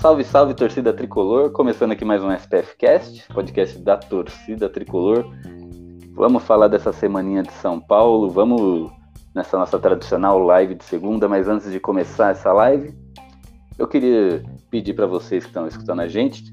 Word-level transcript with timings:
Salve, 0.00 0.22
salve, 0.22 0.54
torcida 0.54 0.92
tricolor. 0.92 1.50
Começando 1.50 1.90
aqui 1.90 2.04
mais 2.04 2.22
um 2.22 2.30
SPF 2.30 2.76
Cast, 2.76 3.26
podcast 3.34 3.76
da 3.80 3.96
torcida 3.96 4.68
tricolor. 4.68 5.26
Vamos 6.12 6.44
falar 6.44 6.68
dessa 6.68 6.92
semaninha 6.92 7.42
de 7.42 7.50
São 7.54 7.80
Paulo, 7.80 8.30
vamos 8.30 8.92
nessa 9.34 9.58
nossa 9.58 9.76
tradicional 9.76 10.38
live 10.38 10.76
de 10.76 10.84
segunda, 10.84 11.28
mas 11.28 11.48
antes 11.48 11.72
de 11.72 11.80
começar 11.80 12.30
essa 12.30 12.52
live, 12.52 12.94
eu 13.76 13.88
queria 13.88 14.44
pedir 14.70 14.94
para 14.94 15.06
vocês 15.06 15.42
que 15.42 15.50
estão 15.50 15.66
escutando 15.66 16.00
a 16.00 16.06
gente 16.06 16.44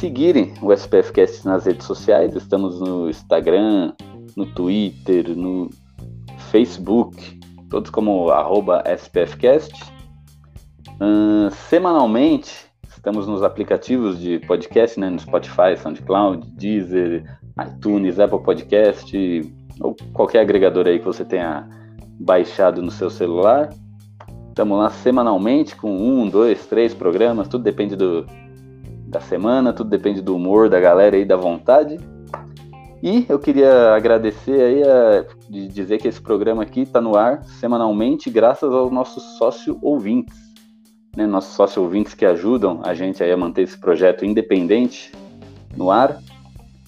seguirem 0.00 0.52
o 0.60 0.72
SPF 0.72 1.12
Cast 1.12 1.46
nas 1.46 1.64
redes 1.64 1.86
sociais. 1.86 2.34
Estamos 2.34 2.80
no 2.80 3.08
Instagram, 3.08 3.92
no 4.36 4.44
Twitter, 4.44 5.36
no 5.36 5.70
Facebook, 6.50 7.38
todos 7.70 7.90
como 7.90 8.26
SPFcast. 8.84 9.72
Uh, 11.00 11.50
semanalmente, 11.68 12.71
estamos 13.02 13.26
nos 13.26 13.42
aplicativos 13.42 14.16
de 14.20 14.38
podcast, 14.46 14.98
né, 15.00 15.10
no 15.10 15.18
Spotify, 15.18 15.76
SoundCloud, 15.76 16.46
Deezer, 16.52 17.24
iTunes, 17.60 18.20
Apple 18.20 18.38
Podcast, 18.44 19.52
ou 19.80 19.96
qualquer 20.12 20.38
agregador 20.38 20.86
aí 20.86 21.00
que 21.00 21.04
você 21.04 21.24
tenha 21.24 21.68
baixado 22.20 22.80
no 22.80 22.92
seu 22.92 23.10
celular. 23.10 23.70
Estamos 24.50 24.78
lá 24.78 24.88
semanalmente 24.88 25.74
com 25.74 25.90
um, 25.90 26.28
dois, 26.28 26.64
três 26.66 26.94
programas, 26.94 27.48
tudo 27.48 27.64
depende 27.64 27.96
do, 27.96 28.24
da 29.08 29.18
semana, 29.18 29.72
tudo 29.72 29.90
depende 29.90 30.22
do 30.22 30.36
humor 30.36 30.70
da 30.70 30.78
galera 30.78 31.16
aí, 31.16 31.24
da 31.24 31.36
vontade. 31.36 31.98
E 33.02 33.26
eu 33.28 33.36
queria 33.40 33.96
agradecer 33.96 34.60
aí 34.60 34.82
a, 34.84 35.24
de 35.50 35.66
dizer 35.66 35.98
que 35.98 36.06
esse 36.06 36.22
programa 36.22 36.62
aqui 36.62 36.82
está 36.82 37.00
no 37.00 37.16
ar 37.16 37.42
semanalmente 37.42 38.30
graças 38.30 38.72
aos 38.72 38.92
nossos 38.92 39.24
sócio 39.38 39.76
ouvintes 39.82 40.41
né, 41.16 41.26
nossos 41.26 41.54
sócios 41.54 41.76
ouvintes 41.76 42.14
que 42.14 42.24
ajudam 42.24 42.80
a 42.84 42.94
gente 42.94 43.22
a 43.22 43.36
manter 43.36 43.62
esse 43.62 43.78
projeto 43.78 44.24
independente 44.24 45.12
no 45.76 45.90
ar. 45.90 46.18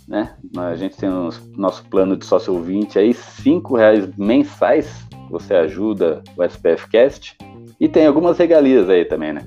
Né? 0.07 0.35
A 0.57 0.75
gente 0.77 0.97
tem 0.97 1.09
o 1.09 1.31
nosso 1.57 1.85
plano 1.89 2.17
de 2.17 2.25
sócio 2.25 2.53
ouvinte 2.53 2.99
aí, 2.99 3.15
cinco 3.15 3.77
reais 3.77 4.09
mensais, 4.17 5.07
você 5.31 5.55
ajuda 5.55 6.23
o 6.37 6.43
SPF 6.43 6.89
Cast. 6.89 7.37
E 7.81 7.89
tem 7.89 8.07
algumas 8.07 8.39
regalias 8.39 8.89
aí 8.89 9.05
também, 9.05 9.33
né? 9.33 9.47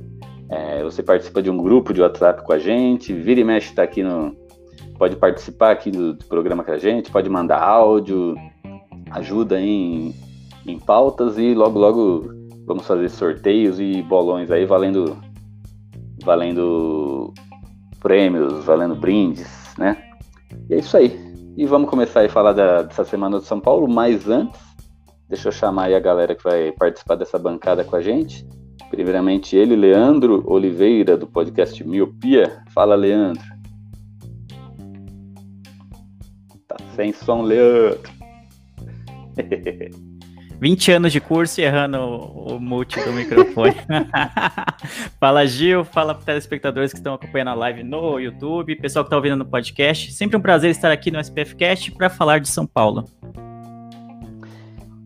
É, 0.50 0.82
você 0.84 1.04
participa 1.04 1.42
de 1.42 1.50
um 1.50 1.58
grupo 1.58 1.94
de 1.94 2.02
WhatsApp 2.02 2.44
com 2.44 2.54
a 2.54 2.60
gente, 2.60 3.14
vira 3.14 3.40
e 3.40 3.44
mexe 3.44 3.70
está 3.70 3.84
aqui 3.84 4.02
no. 4.02 4.36
Pode 4.98 5.16
participar 5.16 5.72
aqui 5.72 5.92
do, 5.92 6.14
do, 6.14 6.26
programa 6.26 6.64
com 6.64 6.72
a 6.72 6.78
gente, 6.78 7.12
pode 7.12 7.30
mandar 7.30 7.62
áudio, 7.62 8.36
ajuda 9.12 9.60
em, 9.62 10.16
em 10.66 10.80
pautas 10.80 11.38
e 11.38 11.54
logo 11.54 11.78
logo 11.78 12.37
Vamos 12.68 12.86
fazer 12.86 13.10
sorteios 13.10 13.80
e 13.80 14.04
bolões 14.04 14.52
aí 14.52 14.66
valendo 14.66 15.18
valendo 16.24 17.34
prêmios, 18.02 18.66
valendo 18.66 18.94
brindes, 18.94 19.74
né? 19.78 19.98
E 20.70 20.74
é 20.74 20.80
isso 20.80 20.98
aí. 20.98 21.18
E 21.56 21.66
vamos 21.66 21.90
começar 21.90 22.26
a 22.26 22.30
falar 22.30 22.52
da, 22.52 22.82
dessa 22.84 23.06
semana 23.06 23.40
de 23.40 23.46
São 23.46 23.62
Paulo, 23.62 23.88
mas 23.88 24.28
antes, 24.28 24.60
deixa 25.30 25.48
eu 25.48 25.52
chamar 25.52 25.86
aí 25.86 25.96
a 25.96 26.00
galera 26.00 26.36
que 26.36 26.44
vai 26.44 26.74
participar 26.74 27.16
dessa 27.16 27.40
bancada 27.40 27.86
com 27.86 27.96
a 27.96 28.02
gente. 28.02 28.46
Primeiramente 28.90 29.56
ele, 29.56 29.76
Leandro 29.76 30.44
Oliveira, 30.46 31.16
do 31.16 31.26
podcast 31.26 31.82
Miopia. 31.86 32.62
Fala, 32.74 32.96
Leandro. 32.96 33.44
Tá 36.68 36.76
sem 36.96 37.14
som, 37.14 37.42
Leandro. 37.42 38.12
20 40.60 40.92
anos 40.92 41.12
de 41.12 41.20
curso 41.20 41.62
e 41.62 41.64
errando 41.64 41.98
o, 41.98 42.56
o 42.56 42.60
mute 42.60 43.00
do 43.00 43.12
microfone. 43.12 43.76
fala 45.20 45.46
Gil, 45.46 45.84
fala 45.86 46.16
para 46.16 46.26
telespectadores 46.26 46.92
que 46.92 46.98
estão 46.98 47.14
acompanhando 47.14 47.50
a 47.50 47.54
live 47.54 47.84
no 47.84 48.20
YouTube, 48.20 48.76
pessoal 48.76 49.06
que 49.06 49.08
está 49.08 49.16
ouvindo 49.16 49.36
no 49.36 49.46
podcast. 49.46 50.12
Sempre 50.12 50.38
um 50.38 50.42
prazer 50.42 50.72
estar 50.72 50.92
aqui 50.92 51.12
no 51.12 51.20
SPF 51.20 51.56
Cast 51.56 51.92
para 51.92 52.10
falar 52.10 52.40
de 52.40 52.48
São 52.48 52.66
Paulo. 52.66 53.06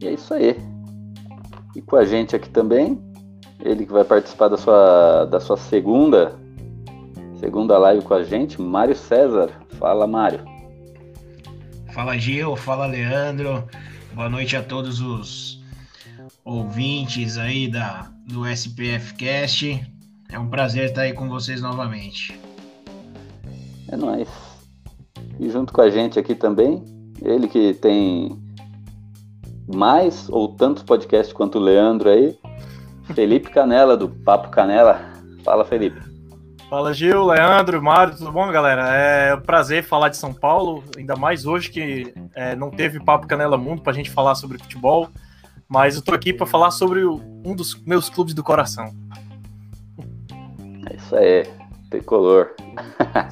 E 0.02 0.08
é 0.08 0.14
isso 0.14 0.34
aí. 0.34 0.56
E 1.76 1.82
com 1.82 1.96
a 1.96 2.06
gente 2.06 2.36
aqui 2.36 2.50
também, 2.50 3.00
ele 3.60 3.86
que 3.86 3.92
vai 3.92 4.04
participar 4.04 4.48
da 4.48 4.58
sua, 4.58 5.26
da 5.26 5.40
sua 5.40 5.58
segunda 5.58 6.40
segunda 7.42 7.76
live 7.80 8.04
com 8.04 8.14
a 8.14 8.24
gente, 8.24 8.62
Mário 8.62 8.96
César. 8.96 9.50
Fala, 9.80 10.06
Mário. 10.06 10.46
Fala, 11.92 12.16
Gil. 12.16 12.56
Fala, 12.56 12.86
Leandro. 12.86 13.68
Boa 14.14 14.30
noite 14.30 14.58
a 14.58 14.62
todos 14.62 15.00
os 15.00 15.64
ouvintes 16.44 17.38
aí 17.38 17.70
da, 17.70 18.12
do 18.28 18.46
SPF 18.46 19.14
Cast. 19.14 19.82
É 20.30 20.38
um 20.38 20.50
prazer 20.50 20.90
estar 20.90 21.04
aí 21.04 21.14
com 21.14 21.30
vocês 21.30 21.62
novamente. 21.62 22.38
É 23.90 23.96
nóis. 23.96 24.28
E 25.40 25.50
junto 25.50 25.72
com 25.72 25.82
a 25.82 25.90
gente 25.90 26.20
aqui 26.20 26.36
também, 26.36 26.84
ele 27.22 27.48
que 27.48 27.74
tem 27.74 28.38
mais 29.74 30.28
ou 30.28 30.50
tantos 30.50 30.84
podcasts 30.84 31.32
quanto 31.32 31.58
o 31.58 31.62
Leandro 31.62 32.10
aí, 32.10 32.38
Felipe 33.14 33.50
Canela, 33.50 33.96
do 33.96 34.10
Papo 34.10 34.50
Canela. 34.50 35.14
Fala, 35.44 35.64
Felipe. 35.64 36.11
Fala 36.72 36.94
Gil, 36.94 37.26
Leandro, 37.26 37.84
Mário, 37.84 38.16
tudo 38.16 38.32
bom, 38.32 38.50
galera? 38.50 38.96
É 38.96 39.36
um 39.36 39.42
prazer 39.42 39.84
falar 39.84 40.08
de 40.08 40.16
São 40.16 40.34
Paulo, 40.34 40.82
ainda 40.98 41.18
mais 41.18 41.46
hoje 41.46 41.70
que 41.70 42.14
é, 42.34 42.56
não 42.56 42.72
teve 42.72 42.98
Papo 42.98 43.28
Canela 43.28 43.58
Mundo 43.58 43.82
para 43.82 43.92
a 43.92 43.94
gente 43.94 44.10
falar 44.10 44.36
sobre 44.36 44.58
futebol, 44.58 45.10
mas 45.68 45.98
eu 45.98 46.02
tô 46.02 46.14
aqui 46.14 46.32
para 46.32 46.46
falar 46.46 46.72
sobre 46.72 47.04
o, 47.04 47.20
um 47.46 47.54
dos 47.54 47.76
meus 47.84 48.10
clubes 48.10 48.34
do 48.34 48.42
coração. 48.42 48.86
É 50.90 50.96
isso 50.96 51.14
aí, 51.14 51.46
tricolor. 51.90 52.52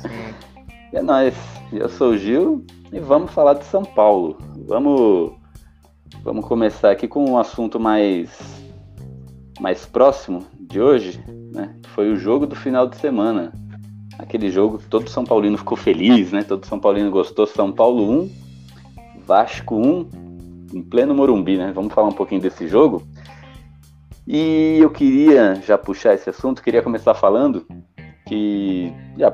é 0.92 1.02
nóis, 1.02 1.34
eu 1.72 1.88
sou 1.88 2.10
o 2.10 2.18
Gil 2.18 2.66
e 2.92 3.00
vamos 3.00 3.32
falar 3.32 3.54
de 3.54 3.64
São 3.64 3.86
Paulo. 3.86 4.38
Vamos, 4.68 5.32
vamos 6.24 6.46
começar 6.46 6.92
aqui 6.92 7.08
com 7.08 7.24
um 7.32 7.38
assunto 7.38 7.80
mais, 7.80 8.30
mais 9.60 9.86
próximo 9.86 10.46
de 10.60 10.80
hoje, 10.80 11.24
né? 11.54 11.76
Foi 11.94 12.12
o 12.12 12.16
jogo 12.16 12.48
do 12.48 12.56
final 12.56 12.88
de 12.88 12.98
semana. 12.98 13.52
Aquele 14.18 14.50
jogo 14.50 14.78
que 14.78 14.86
todo 14.88 15.10
São 15.10 15.24
Paulino 15.24 15.58
ficou 15.58 15.78
feliz, 15.78 16.32
né? 16.32 16.44
Todo 16.44 16.66
São 16.66 16.80
Paulino 16.80 17.12
gostou. 17.12 17.46
São 17.46 17.72
Paulo 17.72 18.10
1, 18.24 18.32
Vasco 19.26 19.76
1, 19.76 20.10
em 20.74 20.82
pleno 20.82 21.14
Morumbi, 21.14 21.58
né? 21.58 21.72
Vamos 21.74 21.94
falar 21.94 22.08
um 22.08 22.14
pouquinho 22.14 22.42
desse 22.42 22.68
jogo. 22.68 23.04
E 24.28 24.78
eu 24.80 24.90
queria 24.90 25.56
já 25.66 25.78
puxar 25.78 26.14
esse 26.14 26.30
assunto, 26.30 26.62
queria 26.62 26.84
começar 26.84 27.14
falando 27.14 27.66
que 28.28 28.94
já, 29.18 29.34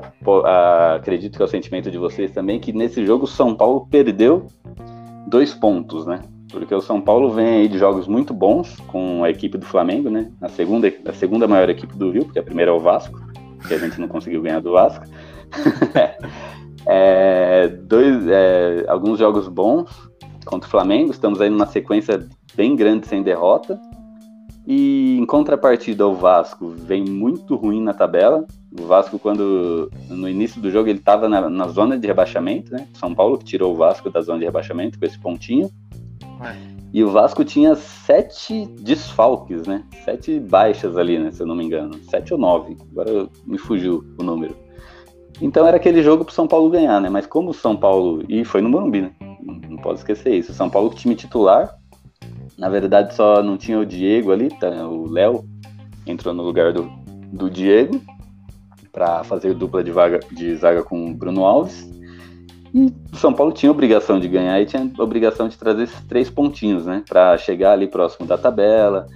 acredito 0.96 1.35
que 1.35 1.41
é 1.41 1.46
o 1.46 1.50
sentimento 1.50 1.91
de 1.91 1.97
vocês 1.97 2.31
também, 2.31 2.62
que 2.62 2.72
nesse 2.72 3.05
jogo 3.05 3.28
São 3.28 3.53
Paulo 3.53 3.88
perdeu 3.88 4.47
dois 5.28 5.53
pontos, 5.53 6.05
né? 6.05 6.22
Porque 6.52 6.74
o 6.74 6.82
São 6.82 7.02
Paulo 7.02 7.32
vem 7.32 7.47
aí 7.47 7.68
de 7.68 7.78
jogos 7.78 8.08
muito 8.08 8.34
bons 8.34 8.78
com 8.88 9.24
a 9.24 9.30
equipe 9.30 9.58
do 9.58 9.66
Flamengo, 9.66 10.09
né? 10.09 10.32
A 10.42 10.50
segunda, 10.50 10.92
a 11.06 11.14
segunda 11.14 11.47
maior 11.47 11.70
equipe 11.70 11.96
do 11.97 12.12
Rio, 12.12 12.26
porque 12.26 12.40
a 12.40 12.44
primeira 12.44 12.72
é 12.72 12.74
o 12.74 12.80
Vasco, 12.80 13.20
que 13.68 13.74
a 13.74 13.78
gente 13.78 14.00
não 14.00 14.08
conseguiu 14.08 14.42
ganhar 14.42 14.59
do 14.59 14.72
Vasco. 14.72 15.06
é, 16.88 17.68
dois, 17.68 18.28
é, 18.28 18.86
alguns 18.88 19.20
jogos 19.20 19.47
bons 19.47 19.90
contra 20.46 20.68
o 20.68 20.72
Flamengo, 20.72 21.12
estamos 21.12 21.42
aí 21.42 21.50
numa 21.50 21.66
sequência 21.66 22.28
bem 22.56 22.76
grande 22.76 23.08
sem 23.08 23.24
derrota. 23.24 23.80
E 24.68 25.18
em 25.20 25.26
contrapartida, 25.26 26.08
o 26.08 26.16
Vasco 26.16 26.70
vem 26.70 27.03
muito 27.03 27.56
ruim 27.56 27.82
na 27.82 27.94
tabela. 27.94 28.46
O 28.80 28.86
Vasco, 28.88 29.20
quando 29.20 29.92
no 30.09 30.28
início 30.28 30.59
do 30.59 30.72
jogo 30.72 30.90
ele 30.90 30.97
estava 30.97 31.30
na, 31.30 31.50
na, 31.50 31.68
zona 31.68 31.97
de 32.00 32.08
rebaixamento, 32.08 32.74
né? 32.74 32.88
São 32.94 33.14
Paulo 33.14 33.38
que 33.38 33.46
tirou 33.46 33.74
o 33.74 33.76
Vasco 33.76 34.09
da 34.09 34.22
zona 34.22 34.40
de 34.40 34.46
rebaixamento 34.46 34.97
com 34.97 35.06
esse 35.06 35.20
pontinho. 35.20 35.70
E 36.93 37.03
o 37.03 37.11
Vasco 37.11 37.43
tinha 37.43 37.76
sete 37.76 38.66
desfalques, 38.67 39.67
né? 39.67 39.84
Sete 40.05 40.40
baixas 40.40 40.96
ali, 40.96 41.20
né? 41.20 41.32
Se 41.32 41.43
eu 41.43 41.47
não 41.47 41.55
me 41.55 41.66
engano. 41.66 41.96
Sete 42.09 42.34
ou 42.34 42.40
nove. 42.40 42.78
Agora 42.91 43.28
me 43.46 43.58
fugiu 43.58 44.03
o 44.17 44.23
número. 44.23 44.55
Então 45.41 45.67
era 45.67 45.76
aquele 45.76 46.02
jogo 46.02 46.23
pro 46.23 46.34
São 46.34 46.47
Paulo 46.47 46.70
ganhar, 46.70 47.02
né? 47.02 47.09
Mas 47.09 47.26
como 47.26 47.49
o 47.49 47.53
São 47.53 47.76
Paulo. 47.76 48.23
E 48.29 48.46
foi 48.46 48.61
no 48.61 48.70
Morumbi, 48.70 49.02
né? 49.02 49.11
Não, 49.41 49.55
não 49.55 49.78
pode 49.78 49.99
esquecer 49.99 50.34
isso. 50.34 50.53
São 50.53 50.70
Paulo, 50.70 50.90
time 50.91 51.16
titular. 51.16 51.76
Na 52.58 52.70
verdade, 52.70 53.14
só 53.14 53.43
não 53.43 53.58
tinha 53.58 53.78
o 53.78 53.85
Diego 53.85 54.32
ali, 54.32 54.49
tá? 54.58 54.70
O 54.87 55.09
Léo 55.09 55.43
entrou 56.08 56.34
no 56.34 56.43
lugar 56.43 56.72
do, 56.72 56.90
do 57.34 57.49
Diego. 57.49 57.99
para 58.93 59.26
fazer 59.26 59.53
dupla 59.53 59.84
de, 59.84 59.91
vaga, 59.91 60.22
de 60.32 60.55
zaga 60.55 60.82
com 60.82 61.11
o 61.11 61.14
Bruno 61.14 61.43
Alves. 61.43 61.91
E 62.75 62.93
o 63.13 63.16
São 63.16 63.31
Paulo 63.31 63.53
tinha 63.53 63.72
obrigação 63.72 64.19
de 64.19 64.27
ganhar 64.27 64.59
e 64.59 64.66
tinha 64.66 64.91
obrigação 64.99 65.47
de 65.47 65.57
trazer 65.57 65.83
esses 65.83 66.01
três 66.07 66.29
pontinhos, 66.29 66.85
né? 66.85 67.05
Para 67.07 67.37
chegar 67.37 67.72
ali 67.72 67.87
próximo 67.87 68.27
da 68.27 68.37
tabela. 68.37 69.07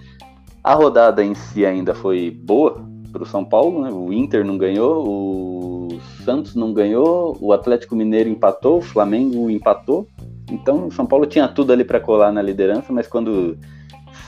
A 0.63 0.73
rodada 0.73 1.21
em 1.25 1.35
si 1.35 1.65
ainda 1.65 1.94
foi 1.94 2.31
boa 2.31 2.81
para 3.11 3.21
o 3.21 3.25
São 3.25 3.44
Paulo, 3.44 3.81
né? 3.81 3.91
O 3.91 4.13
Inter 4.13 4.45
não 4.45 4.57
ganhou, 4.57 5.06
o 5.06 6.00
Santos 6.23 6.56
não 6.56 6.71
ganhou, 6.71 7.38
o 7.41 7.51
Atlético 7.51 7.97
Mineiro 7.97 8.29
empatou, 8.29 8.77
o 8.77 8.81
Flamengo 8.81 9.50
empatou. 9.50 10.07
Então 10.50 10.88
o 10.88 10.91
São 10.91 11.06
Paulo 11.06 11.25
tinha 11.25 11.45
tudo 11.45 11.73
ali 11.73 11.83
para 11.83 12.00
colar 12.00 12.31
na 12.31 12.41
liderança, 12.41 12.94
mas 12.94 13.07
quando 13.07 13.57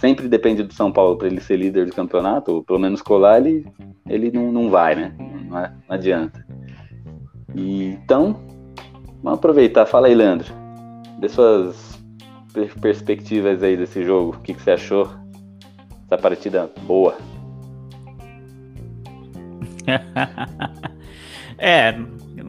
sempre 0.02 0.28
depende 0.28 0.62
do 0.62 0.74
São 0.74 0.92
Paulo 0.92 1.16
para 1.16 1.28
ele 1.28 1.40
ser 1.40 1.56
líder 1.56 1.86
do 1.86 1.96
campeonato, 1.96 2.52
ou 2.52 2.64
pelo 2.64 2.80
menos 2.80 3.02
colar, 3.02 3.40
ele, 3.40 3.66
ele 4.10 4.30
não, 4.30 4.52
não 4.52 4.70
vai, 4.70 4.94
né? 4.94 5.16
Não, 5.18 5.50
não 5.50 5.70
adianta. 5.88 6.46
E, 7.56 7.86
então, 7.86 8.51
Vamos 9.24 9.40
aproveitar. 9.40 9.86
Fala 9.86 10.08
aí, 10.08 10.16
Leandro. 10.16 10.52
Dê 11.20 11.30
suas 11.30 12.00
perspectivas 12.82 13.62
aí 13.64 13.78
desse 13.78 14.04
jogo. 14.04 14.36
O 14.36 14.40
que, 14.42 14.54
que 14.54 14.62
você 14.62 14.72
achou? 14.72 15.10
Essa 16.06 16.18
partida 16.18 16.70
boa. 16.84 17.16
é, 21.58 21.98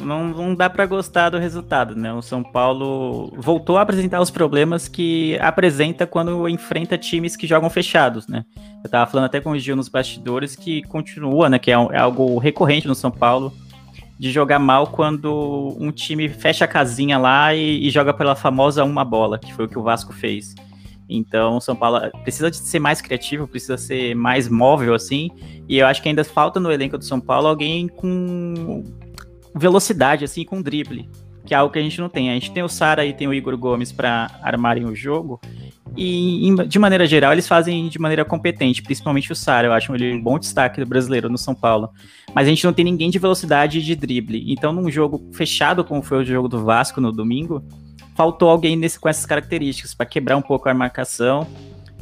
não, 0.02 0.28
não 0.28 0.54
dá 0.54 0.68
para 0.68 0.86
gostar 0.86 1.30
do 1.30 1.38
resultado, 1.38 1.94
né? 1.94 2.12
O 2.12 2.22
São 2.22 2.42
Paulo 2.42 3.32
voltou 3.36 3.76
a 3.76 3.82
apresentar 3.82 4.20
os 4.20 4.30
problemas 4.30 4.88
que 4.88 5.38
apresenta 5.40 6.06
quando 6.06 6.48
enfrenta 6.48 6.98
times 6.98 7.36
que 7.36 7.46
jogam 7.46 7.70
fechados, 7.70 8.26
né? 8.26 8.44
Eu 8.82 8.90
tava 8.90 9.10
falando 9.10 9.26
até 9.26 9.40
com 9.40 9.50
o 9.50 9.58
Gil 9.58 9.76
nos 9.76 9.88
bastidores 9.88 10.56
que 10.56 10.82
continua, 10.84 11.48
né? 11.48 11.58
Que 11.58 11.70
é, 11.70 11.74
é 11.74 11.98
algo 11.98 12.38
recorrente 12.38 12.88
no 12.88 12.94
São 12.94 13.10
Paulo 13.10 13.52
de 14.18 14.30
jogar 14.30 14.58
mal 14.58 14.86
quando 14.86 15.76
um 15.80 15.90
time 15.90 16.28
fecha 16.28 16.64
a 16.64 16.68
casinha 16.68 17.18
lá 17.18 17.54
e, 17.54 17.86
e, 17.86 17.90
joga 17.90 18.14
pela 18.14 18.36
famosa 18.36 18.84
uma 18.84 19.04
bola, 19.04 19.38
que 19.38 19.52
foi 19.52 19.64
o 19.64 19.68
que 19.68 19.78
o 19.78 19.82
Vasco 19.82 20.12
fez. 20.12 20.54
Então, 21.08 21.60
São 21.60 21.74
Paulo 21.76 21.98
precisa 22.22 22.50
de 22.50 22.56
ser 22.56 22.78
mais 22.78 23.00
criativo, 23.00 23.46
precisa 23.46 23.76
ser 23.76 24.14
mais 24.14 24.48
móvel 24.48 24.94
assim, 24.94 25.30
e 25.68 25.78
eu 25.78 25.86
acho 25.86 26.02
que 26.02 26.08
ainda 26.08 26.24
falta 26.24 26.60
no 26.60 26.70
elenco 26.70 26.96
do 26.96 27.04
São 27.04 27.20
Paulo 27.20 27.48
alguém 27.48 27.88
com 27.88 28.84
velocidade 29.54 30.24
assim, 30.24 30.44
com 30.44 30.62
drible, 30.62 31.08
que 31.44 31.54
é 31.54 31.56
algo 31.56 31.72
que 31.72 31.78
a 31.78 31.82
gente 31.82 32.00
não 32.00 32.08
tem. 32.08 32.30
A 32.30 32.34
gente 32.34 32.52
tem 32.52 32.62
o 32.62 32.68
Sara 32.68 33.04
e 33.04 33.12
tem 33.12 33.26
o 33.26 33.34
Igor 33.34 33.56
Gomes 33.58 33.92
para 33.92 34.30
armarem 34.42 34.84
o 34.84 34.94
jogo, 34.94 35.40
e, 35.96 36.54
de 36.66 36.78
maneira 36.78 37.06
geral, 37.06 37.32
eles 37.32 37.46
fazem 37.46 37.88
de 37.88 37.98
maneira 37.98 38.24
competente, 38.24 38.82
principalmente 38.82 39.30
o 39.30 39.36
Sara. 39.36 39.68
Eu 39.68 39.72
acho 39.72 39.94
ele 39.94 40.14
um 40.14 40.22
bom 40.22 40.38
destaque 40.38 40.80
do 40.80 40.86
brasileiro 40.86 41.28
no 41.28 41.36
São 41.36 41.54
Paulo. 41.54 41.90
Mas 42.34 42.46
a 42.46 42.50
gente 42.50 42.64
não 42.64 42.72
tem 42.72 42.84
ninguém 42.84 43.10
de 43.10 43.18
velocidade 43.18 43.82
de 43.82 43.94
drible. 43.94 44.44
Então, 44.50 44.72
num 44.72 44.90
jogo 44.90 45.22
fechado, 45.32 45.84
como 45.84 46.02
foi 46.02 46.18
o 46.18 46.24
jogo 46.24 46.48
do 46.48 46.64
Vasco 46.64 47.00
no 47.00 47.12
domingo, 47.12 47.62
faltou 48.14 48.48
alguém 48.48 48.76
nesse, 48.76 48.98
com 48.98 49.08
essas 49.08 49.26
características 49.26 49.94
para 49.94 50.06
quebrar 50.06 50.36
um 50.36 50.42
pouco 50.42 50.68
a 50.68 50.74
marcação, 50.74 51.46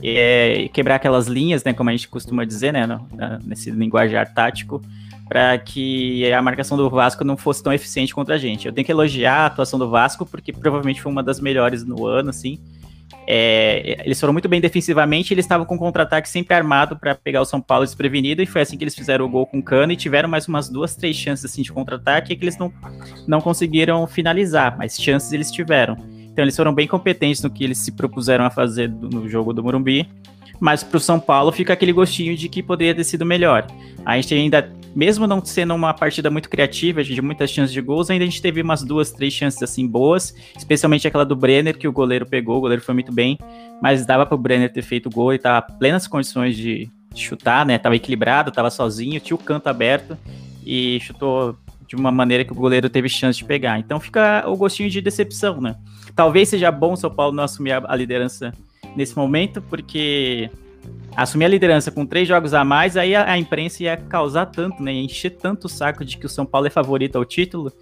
é, 0.03 0.69
quebrar 0.73 0.97
aquelas 0.97 1.27
linhas, 1.27 1.65
né, 1.65 1.73
como 1.73 1.91
a 1.91 1.93
gente 1.93 2.09
costuma 2.09 2.45
dizer, 2.45 2.73
né, 2.73 2.87
no, 2.87 3.07
nesse 3.45 3.71
linguajar 3.71 4.33
tático, 4.33 4.81
para 5.29 5.59
que 5.59 6.31
a 6.33 6.43
marcação 6.43 6.77
do 6.77 6.91
Vasco 6.91 7.23
não 7.23 7.37
fosse 7.37 7.63
tão 7.63 7.73
eficiente 7.73 8.13
contra 8.13 8.35
a 8.35 8.39
gente. 8.39 8.67
Eu 8.67 8.73
tenho 8.73 8.85
que 8.85 8.91
elogiar 8.91 9.43
a 9.43 9.47
atuação 9.47 9.79
do 9.79 9.89
Vasco, 9.89 10.27
porque 10.27 10.53
provavelmente 10.53 11.01
foi 11.01 11.13
uma 11.13 11.23
das 11.23 11.41
melhores 11.41 11.85
no 11.85 12.05
ano, 12.07 12.31
assim. 12.31 12.59
É, 13.27 14.03
eles 14.05 14.19
foram 14.19 14.33
muito 14.33 14.49
bem 14.49 14.61
defensivamente, 14.61 15.33
eles 15.33 15.45
estavam 15.45 15.67
com 15.67 15.79
contra-ataque 15.79 16.29
sempre 16.29 16.55
armado 16.55 16.97
para 16.97 17.15
pegar 17.15 17.41
o 17.41 17.45
São 17.45 17.61
Paulo 17.61 17.85
desprevenido, 17.85 18.43
e 18.43 18.47
foi 18.47 18.63
assim 18.63 18.77
que 18.77 18.85
eles 18.85 18.95
fizeram 18.95 19.25
o 19.25 19.29
gol 19.29 19.47
com 19.47 19.59
o 19.59 19.63
Cano 19.63 19.93
e 19.93 19.97
tiveram 19.97 20.29
mais 20.29 20.49
umas 20.49 20.69
duas, 20.69 20.97
três 20.97 21.17
chances 21.17 21.45
assim, 21.45 21.63
de 21.63 21.73
contra-ataque 21.73 22.35
que 22.35 22.45
eles 22.45 22.59
não, 22.59 22.73
não 23.27 23.41
conseguiram 23.41 24.07
finalizar, 24.07 24.77
mas 24.77 24.97
chances 25.01 25.33
eles 25.33 25.51
tiveram. 25.51 25.97
Então 26.33 26.45
eles 26.45 26.57
foram 26.57 26.75
bem 26.75 26.87
competentes 26.87 27.43
no 27.43 27.51
que 27.51 27.65
eles 27.65 27.79
se 27.79 27.93
propuseram 27.93 28.45
a 28.45 28.51
fazer 28.51 28.89
no 28.89 29.29
jogo 29.29 29.53
do 29.53 29.63
Morumbi 29.63 30.09
mas 30.61 30.85
para 30.85 30.99
o 30.99 31.01
São 31.01 31.19
Paulo 31.19 31.51
fica 31.51 31.73
aquele 31.73 31.93
gostinho 31.93 32.37
de 32.37 32.49
que 32.49 32.63
poderia 32.63 32.95
ter 32.95 33.05
sido 33.05 33.25
melhor. 33.25 33.67
A 34.05 34.17
gente 34.17 34.35
ainda, 34.35 34.71
mesmo 34.95 35.27
não 35.27 35.45
sendo 35.45 35.75
uma 35.75 35.95
partida 35.95 36.31
muito 36.31 36.49
criativa, 36.49 37.03
de 37.03 37.21
muitas 37.23 37.51
chances 37.51 37.73
de 37.73 37.81
gols, 37.81 38.11
ainda 38.11 38.25
a 38.25 38.27
gente 38.27 38.43
teve 38.43 38.61
umas 38.63 38.83
duas, 38.83 39.11
três 39.11 39.33
chances 39.33 39.63
assim 39.63 39.87
boas, 39.87 40.35
especialmente 40.57 41.07
aquela 41.07 41.25
do 41.25 41.37
Brenner 41.37 41.79
que 41.79 41.89
o 41.89 41.93
goleiro 41.93 42.27
pegou, 42.27 42.59
o 42.59 42.61
goleiro 42.61 42.83
foi 42.83 42.95
muito 42.95 43.13
bem, 43.13 43.39
mas 43.83 44.05
dava 44.05 44.27
para 44.27 44.35
o 44.35 44.39
Brenner 44.39 44.73
ter 44.73 44.83
feito 44.83 45.11
gol 45.11 45.33
e 45.33 45.39
tava 45.39 45.63
plenas 45.63 46.07
condições 46.07 46.57
de, 46.57 46.91
chutar, 47.15 47.67
né? 47.67 47.79
Tava 47.79 47.97
equilibrado, 47.97 48.51
tava 48.51 48.71
sozinho, 48.71 49.21
tinha 49.21 49.35
o 49.35 49.39
canto 49.39 49.69
aberto 49.69 50.17
e 50.65 50.99
chutou 51.01 51.57
de 51.87 51.97
uma 51.97 52.13
maneira 52.13 52.45
que 52.45 52.53
o 52.53 52.55
goleiro 52.55 52.89
teve 52.89 53.09
chance 53.09 53.39
de 53.39 53.45
pegar. 53.45 53.79
Então 53.79 53.99
fica 53.99 54.45
o 54.47 54.57
gostinho 54.57 54.89
de 54.89 55.01
decepção, 55.01 55.61
né? 55.61 55.77
Talvez 56.15 56.49
seja 56.49 56.71
bom 56.71 56.93
o 56.93 56.97
São 56.97 57.11
Paulo 57.11 57.35
não 57.35 57.45
assumir 57.45 57.73
a 57.73 57.97
liderança 57.97 58.53
nesse 58.97 59.17
momento, 59.17 59.61
porque 59.63 60.51
assumir 61.17 61.45
a 61.45 61.49
liderança 61.49 61.91
com 61.91 62.07
três 62.07 62.27
jogos 62.27 62.55
a 62.55 62.65
mais, 62.65 62.97
aí 62.97 63.15
a, 63.15 63.33
a, 63.33 63.39
imprensa 63.39 63.83
ia 63.83 63.97
causar 63.97 64.47
tanto, 64.47 64.83
né? 64.83 64.93
Ia 64.95 65.03
encher 65.03 65.31
tanto 65.31 65.65
o 65.65 65.69
saco 65.69 66.05
de 66.05 66.17
que 66.17 66.27
o 66.27 66.29
São 66.29 66.47
Paulo 66.47 66.67
é 66.67 66.71
favorito 66.71 67.17
ao 67.17 67.25
título, 67.25 67.73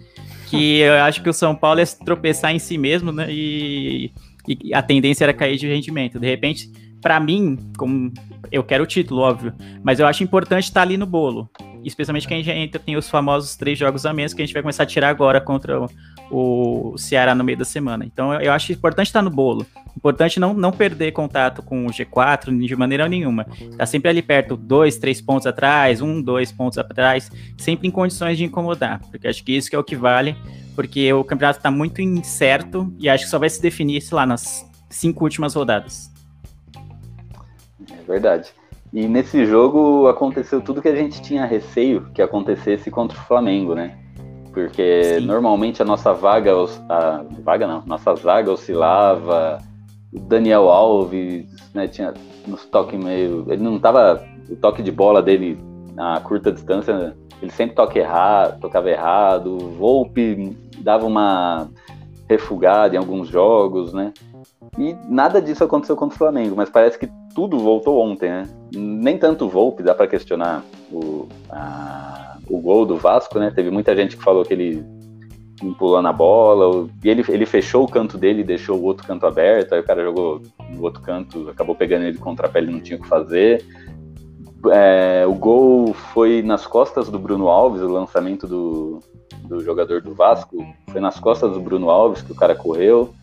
que 0.47 0.79
eu 0.81 0.95
acho 0.95 1.21
que 1.21 1.29
o 1.29 1.33
São 1.33 1.55
Paulo 1.55 1.79
ia 1.79 1.85
se 1.85 1.99
tropeçar 2.03 2.53
em 2.53 2.59
si 2.59 2.77
mesmo, 2.77 3.11
né? 3.11 3.27
E, 3.29 4.11
e 4.47 4.73
a 4.73 4.81
tendência 4.81 5.25
era 5.25 5.33
cair 5.33 5.57
de 5.57 5.67
rendimento. 5.67 6.19
De 6.19 6.27
repente, 6.27 6.71
para 7.01 7.19
mim, 7.19 7.57
como 7.77 8.11
eu 8.51 8.63
quero 8.63 8.83
o 8.83 8.87
título, 8.87 9.21
óbvio, 9.21 9.53
mas 9.83 9.99
eu 9.99 10.07
acho 10.07 10.23
importante 10.23 10.65
estar 10.65 10.81
ali 10.81 10.97
no 10.97 11.05
bolo. 11.05 11.49
Especialmente 11.83 12.27
que 12.27 12.33
a 12.33 12.37
gente 12.37 12.51
ainda 12.51 12.79
tem 12.79 12.97
os 12.97 13.09
famosos 13.09 13.55
três 13.55 13.77
jogos 13.77 14.05
a 14.05 14.13
menos 14.13 14.33
que 14.33 14.41
a 14.41 14.45
gente 14.45 14.53
vai 14.53 14.61
começar 14.61 14.83
a 14.83 14.85
tirar 14.85 15.09
agora 15.09 15.39
contra 15.39 15.81
o, 15.81 15.89
o 16.31 16.95
Ceará 16.97 17.33
no 17.33 17.43
meio 17.43 17.57
da 17.57 17.65
semana. 17.65 18.05
Então 18.05 18.33
eu 18.41 18.51
acho 18.51 18.71
importante 18.71 19.07
estar 19.07 19.21
no 19.21 19.29
bolo. 19.29 19.65
Importante 19.95 20.39
não, 20.39 20.53
não 20.53 20.71
perder 20.71 21.11
contato 21.11 21.61
com 21.61 21.85
o 21.85 21.89
G4 21.89 22.57
de 22.65 22.75
maneira 22.75 23.07
nenhuma. 23.07 23.45
Tá 23.77 23.85
sempre 23.85 24.09
ali 24.09 24.21
perto, 24.21 24.55
dois, 24.55 24.97
três 24.97 25.19
pontos 25.19 25.45
atrás, 25.47 26.01
um, 26.01 26.21
dois 26.21 26.51
pontos 26.51 26.77
atrás, 26.77 27.31
sempre 27.57 27.87
em 27.87 27.91
condições 27.91 28.37
de 28.37 28.45
incomodar. 28.45 29.01
Porque 29.09 29.27
acho 29.27 29.43
que 29.43 29.55
isso 29.55 29.69
que 29.69 29.75
é 29.75 29.79
o 29.79 29.83
que 29.83 29.95
vale, 29.95 30.35
porque 30.75 31.11
o 31.11 31.23
campeonato 31.23 31.59
está 31.59 31.71
muito 31.71 32.01
incerto 32.01 32.93
e 32.99 33.09
acho 33.09 33.25
que 33.25 33.29
só 33.29 33.39
vai 33.39 33.49
se 33.49 33.61
definir, 33.61 34.01
sei 34.01 34.15
lá, 34.15 34.25
nas 34.25 34.65
cinco 34.89 35.23
últimas 35.23 35.53
rodadas. 35.53 36.11
É 37.91 38.03
verdade. 38.07 38.53
E 38.91 39.07
nesse 39.07 39.45
jogo 39.45 40.07
aconteceu 40.07 40.61
tudo 40.61 40.81
que 40.81 40.87
a 40.87 40.95
gente 40.95 41.21
tinha 41.21 41.45
receio 41.45 42.09
que 42.13 42.21
acontecesse 42.21 42.89
contra 42.89 43.17
o 43.17 43.21
Flamengo, 43.21 43.75
né? 43.75 43.97
Porque 44.65 45.19
Sim. 45.19 45.25
normalmente 45.25 45.81
a 45.81 45.85
nossa 45.85 46.13
vaga, 46.13 46.51
a 46.89 47.23
vaga 47.41 47.65
não, 47.65 47.83
nossa 47.85 48.13
zaga 48.15 48.51
oscilava, 48.51 49.59
o 50.11 50.19
Daniel 50.19 50.69
Alves, 50.69 51.45
né, 51.73 51.87
tinha 51.87 52.13
nos 52.45 52.65
toques 52.65 53.01
meio, 53.01 53.45
ele 53.47 53.63
não 53.63 53.79
tava, 53.79 54.21
o 54.49 54.55
toque 54.55 54.83
de 54.83 54.91
bola 54.91 55.21
dele 55.21 55.57
na 55.93 56.19
curta 56.19 56.51
distância, 56.51 57.15
ele 57.41 57.51
sempre 57.51 57.75
toca 57.75 57.97
errado, 57.97 58.59
tocava 58.59 58.89
errado, 58.89 59.55
o 59.55 59.69
Volpe 59.71 60.57
dava 60.79 61.05
uma 61.05 61.69
refugada 62.27 62.95
em 62.95 62.97
alguns 62.97 63.27
jogos, 63.27 63.93
né? 63.93 64.13
E 64.77 64.95
nada 65.07 65.41
disso 65.41 65.63
aconteceu 65.63 65.95
contra 65.95 66.15
o 66.15 66.17
Flamengo, 66.19 66.55
mas 66.55 66.69
parece 66.69 66.99
que 66.99 67.09
tudo 67.33 67.59
voltou 67.59 67.99
ontem, 67.99 68.29
né? 68.29 68.43
Nem 68.75 69.17
tanto 69.17 69.45
o 69.45 69.49
Volpe, 69.49 69.83
dá 69.83 69.93
para 69.93 70.07
questionar 70.07 70.63
o, 70.91 71.27
a, 71.49 72.37
o 72.49 72.59
gol 72.59 72.85
do 72.85 72.97
Vasco, 72.97 73.39
né? 73.39 73.51
Teve 73.53 73.69
muita 73.69 73.95
gente 73.95 74.17
que 74.17 74.23
falou 74.23 74.43
que 74.43 74.53
ele 74.53 74.83
pulou 75.77 76.01
na 76.01 76.13
bola, 76.13 76.87
e 77.03 77.09
ele, 77.09 77.23
ele 77.27 77.45
fechou 77.45 77.83
o 77.83 77.87
canto 77.87 78.17
dele 78.17 78.41
e 78.41 78.45
deixou 78.45 78.77
o 78.77 78.83
outro 78.83 79.05
canto 79.05 79.25
aberto, 79.25 79.73
aí 79.73 79.81
o 79.81 79.83
cara 79.83 80.03
jogou 80.03 80.41
no 80.69 80.81
outro 80.81 81.01
canto, 81.01 81.49
acabou 81.49 81.75
pegando 81.75 82.05
ele 82.05 82.17
contra 82.17 82.47
a 82.47 82.49
pele, 82.49 82.71
não 82.71 82.79
tinha 82.79 82.97
o 82.97 83.01
que 83.01 83.07
fazer. 83.07 83.65
É, 84.71 85.25
o 85.27 85.33
gol 85.33 85.93
foi 85.93 86.41
nas 86.41 86.65
costas 86.65 87.09
do 87.09 87.19
Bruno 87.19 87.47
Alves, 87.47 87.81
o 87.81 87.87
lançamento 87.87 88.47
do, 88.47 88.99
do 89.45 89.61
jogador 89.63 90.01
do 90.01 90.13
Vasco, 90.13 90.65
foi 90.89 91.01
nas 91.01 91.19
costas 91.19 91.51
do 91.51 91.59
Bruno 91.59 91.89
Alves 91.89 92.21
que 92.21 92.31
o 92.31 92.35
cara 92.35 92.55
correu. 92.55 93.13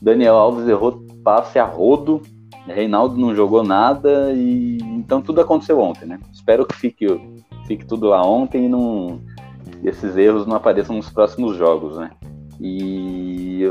Daniel 0.00 0.36
Alves 0.36 0.68
errou 0.68 1.02
passe 1.22 1.58
a 1.58 1.64
rodo, 1.64 2.20
Reinaldo 2.66 3.16
não 3.16 3.34
jogou 3.34 3.62
nada 3.62 4.32
e 4.32 4.78
então 4.82 5.20
tudo 5.20 5.40
aconteceu 5.40 5.78
ontem, 5.80 6.06
né? 6.06 6.18
Espero 6.32 6.66
que 6.66 6.74
fique, 6.74 7.06
fique 7.66 7.84
tudo 7.84 8.08
lá 8.08 8.26
ontem 8.26 8.64
e 8.64 8.68
não 8.68 9.20
esses 9.82 10.16
erros 10.16 10.46
não 10.46 10.56
apareçam 10.56 10.96
nos 10.96 11.10
próximos 11.10 11.56
jogos, 11.56 11.96
né? 11.98 12.10
E 12.60 13.68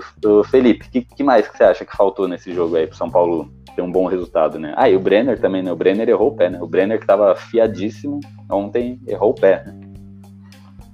Felipe, 0.50 0.86
o 0.86 0.92
que, 0.92 1.02
que, 1.02 1.24
mais 1.24 1.48
que 1.48 1.58
você 1.58 1.64
acha 1.64 1.86
que 1.86 1.96
faltou 1.96 2.28
nesse 2.28 2.54
jogo 2.54 2.76
aí 2.76 2.86
pro 2.86 2.96
São 2.96 3.10
Paulo 3.10 3.52
ter 3.76 3.82
um 3.82 3.92
bom 3.92 4.06
resultado, 4.06 4.60
né? 4.60 4.74
Ah, 4.78 4.90
e 4.90 4.96
o 4.96 5.00
Brenner 5.00 5.40
também, 5.40 5.64
né? 5.64 5.72
O 5.72 5.76
Brenner 5.76 6.08
errou 6.08 6.30
o 6.30 6.36
pé, 6.36 6.50
né? 6.50 6.62
O 6.62 6.68
Brenner 6.68 7.00
que 7.00 7.08
tava 7.08 7.36
fiadíssimo 7.36 8.20
ontem 8.50 9.00
errou 9.08 9.32
o 9.32 9.36
pé, 9.36 9.64
né? 9.66 9.80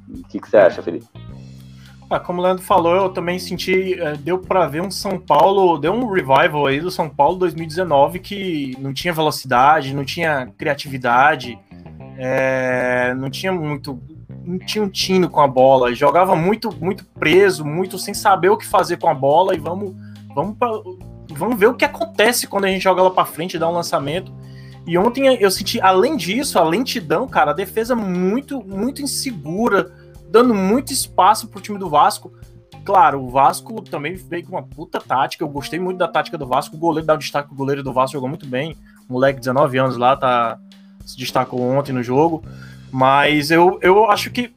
O 0.07 0.27
que, 0.27 0.39
que 0.39 0.49
você 0.49 0.57
acha, 0.57 0.81
Felipe? 0.81 1.05
Ah, 2.09 2.19
como 2.19 2.41
o 2.41 2.43
Leandro 2.43 2.63
falou, 2.63 2.95
eu 2.95 3.09
também 3.09 3.37
senti, 3.37 3.93
é, 3.93 4.13
deu 4.13 4.39
para 4.39 4.65
ver 4.65 4.81
um 4.81 4.89
São 4.89 5.19
Paulo, 5.19 5.77
deu 5.77 5.93
um 5.93 6.11
revival 6.11 6.65
aí 6.65 6.81
do 6.81 6.89
São 6.89 7.07
Paulo 7.07 7.37
2019 7.37 8.17
que 8.17 8.75
não 8.79 8.91
tinha 8.91 9.13
velocidade, 9.13 9.93
não 9.93 10.03
tinha 10.03 10.47
criatividade, 10.57 11.59
é, 12.17 13.13
não 13.13 13.29
tinha 13.29 13.51
muito 13.51 14.01
não 14.43 14.57
tinha 14.57 14.83
um 14.83 14.89
tino 14.89 15.29
com 15.29 15.39
a 15.39 15.47
bola, 15.47 15.93
jogava 15.93 16.35
muito 16.35 16.75
muito 16.81 17.05
preso, 17.05 17.63
muito 17.63 17.99
sem 17.99 18.15
saber 18.15 18.49
o 18.49 18.57
que 18.57 18.65
fazer 18.65 18.97
com 18.97 19.07
a 19.07 19.13
bola 19.13 19.53
e 19.53 19.59
vamos 19.59 19.93
vamos 20.33 20.57
pra, 20.57 20.67
vamos 21.29 21.59
ver 21.59 21.67
o 21.67 21.75
que 21.75 21.85
acontece 21.85 22.47
quando 22.47 22.65
a 22.65 22.69
gente 22.69 22.81
joga 22.81 23.01
ela 23.01 23.11
para 23.11 23.25
frente 23.25 23.59
dá 23.59 23.69
um 23.69 23.73
lançamento. 23.73 24.33
E 24.87 24.97
ontem 24.97 25.27
eu 25.39 25.51
senti, 25.51 25.79
além 25.79 26.17
disso, 26.17 26.57
a 26.57 26.63
lentidão, 26.63 27.27
cara, 27.27 27.51
a 27.51 27.53
defesa 27.53 27.95
muito 27.95 28.63
muito 28.65 29.03
insegura, 29.03 29.91
dando 30.29 30.53
muito 30.53 30.93
espaço 30.93 31.47
pro 31.47 31.61
time 31.61 31.77
do 31.77 31.89
Vasco. 31.89 32.31
Claro, 32.85 33.21
o 33.21 33.29
Vasco 33.29 33.81
também 33.81 34.15
veio 34.15 34.45
com 34.45 34.51
uma 34.51 34.63
puta 34.63 34.99
tática. 34.99 35.43
Eu 35.43 35.49
gostei 35.49 35.79
muito 35.79 35.97
da 35.97 36.07
tática 36.07 36.37
do 36.37 36.47
Vasco. 36.47 36.75
O 36.75 36.79
goleiro 36.79 37.05
dá 37.05 37.15
um 37.15 37.17
destaque, 37.17 37.51
o 37.51 37.55
goleiro 37.55 37.83
do 37.83 37.91
Vasco 37.91 38.13
jogou 38.13 38.29
muito 38.29 38.45
bem. 38.45 38.75
O 39.07 39.13
moleque, 39.13 39.39
19 39.39 39.77
anos 39.77 39.97
lá, 39.97 40.15
tá, 40.15 40.59
se 41.05 41.17
destacou 41.17 41.61
ontem 41.61 41.91
no 41.91 42.03
jogo. 42.03 42.43
Mas 42.91 43.51
eu, 43.51 43.79
eu 43.81 44.09
acho 44.09 44.31
que, 44.31 44.51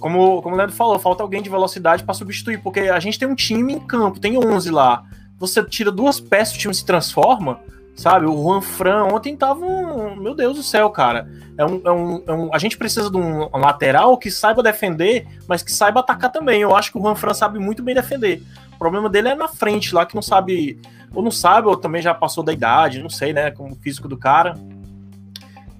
como, 0.00 0.42
como 0.42 0.54
o 0.54 0.58
Leandro 0.58 0.74
falou, 0.74 0.98
falta 0.98 1.22
alguém 1.22 1.42
de 1.42 1.50
velocidade 1.50 2.02
para 2.02 2.14
substituir, 2.14 2.60
porque 2.62 2.80
a 2.80 2.98
gente 2.98 3.18
tem 3.18 3.28
um 3.28 3.34
time 3.34 3.74
em 3.74 3.80
campo, 3.80 4.18
tem 4.18 4.36
11 4.36 4.70
lá. 4.70 5.04
Você 5.38 5.62
tira 5.62 5.92
duas 5.92 6.18
peças, 6.18 6.56
o 6.56 6.58
time 6.58 6.74
se 6.74 6.84
transforma, 6.84 7.60
sabe? 7.96 8.26
O 8.26 8.42
Juan 8.42 8.60
Fran 8.60 9.04
ontem 9.04 9.34
tava 9.34 9.64
um. 9.64 10.14
Meu 10.16 10.34
Deus 10.34 10.56
do 10.56 10.62
céu, 10.62 10.90
cara. 10.90 11.28
É 11.56 11.64
um, 11.64 11.80
é 11.84 11.90
um, 11.90 12.22
é 12.26 12.32
um, 12.32 12.54
a 12.54 12.58
gente 12.58 12.76
precisa 12.76 13.10
de 13.10 13.16
um 13.16 13.48
lateral 13.56 14.18
que 14.18 14.30
saiba 14.30 14.62
defender, 14.62 15.26
mas 15.48 15.62
que 15.62 15.72
saiba 15.72 16.00
atacar 16.00 16.30
também. 16.30 16.60
Eu 16.60 16.76
acho 16.76 16.92
que 16.92 16.98
o 16.98 17.00
Juan 17.00 17.14
Fran 17.14 17.32
sabe 17.32 17.58
muito 17.58 17.82
bem 17.82 17.94
defender. 17.94 18.42
O 18.74 18.78
problema 18.78 19.08
dele 19.08 19.28
é 19.28 19.34
na 19.34 19.48
frente, 19.48 19.94
lá 19.94 20.04
que 20.04 20.14
não 20.14 20.22
sabe. 20.22 20.78
Ou 21.14 21.22
não 21.22 21.30
sabe, 21.30 21.68
ou 21.68 21.76
também 21.76 22.02
já 22.02 22.12
passou 22.12 22.44
da 22.44 22.52
idade, 22.52 23.02
não 23.02 23.08
sei, 23.08 23.32
né? 23.32 23.50
Com 23.50 23.72
o 23.72 23.76
físico 23.76 24.06
do 24.06 24.18
cara. 24.18 24.54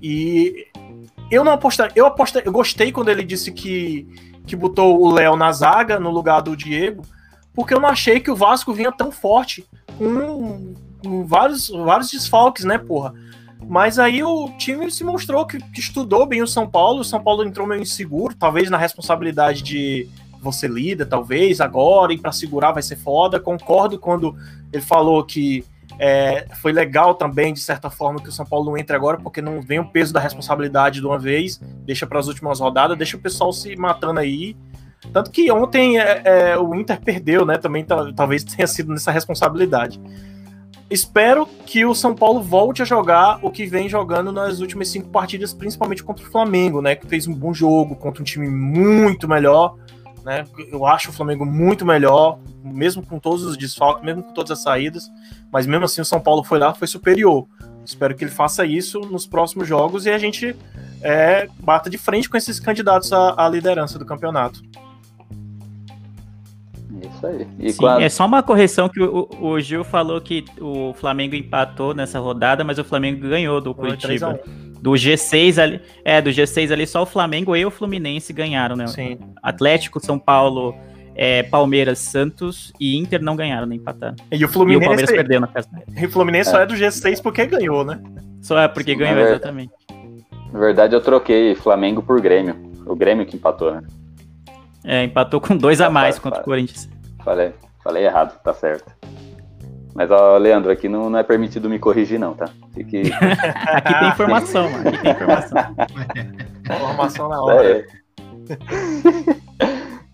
E 0.01 0.67
eu 1.31 1.45
não 1.45 1.53
apostei. 1.53 1.89
Eu 1.95 2.07
apostei, 2.07 2.43
eu 2.45 2.53
gostei 2.53 2.91
quando 2.91 3.11
ele 3.11 3.23
disse 3.23 3.53
que, 3.53 4.09
que 4.47 4.57
botou 4.57 4.99
o 5.03 5.13
Léo 5.13 5.37
na 5.37 5.53
zaga 5.53 6.01
no 6.01 6.11
lugar 6.11 6.41
do 6.41 6.57
Diego, 6.57 7.03
porque 7.53 7.75
eu 7.75 7.81
não 7.81 7.91
achei 7.91 8.21
que 8.21 8.31
o 8.31 8.37
Vasco 8.37 8.73
vinha 8.73 8.91
tão 8.91 9.13
forte 9.13 9.67
com, 9.99 10.75
com 11.03 11.25
vários, 11.25 11.69
vários 11.69 12.11
desfalques, 12.11 12.65
né, 12.65 12.79
porra? 12.79 13.15
Mas 13.69 13.99
aí 13.99 14.23
o 14.23 14.51
time 14.59 14.91
se 14.91 15.03
mostrou 15.03 15.47
que, 15.47 15.59
que, 15.59 15.81
estudou 15.81 16.27
bem 16.27 16.43
o 16.43 16.47
São 16.47 16.69
Paulo. 16.69 17.01
O 17.01 17.05
São 17.05 17.23
Paulo 17.23 17.45
entrou 17.45 17.67
meio 17.67 17.81
inseguro, 17.81 18.35
talvez 18.35 18.71
na 18.71 18.77
responsabilidade 18.77 19.63
de 19.63 20.09
você 20.41 20.69
líder, 20.69 21.07
talvez 21.07 21.61
agora, 21.61 22.13
e 22.13 22.19
para 22.19 22.33
segurar 22.33 22.73
vai 22.73 22.83
ser 22.83 22.97
foda. 22.97 23.41
Concordo 23.41 23.99
quando 23.99 24.37
ele 24.73 24.83
falou 24.83 25.25
que 25.25 25.65
é, 25.99 26.47
foi 26.61 26.73
legal 26.73 27.15
também, 27.15 27.53
de 27.53 27.61
certa 27.61 27.89
forma, 27.89 28.21
que 28.21 28.29
o 28.29 28.33
São 28.33 28.45
Paulo 28.45 28.67
não 28.67 28.77
entre 28.77 28.95
agora, 28.95 29.17
porque 29.17 29.41
não 29.41 29.61
vem 29.61 29.79
o 29.79 29.89
peso 29.89 30.13
da 30.13 30.21
responsabilidade 30.21 31.01
de 31.01 31.07
uma 31.07 31.19
vez, 31.19 31.59
deixa 31.85 32.07
para 32.07 32.19
as 32.19 32.29
últimas 32.29 32.61
rodadas, 32.61 32.99
deixa 32.99 33.17
o 33.17 33.21
pessoal 33.21 33.53
se 33.53 33.75
matando 33.77 34.21
aí. 34.21 34.57
Tanto 35.13 35.31
que 35.31 35.51
ontem 35.51 35.99
é, 35.99 36.23
é, 36.25 36.59
o 36.59 36.75
Inter 36.75 37.01
perdeu, 37.01 37.47
né? 37.47 37.57
Também 37.59 37.85
talvez 38.15 38.45
tenha 38.45 38.67
sido 38.67 38.93
nessa 38.93 39.11
responsabilidade. 39.11 40.01
Espero 40.89 41.47
que 41.67 41.85
o 41.85 41.95
São 41.95 42.15
Paulo 42.15 42.41
volte 42.41 42.81
a 42.81 42.85
jogar 42.85 43.41
o 43.43 43.51
que 43.51 43.67
vem 43.67 43.89
jogando 43.89 44.31
nas 44.31 44.61
últimas 44.61 44.89
cinco 44.89 45.09
partidas, 45.09 45.53
principalmente 45.53 46.03
contra 46.03 46.25
o 46.25 46.31
Flamengo, 46.31 46.81
né? 46.81 46.95
Que 46.95 47.07
fez 47.07 47.27
um 47.27 47.35
bom 47.35 47.53
jogo 47.53 47.97
contra 47.97 48.23
um 48.23 48.25
time 48.25 48.49
muito 48.49 49.27
melhor. 49.27 49.77
Né? 50.25 50.45
Eu 50.73 50.87
acho 50.87 51.11
o 51.11 51.13
Flamengo 51.13 51.45
muito 51.45 51.85
melhor, 51.85 52.39
mesmo 52.63 53.05
com 53.05 53.19
todos 53.19 53.45
os 53.45 53.57
desfalques, 53.57 54.05
mesmo 54.05 54.23
com 54.23 54.33
todas 54.33 54.51
as 54.51 54.63
saídas, 54.63 55.09
mas 55.53 55.67
mesmo 55.67 55.85
assim 55.85 56.01
o 56.01 56.05
São 56.05 56.21
Paulo 56.21 56.43
foi 56.43 56.59
lá, 56.59 56.75
foi 56.75 56.89
superior. 56.89 57.47
Espero 57.85 58.15
que 58.15 58.25
ele 58.25 58.31
faça 58.33 58.67
isso 58.67 59.01
nos 59.01 59.27
próximos 59.27 59.69
jogos 59.69 60.07
e 60.07 60.11
a 60.11 60.19
gente 60.19 60.57
é, 61.01 61.49
bata 61.61 61.89
de 61.89 61.97
frente 61.97 62.29
com 62.29 62.37
esses 62.37 62.59
candidatos 62.59 63.13
à, 63.13 63.35
à 63.37 63.49
liderança 63.49 63.99
do 63.99 64.05
campeonato. 64.05 64.61
Isso 67.17 67.27
aí. 67.27 67.73
Sim, 67.73 67.87
a... 67.87 68.03
É 68.03 68.09
só 68.09 68.27
uma 68.27 68.43
correção 68.43 68.89
que 68.89 69.01
o, 69.01 69.29
o, 69.41 69.61
Gil 69.61 69.85
falou 69.85 70.21
que 70.21 70.45
o 70.61 70.93
Flamengo 70.95 71.35
empatou 71.35 71.95
nessa 71.95 72.19
rodada, 72.19 72.63
mas 72.65 72.79
o 72.79 72.85
Flamengo 72.85 73.29
ganhou 73.29 73.61
do 73.61 73.75
Curitiba 73.75 74.41
do 74.81 74.93
G6 74.93 75.61
ali, 75.61 75.81
é, 76.05 76.21
do 76.21 76.31
G6 76.31 76.71
ali 76.71 76.87
só 76.87 77.03
o 77.03 77.07
Flamengo 77.07 77.57
e 77.57 77.65
o 77.65 77.71
Fluminense 77.71 78.33
ganharam, 78.33 78.77
né? 78.77 78.87
Sim. 78.87 79.19
Atlético, 79.43 79.99
São 79.99 80.19
Paulo, 80.19 80.75
é, 81.15 81.43
Palmeiras, 81.43 81.99
Santos 81.99 82.73
e 82.79 82.97
Inter 82.97 83.23
não 83.23 83.35
ganharam, 83.35 83.67
nem 83.67 83.79
empataram. 83.79 84.17
E 84.31 84.45
o 84.45 84.49
Fluminense, 84.49 84.85
e 84.85 84.87
o 84.87 84.89
Palmeiras 84.89 85.11
perdeu 85.11 85.41
na 85.41 85.47
casa. 85.49 85.69
E 85.97 86.07
o 86.07 86.11
Fluminense 86.11 86.51
é. 86.51 86.53
só 86.53 86.61
é 86.61 86.67
do 86.67 86.75
G6 86.75 87.23
porque 87.23 87.47
ganhou, 87.47 87.85
né? 87.85 88.01
Só 88.43 88.59
é 88.59 88.69
porque 88.69 88.93
Sim, 88.93 88.99
ganhou, 88.99 89.17
na 89.17 89.31
exatamente. 89.31 89.73
Na 90.53 90.61
verdade, 90.61 90.95
eu 90.95 91.01
troquei 91.01 91.55
Flamengo 91.55 92.03
por 92.03 92.21
Grêmio. 92.21 92.55
O 92.87 92.95
Grêmio 92.95 93.27
que 93.27 93.37
empatou, 93.37 93.73
né? 93.75 93.83
É, 94.85 95.03
empatou 95.03 95.41
com 95.41 95.57
dois 95.57 95.81
a 95.81 95.91
mais 95.91 96.19
contra 96.19 96.41
o 96.41 96.45
Corinthians. 96.45 96.89
Falei, 97.27 97.53
falei 97.83 98.05
errado, 98.05 98.41
tá 98.41 98.55
certo. 98.55 98.95
Mas, 99.97 100.09
ó, 100.13 100.37
Leandro, 100.37 100.71
aqui 100.71 100.89
não, 100.89 101.11
não 101.11 101.19
é 101.19 101.25
permitido 101.25 101.69
me 101.69 101.77
corrigir, 101.77 102.21
não, 102.21 102.35
tá? 102.35 102.49
Fique... 102.73 103.03
aqui 103.67 103.99
tem 103.99 104.09
informação, 104.11 104.71
mano. 104.71 104.89
Aqui 104.89 104.99
tem 104.99 105.11
informação. 105.11 105.59
informação 106.65 107.29
na 107.29 107.43
hora. 107.43 107.79
É. 107.79 107.87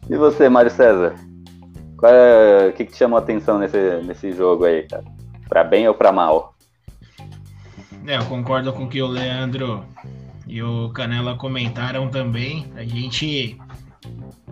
e 0.08 0.16
você, 0.16 0.48
Mário 0.48 0.70
César? 0.70 1.14
É, 2.02 2.68
o 2.70 2.72
que, 2.72 2.86
que 2.86 2.92
te 2.92 2.96
chamou 2.96 3.18
a 3.18 3.20
atenção 3.20 3.58
nesse, 3.58 4.00
nesse 4.06 4.32
jogo 4.32 4.64
aí, 4.64 4.84
cara? 4.84 5.04
Pra 5.50 5.62
bem 5.62 5.86
ou 5.86 5.94
pra 5.94 6.12
mal? 6.12 6.54
É, 8.06 8.16
eu 8.16 8.24
concordo 8.24 8.72
com 8.72 8.84
o 8.84 8.88
que 8.88 9.02
o 9.02 9.06
Leandro 9.06 9.84
e 10.46 10.62
o 10.62 10.88
Canela 10.94 11.36
comentaram 11.36 12.08
também. 12.08 12.72
A 12.74 12.84
gente 12.84 13.60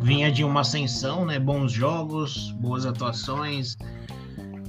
vinha 0.00 0.30
de 0.30 0.44
uma 0.44 0.60
ascensão, 0.60 1.24
né? 1.24 1.38
Bons 1.38 1.72
jogos, 1.72 2.52
boas 2.52 2.86
atuações 2.86 3.76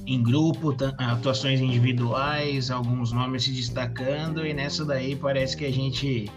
em 0.06 0.22
grupo, 0.22 0.74
atuações 0.98 1.60
individuais, 1.60 2.70
alguns 2.70 3.12
nomes 3.12 3.44
se 3.44 3.52
destacando, 3.52 4.44
e 4.44 4.52
nessa 4.52 4.84
daí 4.84 5.14
parece 5.14 5.56
que 5.56 5.64
a 5.64 5.72
gente 5.72 6.30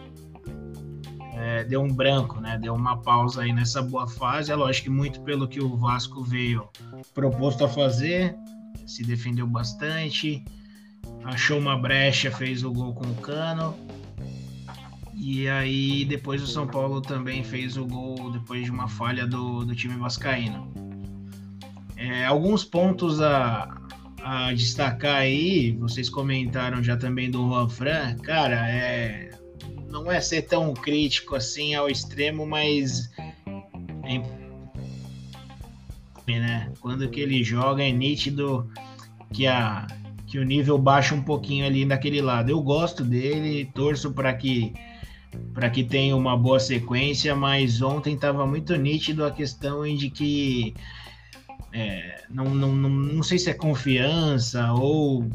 é, 1.34 1.64
deu 1.64 1.82
um 1.82 1.94
branco, 1.94 2.40
né? 2.40 2.58
Deu 2.58 2.74
uma 2.74 3.02
pausa 3.02 3.42
aí 3.42 3.52
nessa 3.52 3.82
boa 3.82 4.08
fase. 4.08 4.52
É 4.52 4.56
lógico 4.56 4.86
que 4.86 4.90
muito 4.90 5.22
pelo 5.22 5.48
que 5.48 5.62
o 5.62 5.75
Vasco 5.75 6.24
veio 6.24 6.68
proposto 7.14 7.66
a 7.66 7.70
fazer, 7.70 8.36
se 8.86 9.04
defendeu 9.04 9.48
bastante, 9.48 10.46
achou 11.24 11.60
uma 11.60 11.78
brecha, 11.78 12.32
fez 12.32 12.64
o 12.64 12.72
gol 12.72 12.94
com 12.94 13.06
o 13.06 13.16
cano. 13.16 13.75
E 15.15 15.48
aí 15.48 16.03
depois 16.03 16.41
o 16.41 16.48
São 16.48 16.67
Paulo 16.67 17.01
também 17.01 17.43
fez 17.43 17.77
o 17.77 17.86
gol 17.86 18.31
depois 18.31 18.65
de 18.65 18.72
uma 18.72 18.88
falha 18.88 19.25
do, 19.25 19.65
do 19.65 19.74
time 19.74 19.95
vascaíno. 19.95 20.72
É, 21.95 22.25
alguns 22.25 22.65
pontos 22.65 23.22
a, 23.22 23.81
a 24.22 24.51
destacar 24.51 25.22
aí, 25.22 25.72
vocês 25.77 26.10
comentaram 26.10 26.84
já 26.84 26.98
também 26.98 27.31
do 27.31 27.48
Juan 27.48 27.69
Fran, 27.69 28.17
cara, 28.17 28.69
é, 28.69 29.31
não 29.89 30.12
é 30.12 30.19
ser 30.19 30.41
tão 30.43 30.74
crítico 30.74 31.36
assim 31.36 31.74
ao 31.74 31.89
extremo, 31.89 32.45
mas 32.45 33.10
é, 34.03 34.22
né? 36.27 36.72
quando 36.81 37.10
que 37.10 37.22
ele 37.22 37.41
joga 37.43 37.84
é 37.84 37.91
nítido 37.91 38.69
que, 39.31 39.48
a, 39.48 39.88
que 40.27 40.38
o 40.38 40.43
nível 40.43 40.77
baixa 40.77 41.15
um 41.15 41.22
pouquinho 41.22 41.65
ali 41.65 41.86
naquele 41.86 42.22
lado. 42.22 42.50
Eu 42.50 42.62
gosto 42.62 43.03
dele, 43.03 43.72
torço 43.74 44.12
para 44.12 44.34
que 44.34 44.74
para 45.54 45.70
que 45.70 45.84
tenha 45.84 46.15
uma 46.15 46.38
boa 46.38 46.60
sequência, 46.60 47.36
mas 47.36 47.82
ontem 47.82 48.15
estava 48.15 48.46
muito 48.46 48.75
nítido 48.75 49.25
a 49.25 49.32
questão 49.32 49.84
de 49.84 50.10
que 50.10 50.74
é, 51.74 52.24
não, 52.30 52.46
não, 52.46 52.74
não, 52.74 52.89
não 52.89 53.24
sei 53.24 53.38
se 53.38 53.50
é 53.50 53.54
confiança 53.54 54.72
ou 54.74 55.25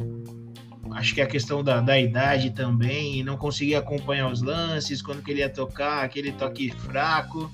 acho 0.93 1.13
que 1.13 1.21
é 1.21 1.23
a 1.23 1.27
questão 1.27 1.63
da, 1.63 1.79
da 1.79 1.99
idade 1.99 2.51
também, 2.51 3.23
não 3.23 3.37
conseguia 3.37 3.79
acompanhar 3.79 4.31
os 4.31 4.41
lances, 4.41 5.01
quando 5.01 5.21
que 5.21 5.31
ele 5.31 5.39
ia 5.39 5.49
tocar, 5.49 6.03
aquele 6.03 6.31
toque 6.31 6.71
fraco. 6.71 7.51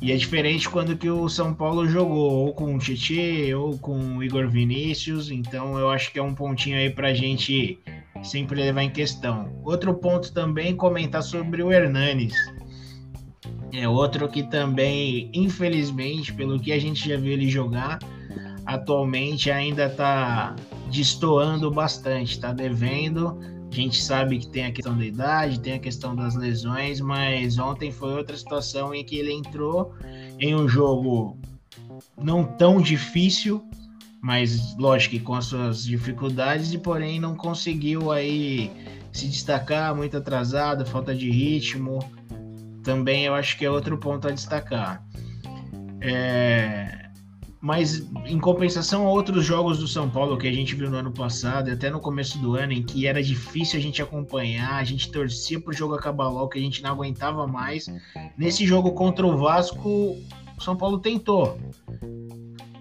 E 0.00 0.12
é 0.12 0.16
diferente 0.16 0.68
quando 0.68 0.96
que 0.96 1.10
o 1.10 1.28
São 1.28 1.52
Paulo 1.52 1.88
jogou, 1.88 2.46
ou 2.46 2.54
com 2.54 2.74
o 2.74 2.78
Tietê, 2.78 3.52
ou 3.54 3.76
com 3.78 4.16
o 4.16 4.22
Igor 4.22 4.48
Vinícius, 4.48 5.30
então 5.30 5.76
eu 5.76 5.90
acho 5.90 6.12
que 6.12 6.18
é 6.18 6.22
um 6.22 6.34
pontinho 6.34 6.76
aí 6.76 6.88
pra 6.88 7.12
gente 7.12 7.78
sempre 8.22 8.60
levar 8.60 8.82
em 8.82 8.90
questão. 8.90 9.50
Outro 9.64 9.92
ponto 9.94 10.32
também, 10.32 10.76
comentar 10.76 11.22
sobre 11.22 11.62
o 11.62 11.72
Hernanes. 11.72 12.34
É 13.72 13.88
outro 13.88 14.28
que 14.28 14.44
também, 14.44 15.30
infelizmente, 15.34 16.32
pelo 16.32 16.58
que 16.60 16.72
a 16.72 16.78
gente 16.78 17.08
já 17.08 17.16
viu 17.16 17.32
ele 17.32 17.50
jogar, 17.50 17.98
atualmente 18.64 19.50
ainda 19.50 19.86
está 19.86 20.54
destoando 20.90 21.70
bastante, 21.70 22.32
está 22.32 22.52
devendo. 22.52 23.38
A 23.70 23.74
gente 23.74 24.02
sabe 24.02 24.38
que 24.38 24.48
tem 24.48 24.66
a 24.66 24.72
questão 24.72 24.96
da 24.96 25.04
idade, 25.04 25.60
tem 25.60 25.74
a 25.74 25.78
questão 25.78 26.16
das 26.16 26.34
lesões, 26.34 27.00
mas 27.00 27.58
ontem 27.58 27.92
foi 27.92 28.16
outra 28.16 28.36
situação 28.36 28.94
em 28.94 29.04
que 29.04 29.16
ele 29.16 29.32
entrou 29.32 29.94
em 30.38 30.54
um 30.54 30.66
jogo 30.66 31.38
não 32.16 32.44
tão 32.44 32.80
difícil, 32.80 33.62
mas 34.20 34.76
lógico 34.78 35.16
que 35.16 35.20
com 35.20 35.34
as 35.34 35.44
suas 35.46 35.84
dificuldades, 35.84 36.72
e 36.72 36.78
porém 36.78 37.20
não 37.20 37.36
conseguiu 37.36 38.10
aí 38.10 38.70
se 39.12 39.28
destacar, 39.28 39.94
muito 39.94 40.16
atrasado, 40.16 40.86
falta 40.86 41.14
de 41.14 41.30
ritmo 41.30 42.00
também 42.88 43.26
eu 43.26 43.34
acho 43.34 43.58
que 43.58 43.66
é 43.66 43.70
outro 43.70 43.98
ponto 43.98 44.26
a 44.26 44.30
destacar. 44.30 45.04
É, 46.00 47.07
mas 47.60 48.08
em 48.26 48.38
compensação 48.38 49.06
a 49.06 49.10
outros 49.10 49.44
jogos 49.44 49.78
do 49.78 49.88
São 49.88 50.08
Paulo 50.08 50.38
que 50.38 50.46
a 50.46 50.52
gente 50.52 50.74
viu 50.74 50.88
no 50.90 50.96
ano 50.96 51.10
passado, 51.10 51.70
até 51.70 51.90
no 51.90 52.00
começo 52.00 52.38
do 52.38 52.54
ano, 52.54 52.72
em 52.72 52.82
que 52.82 53.06
era 53.06 53.22
difícil 53.22 53.78
a 53.78 53.82
gente 53.82 54.00
acompanhar, 54.00 54.74
a 54.74 54.84
gente 54.84 55.10
torcia 55.10 55.60
pro 55.60 55.72
jogo 55.72 55.94
acabar 55.94 56.28
logo, 56.28 56.48
que 56.48 56.58
a 56.58 56.62
gente 56.62 56.82
não 56.82 56.90
aguentava 56.90 57.46
mais. 57.46 57.88
Nesse 58.36 58.64
jogo 58.64 58.92
contra 58.92 59.26
o 59.26 59.36
Vasco, 59.36 59.88
o 59.88 60.60
São 60.60 60.76
Paulo 60.76 60.98
tentou. 60.98 61.58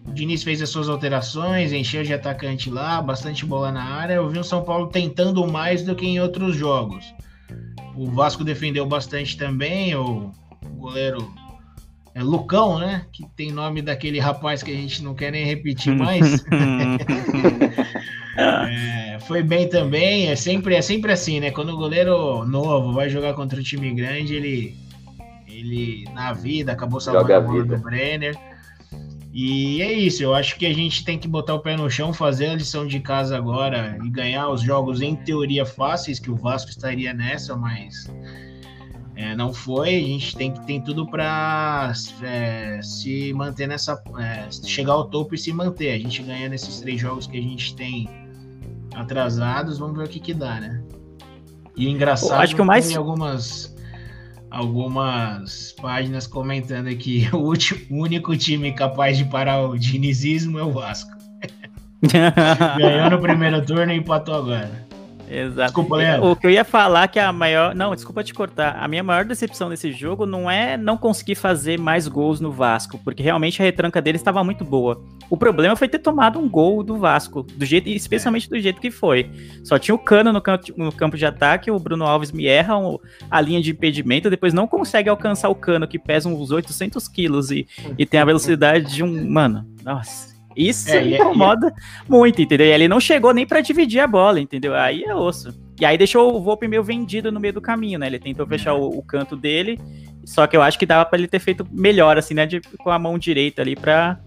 O 0.06 0.12
Diniz 0.14 0.44
fez 0.44 0.62
as 0.62 0.70
suas 0.70 0.90
alterações, 0.90 1.74
encheu 1.74 2.04
de 2.04 2.14
atacante 2.14 2.70
lá, 2.70 3.02
bastante 3.02 3.46
bola 3.46 3.72
na 3.72 3.84
área. 3.84 4.14
Eu 4.14 4.30
vi 4.30 4.38
o 4.38 4.44
São 4.44 4.64
Paulo 4.64 4.88
tentando 4.88 5.46
mais 5.48 5.82
do 5.82 5.96
que 5.96 6.06
em 6.06 6.20
outros 6.20 6.56
jogos. 6.56 7.04
O 7.96 8.12
Vasco 8.12 8.44
defendeu 8.44 8.86
bastante 8.86 9.36
também, 9.36 9.96
o 9.96 10.32
goleiro 10.76 11.34
é 12.18 12.24
Lucão, 12.24 12.80
né? 12.80 13.06
Que 13.12 13.24
tem 13.36 13.52
nome 13.52 13.80
daquele 13.80 14.18
rapaz 14.18 14.64
que 14.64 14.72
a 14.72 14.76
gente 14.76 15.04
não 15.04 15.14
quer 15.14 15.32
nem 15.32 15.46
repetir 15.46 15.94
mais. 15.96 16.44
é, 18.36 19.20
foi 19.20 19.44
bem 19.44 19.70
também. 19.70 20.28
É 20.28 20.36
sempre, 20.36 20.74
é 20.74 20.82
sempre 20.82 21.12
assim, 21.12 21.40
né? 21.40 21.52
Quando 21.52 21.70
o 21.70 21.78
goleiro 21.78 22.44
novo 22.44 22.92
vai 22.92 23.08
jogar 23.08 23.36
contra 23.36 23.60
um 23.60 23.64
time 23.64 23.94
grande, 23.94 24.34
ele, 24.34 24.76
ele 25.48 26.06
na 26.12 26.34
vida 26.34 26.72
acabou 26.72 27.00
salvando 27.00 27.32
a 27.32 27.40
bola 27.40 27.64
do 27.64 27.78
Brenner. 27.78 28.36
E 29.32 29.84
é 29.84 29.94
isso, 29.94 30.24
eu 30.24 30.34
acho 30.34 30.58
que 30.58 30.66
a 30.66 30.74
gente 30.74 31.06
tem 31.06 31.20
que 31.20 31.28
botar 31.28 31.54
o 31.54 31.60
pé 31.60 31.78
no 31.78 31.88
chão, 31.92 32.12
fazer 32.12 32.48
a 32.48 32.56
lição 32.56 32.88
de 32.88 33.00
casa 33.00 33.38
agora 33.38 33.96
e 34.04 34.10
ganhar 34.10 34.50
os 34.50 34.62
jogos 34.62 35.00
em 35.00 35.16
teoria 35.16 35.64
fáceis, 35.64 36.20
que 36.20 36.32
o 36.32 36.36
Vasco 36.36 36.72
estaria 36.72 37.14
nessa, 37.14 37.56
mas 37.56 38.10
é, 39.18 39.36
não 39.36 39.52
foi, 39.52 39.96
a 39.96 40.00
gente 40.00 40.36
tem, 40.36 40.54
tem 40.54 40.80
tudo 40.80 41.04
para 41.08 41.92
é, 42.22 42.80
se 42.84 43.34
manter 43.34 43.68
nessa. 43.68 44.00
É, 44.20 44.48
chegar 44.64 44.94
ao 44.94 45.06
topo 45.06 45.34
e 45.34 45.38
se 45.40 45.52
manter. 45.52 45.92
A 45.92 45.98
gente 45.98 46.22
ganha 46.22 46.48
nesses 46.48 46.80
três 46.82 47.02
jogos 47.02 47.26
que 47.26 47.36
a 47.36 47.42
gente 47.42 47.76
tem 47.76 48.08
atrasados, 48.94 49.80
vamos 49.80 49.98
ver 49.98 50.06
o 50.06 50.08
que, 50.08 50.20
que 50.20 50.36
dá, 50.36 50.60
né? 50.60 50.84
E 51.76 51.90
engraçado, 51.90 52.40
acho 52.42 52.56
que 52.56 52.62
o 52.62 52.66
mais... 52.66 52.88
tem 52.88 52.96
algumas, 52.96 53.76
algumas 54.52 55.72
páginas 55.82 56.28
comentando 56.28 56.88
aqui: 56.88 57.28
o, 57.34 57.38
último, 57.38 57.82
o 57.90 58.04
único 58.04 58.38
time 58.38 58.72
capaz 58.72 59.18
de 59.18 59.26
parar 59.26 59.68
o 59.68 59.80
dinizismo 59.80 60.60
é 60.60 60.64
o 60.64 60.72
Vasco. 60.72 61.10
Ganhou 62.78 63.10
no 63.10 63.20
primeiro 63.20 63.66
turno 63.66 63.92
e 63.92 63.98
empatou 63.98 64.36
agora. 64.36 64.87
Exato. 65.30 65.68
Desculpa, 65.68 65.98
Leandro. 65.98 66.32
O 66.32 66.36
que 66.36 66.48
eu 66.48 66.52
ia 66.52 66.64
falar 66.64 67.08
que 67.08 67.20
a 67.20 67.32
maior. 67.32 67.76
Não, 67.76 67.94
desculpa 67.94 68.24
te 68.24 68.34
cortar. 68.34 68.78
A 68.80 68.88
minha 68.88 69.04
maior 69.04 69.26
decepção 69.26 69.70
nesse 69.70 69.92
jogo 69.92 70.26
não 70.26 70.50
é 70.50 70.78
não 70.78 70.98
conseguir 70.98 71.36
fazer 71.36 71.78
mais 71.80 72.08
gols 72.08 72.40
no 72.40 72.52
Vasco, 72.52 73.00
porque 73.04 73.22
realmente 73.22 73.62
a 73.62 73.66
retranca 73.66 74.02
dele 74.02 74.18
estava 74.18 74.44
muito 74.44 74.64
boa. 74.64 75.02
O 75.30 75.36
problema 75.36 75.76
foi 75.76 75.90
ter 75.90 76.00
tomado 76.00 76.40
um 76.40 76.48
gol 76.48 76.84
do 76.84 76.98
Vasco, 76.98 77.44
do 77.44 77.66
jeito, 77.66 77.90
especialmente 77.90 78.50
do 78.50 78.60
jeito 78.60 78.80
que 78.80 78.90
foi. 78.90 79.30
Só 79.64 79.78
tinha 79.78 79.94
o 79.94 80.00
cano 80.00 80.32
no 80.32 80.42
campo, 80.42 80.66
no 80.78 80.92
campo 80.92 81.18
de 81.18 81.26
ataque, 81.26 81.70
o 81.70 81.80
Bruno 81.80 82.06
Alves 82.06 82.32
me 82.32 82.48
erra 82.48 82.76
a 83.30 83.42
linha 83.42 83.62
de 83.62 83.72
impedimento, 83.72 84.30
depois 84.30 84.54
não 84.54 84.68
consegue 84.68 85.10
alcançar 85.10 85.50
o 85.50 85.56
cano, 85.56 85.88
que 85.88 86.00
pesa 86.00 86.30
uns 86.30 86.52
800 86.52 87.08
quilos 87.10 87.52
e, 87.52 87.68
e 87.98 88.06
tem 88.06 88.20
a 88.20 88.26
velocidade 88.26 88.94
de 88.94 89.04
um. 89.04 89.30
Mano, 89.30 89.66
nossa. 89.84 90.37
Isso 90.58 90.90
é, 90.90 91.08
incomoda 91.08 91.72
e, 91.78 92.12
muito, 92.12 92.42
entendeu? 92.42 92.66
E 92.66 92.72
ele 92.72 92.88
não 92.88 93.00
chegou 93.00 93.34
nem 93.34 93.46
para 93.46 93.62
dividir 93.62 94.00
a 94.00 94.08
bola, 94.08 94.40
entendeu? 94.40 94.74
Aí 94.74 95.04
é 95.04 95.14
osso. 95.14 95.54
E 95.80 95.86
aí 95.86 95.98
deixou 95.98 96.36
o 96.36 96.42
Volpe 96.42 96.68
meio 96.68 96.84
vendido 96.84 97.32
no 97.32 97.40
meio 97.40 97.54
do 97.54 97.62
caminho, 97.62 98.00
né? 98.00 98.08
Ele 98.08 98.18
tentou 98.18 98.48
fechar 98.48 98.74
o, 98.74 98.88
o 98.90 99.04
canto 99.04 99.36
dele, 99.36 99.80
só 100.26 100.48
que 100.48 100.58
eu 100.58 100.62
acho 100.64 100.80
que 100.80 100.86
dava 100.86 101.06
para 101.06 101.20
ele 101.20 101.28
ter 101.28 101.40
feito 101.40 101.68
melhor, 101.72 102.18
assim, 102.18 102.34
né? 102.34 102.48
De, 102.48 102.60
com 102.80 102.90
a 102.90 102.98
mão 102.98 103.20
direita 103.20 103.62
ali 103.62 103.76
para 103.76 104.20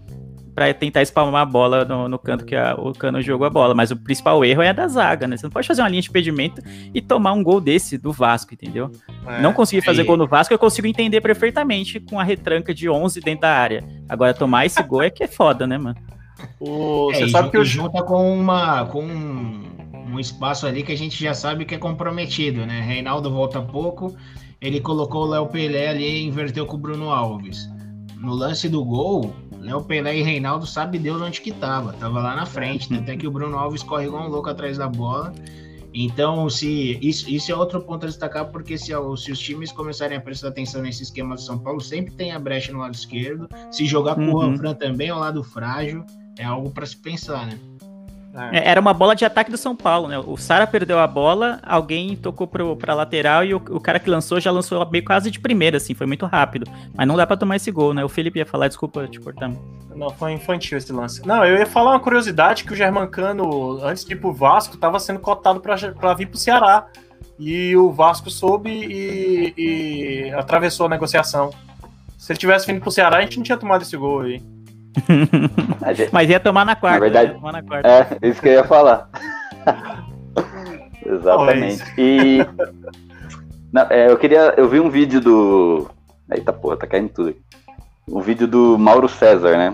para 0.53 0.73
tentar 0.73 1.01
espalmar 1.01 1.41
a 1.41 1.45
bola 1.45 1.85
no, 1.85 2.09
no 2.09 2.19
canto 2.19 2.45
que 2.45 2.55
a, 2.55 2.75
o 2.75 2.93
cano 2.93 3.21
jogou 3.21 3.47
a 3.47 3.49
bola. 3.49 3.73
Mas 3.73 3.91
o 3.91 3.95
principal 3.95 4.43
erro 4.43 4.61
é 4.61 4.69
a 4.69 4.73
da 4.73 4.87
zaga, 4.87 5.27
né? 5.27 5.37
Você 5.37 5.45
não 5.45 5.51
pode 5.51 5.67
fazer 5.67 5.81
uma 5.81 5.89
linha 5.89 6.01
de 6.01 6.09
impedimento 6.09 6.61
e 6.93 7.01
tomar 7.01 7.33
um 7.33 7.43
gol 7.43 7.61
desse 7.61 7.97
do 7.97 8.11
Vasco, 8.11 8.53
entendeu? 8.53 8.91
É, 9.25 9.41
não 9.41 9.53
conseguir 9.53 9.81
fazer 9.81 10.03
gol 10.03 10.17
no 10.17 10.27
Vasco, 10.27 10.53
eu 10.53 10.59
consigo 10.59 10.87
entender 10.87 11.21
perfeitamente 11.21 11.99
com 11.99 12.19
a 12.19 12.23
retranca 12.23 12.73
de 12.73 12.89
11 12.89 13.21
dentro 13.21 13.41
da 13.41 13.53
área. 13.53 13.83
Agora, 14.09 14.33
tomar 14.33 14.65
esse 14.65 14.81
gol 14.83 15.01
é 15.01 15.09
que 15.09 15.23
é 15.23 15.27
foda, 15.27 15.65
né, 15.65 15.77
mano? 15.77 15.95
O, 16.59 17.11
é, 17.11 17.15
você 17.15 17.29
sabe 17.29 17.49
que 17.49 17.57
o 17.57 17.65
junta 17.65 18.03
com 18.03 18.33
uma 18.33 18.85
com 18.85 19.03
um, 19.03 19.63
um, 20.13 20.19
espaço 20.19 20.67
ali 20.67 20.83
que 20.83 20.91
a 20.91 20.97
gente 20.97 21.21
já 21.21 21.33
sabe 21.33 21.65
que 21.65 21.75
é 21.75 21.77
comprometido, 21.77 22.65
né? 22.65 22.81
Reinaldo 22.81 23.31
volta 23.31 23.61
pouco, 23.61 24.15
ele 24.59 24.79
colocou 24.79 25.25
o 25.25 25.29
Léo 25.29 25.47
Pelé 25.47 25.89
ali 25.89 26.05
e 26.05 26.25
inverteu 26.25 26.65
com 26.65 26.75
o 26.75 26.79
Bruno 26.79 27.09
Alves. 27.09 27.69
No 28.17 28.33
lance 28.33 28.69
do 28.69 28.85
gol, 28.85 29.33
Léo 29.59 29.83
Pelé 29.83 30.17
e 30.17 30.21
Reinaldo 30.21 30.65
sabe 30.65 30.99
Deus 30.99 31.21
onde 31.21 31.41
que 31.41 31.51
tava, 31.51 31.93
tava 31.93 32.19
lá 32.19 32.35
na 32.35 32.45
frente, 32.45 32.91
né? 32.91 32.99
até 32.99 33.15
que 33.17 33.27
o 33.27 33.31
Bruno 33.31 33.57
Alves 33.57 33.83
corre 33.83 34.05
igual 34.05 34.25
um 34.25 34.29
louco 34.29 34.49
atrás 34.49 34.77
da 34.77 34.87
bola. 34.87 35.33
Então, 35.93 36.49
se 36.49 36.97
isso, 37.01 37.29
isso 37.29 37.51
é 37.51 37.55
outro 37.55 37.81
ponto 37.81 38.05
a 38.05 38.07
destacar, 38.07 38.45
porque 38.45 38.77
se, 38.77 38.93
se, 39.17 39.31
os 39.31 39.39
times 39.39 39.71
começarem 39.71 40.17
a 40.17 40.21
prestar 40.21 40.47
atenção 40.47 40.81
nesse 40.81 41.03
esquema 41.03 41.35
do 41.35 41.41
São 41.41 41.59
Paulo, 41.59 41.81
sempre 41.81 42.13
tem 42.13 42.31
a 42.31 42.39
brecha 42.39 42.71
no 42.71 42.79
lado 42.79 42.95
esquerdo. 42.95 43.49
Se 43.69 43.85
jogar 43.85 44.15
com 44.15 44.21
uhum. 44.21 44.53
o 44.53 44.57
Fran 44.57 44.73
também 44.73 45.09
ao 45.09 45.19
lado 45.19 45.43
frágil 45.43 46.05
é 46.37 46.45
algo 46.45 46.69
para 46.71 46.85
se 46.85 46.97
pensar, 46.97 47.45
né? 47.45 47.57
É. 48.33 48.69
Era 48.69 48.79
uma 48.79 48.93
bola 48.93 49.13
de 49.13 49.25
ataque 49.25 49.51
do 49.51 49.57
São 49.57 49.75
Paulo, 49.75 50.07
né? 50.07 50.17
O 50.17 50.37
Sara 50.37 50.65
perdeu 50.65 50.99
a 50.99 51.07
bola, 51.07 51.59
alguém 51.63 52.15
tocou 52.15 52.47
pro, 52.47 52.77
pra 52.77 52.93
lateral 52.93 53.43
e 53.43 53.53
o, 53.53 53.57
o, 53.57 53.79
cara 53.79 53.99
que 53.99 54.09
lançou 54.09 54.39
já 54.39 54.49
lançou 54.49 54.89
meio 54.89 55.03
quase 55.03 55.29
de 55.29 55.39
primeira, 55.39 55.77
assim, 55.77 55.93
foi 55.93 56.07
muito 56.07 56.25
rápido. 56.25 56.65
Mas 56.95 57.07
não 57.07 57.17
dá 57.17 57.27
pra 57.27 57.35
tomar 57.35 57.57
esse 57.57 57.69
gol, 57.71 57.93
né? 57.93 58.03
O 58.05 58.09
Felipe 58.09 58.39
ia 58.39 58.45
falar, 58.45 58.69
desculpa 58.69 59.05
te 59.07 59.19
cortar. 59.19 59.51
Não, 59.93 60.09
foi 60.11 60.31
infantil 60.31 60.77
esse 60.77 60.93
lance. 60.93 61.25
Não, 61.27 61.45
eu 61.45 61.57
ia 61.57 61.65
falar 61.65 61.91
uma 61.91 61.99
curiosidade 61.99 62.63
que 62.63 62.71
o 62.71 62.75
Germancano, 62.75 63.83
antes 63.83 64.05
de 64.05 64.13
ir 64.13 64.15
pro 64.15 64.33
Vasco, 64.33 64.77
tava 64.77 64.97
sendo 64.99 65.19
cotado 65.19 65.59
pra, 65.59 65.75
pra 65.91 66.13
vir 66.13 66.27
pro 66.27 66.37
Ceará. 66.37 66.87
E 67.37 67.75
o 67.75 67.91
Vasco 67.91 68.29
soube 68.29 68.69
e, 68.69 69.53
e 69.57 70.31
atravessou 70.31 70.85
a 70.85 70.89
negociação. 70.89 71.49
Se 72.17 72.31
ele 72.31 72.39
tivesse 72.39 72.67
vindo 72.67 72.79
pro 72.79 72.91
Ceará, 72.91 73.17
a 73.17 73.21
gente 73.21 73.37
não 73.37 73.43
tinha 73.43 73.57
tomado 73.57 73.81
esse 73.81 73.97
gol 73.97 74.21
aí. 74.21 74.41
Mas 76.11 76.29
ia 76.29 76.39
tomar 76.39 76.65
na 76.65 76.75
quarta. 76.75 76.99
Na 76.99 77.05
verdade, 77.05 77.33
tomar 77.33 77.51
na 77.53 77.63
quarta. 77.63 77.87
é 78.21 78.27
isso 78.27 78.41
que 78.41 78.49
eu 78.49 78.53
ia 78.53 78.63
falar. 78.63 79.09
Exatamente. 81.05 81.83
E 81.97 82.39
não, 83.71 83.83
é, 83.89 84.09
eu 84.11 84.17
queria, 84.17 84.53
eu 84.57 84.67
vi 84.67 84.79
um 84.79 84.89
vídeo 84.89 85.21
do, 85.21 85.89
eita 86.31 86.51
porra, 86.51 86.77
tá 86.77 86.87
caindo 86.87 87.09
tudo. 87.09 87.29
Aqui. 87.29 87.41
Um 88.09 88.19
vídeo 88.19 88.47
do 88.47 88.77
Mauro 88.77 89.07
César, 89.07 89.57
né? 89.57 89.73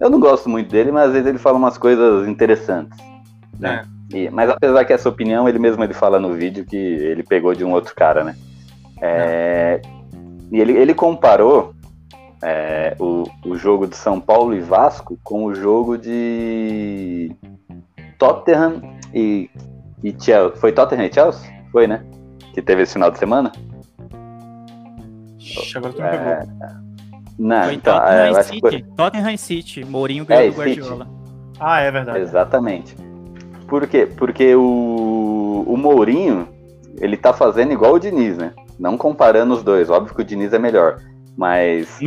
Eu 0.00 0.10
não 0.10 0.18
gosto 0.18 0.48
muito 0.48 0.70
dele, 0.70 0.90
mas 0.90 1.06
às 1.06 1.12
vezes 1.12 1.28
ele 1.28 1.38
fala 1.38 1.56
umas 1.56 1.78
coisas 1.78 2.28
interessantes. 2.28 2.98
Né? 3.58 3.82
É. 4.12 4.16
E, 4.16 4.30
mas 4.30 4.50
apesar 4.50 4.84
que 4.84 4.92
essa 4.92 5.08
opinião, 5.08 5.48
ele 5.48 5.58
mesmo 5.58 5.82
ele 5.82 5.94
fala 5.94 6.18
no 6.18 6.34
vídeo 6.34 6.64
que 6.64 6.76
ele 6.76 7.22
pegou 7.22 7.54
de 7.54 7.64
um 7.64 7.72
outro 7.72 7.94
cara, 7.94 8.24
né? 8.24 8.36
É, 9.00 9.80
e 10.50 10.60
ele, 10.60 10.72
ele 10.72 10.94
comparou 10.94 11.74
é, 12.42 12.96
o, 12.98 13.24
o 13.44 13.56
jogo 13.56 13.86
de 13.86 13.96
São 13.96 14.20
Paulo 14.20 14.54
e 14.54 14.60
Vasco 14.60 15.18
com 15.22 15.44
o 15.44 15.54
jogo 15.54 15.96
de 15.96 17.32
Tottenham 18.18 18.82
e, 19.14 19.50
e 20.02 20.14
Chelsea. 20.18 20.56
Foi 20.56 20.72
Tottenham 20.72 21.06
e 21.06 21.12
Chelsea? 21.12 21.50
Foi, 21.72 21.86
né? 21.86 22.04
Que 22.52 22.62
teve 22.62 22.82
esse 22.82 22.94
final 22.94 23.10
de 23.10 23.18
semana? 23.18 23.52
Agora 25.74 25.92
tu 25.92 26.02
me 26.02 26.08
é... 26.08 26.46
Não, 27.38 27.64
Foi 27.64 27.74
então, 27.74 27.98
Tottenham, 27.98 28.38
é, 28.38 28.42
City. 28.42 28.60
Foi... 28.60 28.82
Tottenham 28.96 29.36
City. 29.36 29.84
Mourinho 29.84 30.24
ganhou 30.24 30.44
é, 30.44 30.50
do 30.50 30.56
Guardiola. 30.56 31.04
City. 31.04 31.16
Ah, 31.60 31.80
é 31.80 31.90
verdade. 31.90 32.18
Exatamente. 32.20 32.96
Por 33.66 33.86
quê? 33.86 34.06
Porque 34.06 34.54
o, 34.54 35.64
o 35.66 35.76
Mourinho, 35.76 36.48
ele 36.98 37.16
tá 37.16 37.32
fazendo 37.32 37.72
igual 37.72 37.94
o 37.94 37.98
Diniz, 37.98 38.38
né? 38.38 38.52
Não 38.78 38.96
comparando 38.96 39.54
os 39.54 39.62
dois. 39.62 39.90
Óbvio 39.90 40.14
que 40.14 40.22
o 40.22 40.24
Diniz 40.24 40.52
é 40.52 40.58
melhor. 40.58 41.00
Mas 41.36 41.98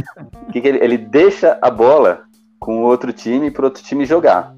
que 0.51 0.61
que 0.61 0.67
ele, 0.67 0.83
ele 0.83 0.97
deixa 0.97 1.57
a 1.61 1.69
bola 1.69 2.23
com 2.59 2.79
o 2.79 2.85
outro 2.85 3.13
time 3.13 3.51
para 3.51 3.65
outro 3.65 3.83
time 3.83 4.05
jogar. 4.05 4.55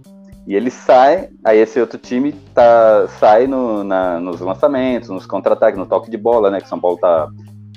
E 0.48 0.56
ele 0.56 0.72
sai, 0.72 1.30
aí 1.44 1.60
esse 1.60 1.80
outro 1.80 2.00
time 2.00 2.34
tá, 2.54 3.08
sai 3.20 3.46
no, 3.46 3.84
na, 3.84 4.20
nos 4.20 4.40
lançamentos, 4.40 5.10
nos 5.10 5.26
contra-ataques, 5.26 5.78
no 5.78 5.86
toque 5.86 6.10
de 6.10 6.18
bola, 6.18 6.50
né? 6.50 6.60
Que 6.60 6.68
São 6.68 6.80
Paulo 6.80 6.98
tá 6.98 7.30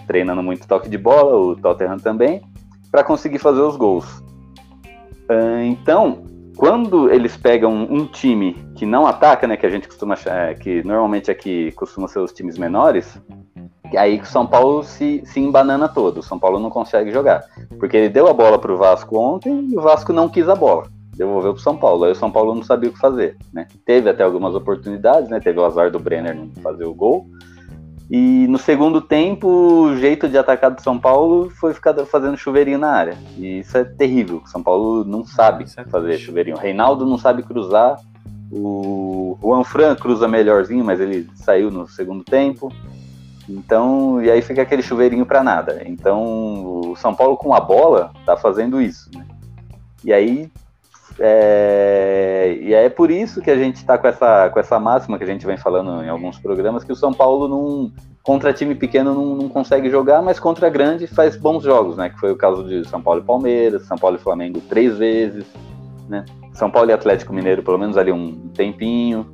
treinando 0.07 0.43
muito 0.43 0.67
toque 0.67 0.89
de 0.89 0.99
bola, 0.99 1.37
o 1.37 1.57
Tottenham 1.57 1.99
também, 1.99 2.43
para 2.91 3.05
conseguir 3.05 3.39
fazer 3.39 3.61
os 3.61 3.77
gols. 3.77 4.07
Uh, 5.31 5.63
então, 5.65 6.25
quando 6.57 7.11
eles 7.11 7.37
pegam 7.37 7.73
um, 7.73 8.07
time 8.07 8.55
que 8.75 8.87
não 8.87 9.07
ataca, 9.07 9.47
né? 9.47 9.57
Que 9.57 9.67
a 9.67 9.71
gente 9.71 9.87
costuma 9.87 10.15
achar, 10.15 10.55
que 10.55 10.83
normalmente 10.85 11.31
aqui 11.31 11.71
costuma 11.73 12.09
ser 12.09 12.21
os 12.21 12.33
times 12.33 12.57
menores, 12.57 13.21
aí 13.97 14.19
que 14.19 14.25
o 14.25 14.29
São 14.29 14.47
Paulo 14.47 14.83
se, 14.83 15.23
se 15.25 15.41
embanana 15.41 15.89
todo. 15.89 16.19
O 16.19 16.23
São 16.23 16.39
Paulo 16.39 16.59
não 16.59 16.71
consegue 16.71 17.11
jogar. 17.11 17.45
Porque 17.79 17.97
ele 17.97 18.09
deu 18.09 18.29
a 18.29 18.33
bola 18.33 18.59
para 18.59 18.73
o 18.73 18.77
Vasco 18.77 19.19
ontem 19.19 19.69
e 19.71 19.77
o 19.77 19.81
Vasco 19.81 20.13
não 20.13 20.29
quis 20.29 20.49
a 20.49 20.55
bola. 20.55 20.85
Devolveu 21.17 21.53
para 21.53 21.61
o 21.61 21.63
São 21.63 21.77
Paulo. 21.77 22.05
Aí 22.05 22.13
o 22.13 22.17
São 22.17 22.31
Paulo 22.31 22.55
não 22.55 22.63
sabia 22.63 22.91
o 22.91 22.93
que 22.93 22.99
fazer. 22.99 23.37
Né? 23.53 23.67
Teve 23.85 24.11
até 24.11 24.23
algumas 24.23 24.55
oportunidades, 24.55 25.29
né? 25.29 25.39
Teve 25.41 25.59
o 25.61 25.65
azar 25.65 25.91
do 25.91 25.99
Brenner 25.99 26.35
não 26.35 26.51
fazer 26.63 26.85
o 26.85 26.95
gol. 26.95 27.27
E 28.11 28.47
no 28.49 28.59
segundo 28.59 29.01
tempo, 29.01 29.49
o 29.49 29.97
jeito 29.97 30.29
de 30.29 30.37
atacar 30.37 30.71
do 30.71 30.83
São 30.83 30.99
Paulo 30.99 31.51
foi 31.51 31.73
ficar 31.73 31.95
fazendo 32.05 32.37
chuveirinho 32.37 32.79
na 32.79 32.91
área. 32.91 33.17
E 33.39 33.61
isso 33.61 33.79
é 33.79 33.85
terrível. 33.85 34.43
São 34.47 34.63
Paulo 34.63 35.05
não 35.05 35.25
sabe 35.25 35.65
é 35.77 35.85
fazer 35.85 36.19
chuveirinho. 36.19 36.57
O 36.57 36.61
Reinaldo 36.61 37.07
não 37.07 37.17
sabe 37.17 37.43
cruzar. 37.43 37.99
O 38.53 39.39
Juan 39.43 39.65
Fran 39.65 39.97
cruza 39.97 40.29
melhorzinho, 40.29 40.85
mas 40.85 41.01
ele 41.01 41.29
saiu 41.35 41.71
no 41.71 41.89
segundo 41.89 42.23
tempo. 42.23 42.71
Então, 43.49 44.23
e 44.23 44.31
aí 44.31 44.41
fica 44.41 44.63
aquele 44.63 44.83
chuveirinho 44.83 45.27
para 45.27 45.43
nada. 45.43 45.83
Então, 45.85 46.81
o 46.91 46.97
São 46.97 47.15
Paulo 47.15 47.37
com 47.37 47.55
a 47.55 47.61
bola 47.61 48.13
tá 48.25 48.37
fazendo 48.37 48.81
isso. 48.81 49.11
Né? 49.15 49.25
E 50.05 50.13
aí 50.13 50.51
é, 51.19 52.59
e 52.61 52.75
é 52.75 52.89
por 52.89 53.11
isso 53.11 53.41
que 53.41 53.51
a 53.51 53.57
gente 53.57 53.77
está 53.77 53.97
com 53.97 54.09
essa, 54.09 54.51
com 54.51 54.59
essa 54.59 54.81
máxima 54.81 55.17
que 55.17 55.25
a 55.25 55.27
gente 55.27 55.47
vem 55.47 55.57
falando 55.57 56.03
em 56.03 56.09
alguns 56.09 56.39
programas, 56.39 56.83
que 56.83 56.93
o 56.93 56.97
São 56.97 57.13
Paulo 57.13 57.47
não, 57.47 57.93
contra 58.23 58.53
time 58.53 58.75
pequeno 58.75 59.15
não, 59.15 59.37
não 59.37 59.49
consegue 59.49 59.89
jogar, 59.89 60.23
mas 60.23 60.41
contra 60.41 60.69
grande 60.69 61.07
faz 61.07 61.37
bons 61.37 61.63
jogos, 61.63 61.97
né? 61.97 62.11
Que 62.11 62.19
foi 62.19 62.33
o 62.33 62.37
caso 62.37 62.65
de 62.65 62.87
São 62.89 63.01
Paulo 63.01 63.21
e 63.21 63.25
Palmeiras, 63.25 63.87
São 63.87 63.97
Paulo 63.97 64.17
e 64.17 64.21
Flamengo 64.21 64.61
três 64.69 64.99
vezes, 64.99 65.45
né? 66.09 66.25
São 66.53 66.71
Paulo 66.71 66.91
e 66.91 66.93
Atlético 66.93 67.33
Mineiro 67.33 67.63
pelo 67.63 67.79
menos 67.79 67.97
ali 67.97 68.11
um 68.11 68.49
tempinho. 68.49 69.27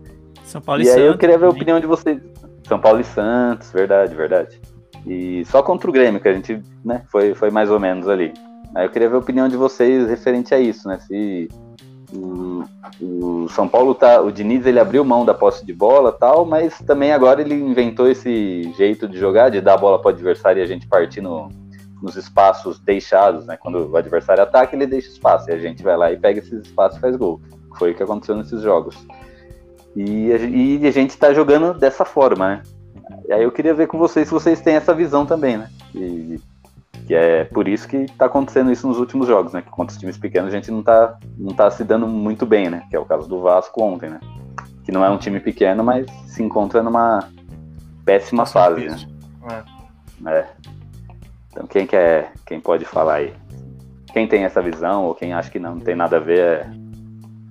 São 0.50 0.60
Paulo 0.60 0.82
e 0.82 0.84
e 0.84 0.90
aí 0.90 1.04
eu 1.04 1.12
Santos 1.12 1.16
queria 1.16 1.38
ver 1.38 1.46
a 1.46 1.48
também. 1.48 1.62
opinião 1.62 1.80
de 1.80 1.86
vocês. 1.86 2.20
São 2.66 2.78
Paulo 2.78 3.00
e 3.00 3.04
Santos, 3.04 3.70
verdade, 3.72 4.14
verdade. 4.14 4.60
E 5.06 5.44
só 5.46 5.62
contra 5.62 5.88
o 5.88 5.92
Grêmio, 5.92 6.20
que 6.20 6.28
a 6.28 6.32
gente, 6.32 6.62
né, 6.84 7.02
foi, 7.10 7.34
foi 7.34 7.50
mais 7.50 7.70
ou 7.70 7.80
menos 7.80 8.08
ali. 8.08 8.32
Aí 8.74 8.86
eu 8.86 8.90
queria 8.90 9.08
ver 9.08 9.16
a 9.16 9.20
opinião 9.20 9.48
de 9.48 9.56
vocês 9.56 10.08
referente 10.08 10.54
a 10.54 10.58
isso, 10.60 10.86
né? 10.86 10.98
Se 11.00 11.48
o, 12.12 12.64
o 13.00 13.48
São 13.48 13.68
Paulo 13.68 13.94
tá. 13.94 14.20
O 14.20 14.30
Diniz 14.30 14.66
ele 14.66 14.78
abriu 14.78 15.04
mão 15.04 15.24
da 15.24 15.34
posse 15.34 15.64
de 15.64 15.72
bola 15.72 16.12
tal, 16.12 16.44
mas 16.44 16.78
também 16.78 17.12
agora 17.12 17.40
ele 17.40 17.54
inventou 17.54 18.08
esse 18.08 18.72
jeito 18.76 19.08
de 19.08 19.18
jogar, 19.18 19.48
de 19.50 19.60
dar 19.60 19.74
a 19.74 19.78
bola 19.78 20.00
para 20.00 20.10
o 20.10 20.14
adversário 20.14 20.60
e 20.60 20.62
a 20.62 20.66
gente 20.66 20.86
partir 20.86 21.20
no, 21.20 21.48
nos 22.00 22.16
espaços 22.16 22.78
deixados, 22.78 23.46
né? 23.46 23.56
Quando 23.56 23.90
o 23.90 23.96
adversário 23.96 24.42
ataca, 24.42 24.76
ele 24.76 24.86
deixa 24.86 25.08
espaço. 25.08 25.50
E 25.50 25.52
a 25.52 25.58
gente 25.58 25.82
vai 25.82 25.96
lá 25.96 26.12
e 26.12 26.16
pega 26.16 26.38
esses 26.38 26.66
espaços 26.66 26.98
e 26.98 27.00
faz 27.00 27.16
gol. 27.16 27.40
Foi 27.76 27.92
o 27.92 27.94
que 27.94 28.02
aconteceu 28.02 28.36
nesses 28.36 28.62
jogos. 28.62 28.96
E 29.96 30.33
a, 30.33 30.37
e 30.37 30.87
a 30.87 30.90
gente 30.90 31.11
está 31.11 31.33
jogando 31.33 31.74
dessa 31.74 32.05
forma, 32.05 32.48
né? 32.48 32.62
E 33.29 33.33
aí 33.33 33.42
eu 33.42 33.53
queria 33.53 33.74
ver 33.74 33.87
com 33.87 33.98
vocês 33.98 34.29
se 34.29 34.35
vocês 34.35 34.61
têm 34.61 34.74
essa 34.74 34.94
visão 34.94 35.26
também, 35.26 35.57
né? 35.57 35.68
E, 35.94 36.40
que 37.07 37.14
é 37.14 37.44
por 37.44 37.66
isso 37.66 37.88
que 37.88 38.07
tá 38.16 38.26
acontecendo 38.26 38.70
isso 38.70 38.87
nos 38.87 38.98
últimos 38.98 39.26
jogos, 39.26 39.53
né? 39.53 39.62
Que 39.62 39.70
contra 39.70 39.92
os 39.92 39.98
times 39.98 40.16
pequenos 40.16 40.53
a 40.53 40.57
gente 40.57 40.70
não 40.70 40.83
tá, 40.83 41.18
não 41.37 41.53
tá 41.53 41.68
se 41.70 41.83
dando 41.83 42.07
muito 42.07 42.46
bem, 42.46 42.70
né? 42.70 42.85
Que 42.88 42.94
é 42.94 43.00
o 43.00 43.05
caso 43.05 43.29
do 43.29 43.40
Vasco 43.40 43.83
ontem, 43.83 44.11
né? 44.11 44.20
Que 44.85 44.92
não 44.92 45.05
é 45.05 45.11
um 45.11 45.18
time 45.18 45.40
pequeno, 45.40 45.83
mas 45.83 46.07
se 46.26 46.40
encontra 46.42 46.83
numa 46.83 47.29
péssima 48.05 48.46
fase, 48.46 48.87
né? 48.88 48.96
É. 50.24 50.31
É. 50.31 50.48
Então 51.50 51.66
quem 51.66 51.85
quer, 51.85 52.33
quem 52.46 52.61
pode 52.61 52.85
falar 52.85 53.14
aí? 53.14 53.35
Quem 54.12 54.29
tem 54.29 54.44
essa 54.44 54.62
visão 54.62 55.05
ou 55.05 55.14
quem 55.14 55.33
acha 55.33 55.50
que 55.50 55.59
não, 55.59 55.74
não 55.74 55.81
tem 55.81 55.96
nada 55.96 56.18
a 56.18 56.20
ver 56.20 56.38
é 56.38 56.70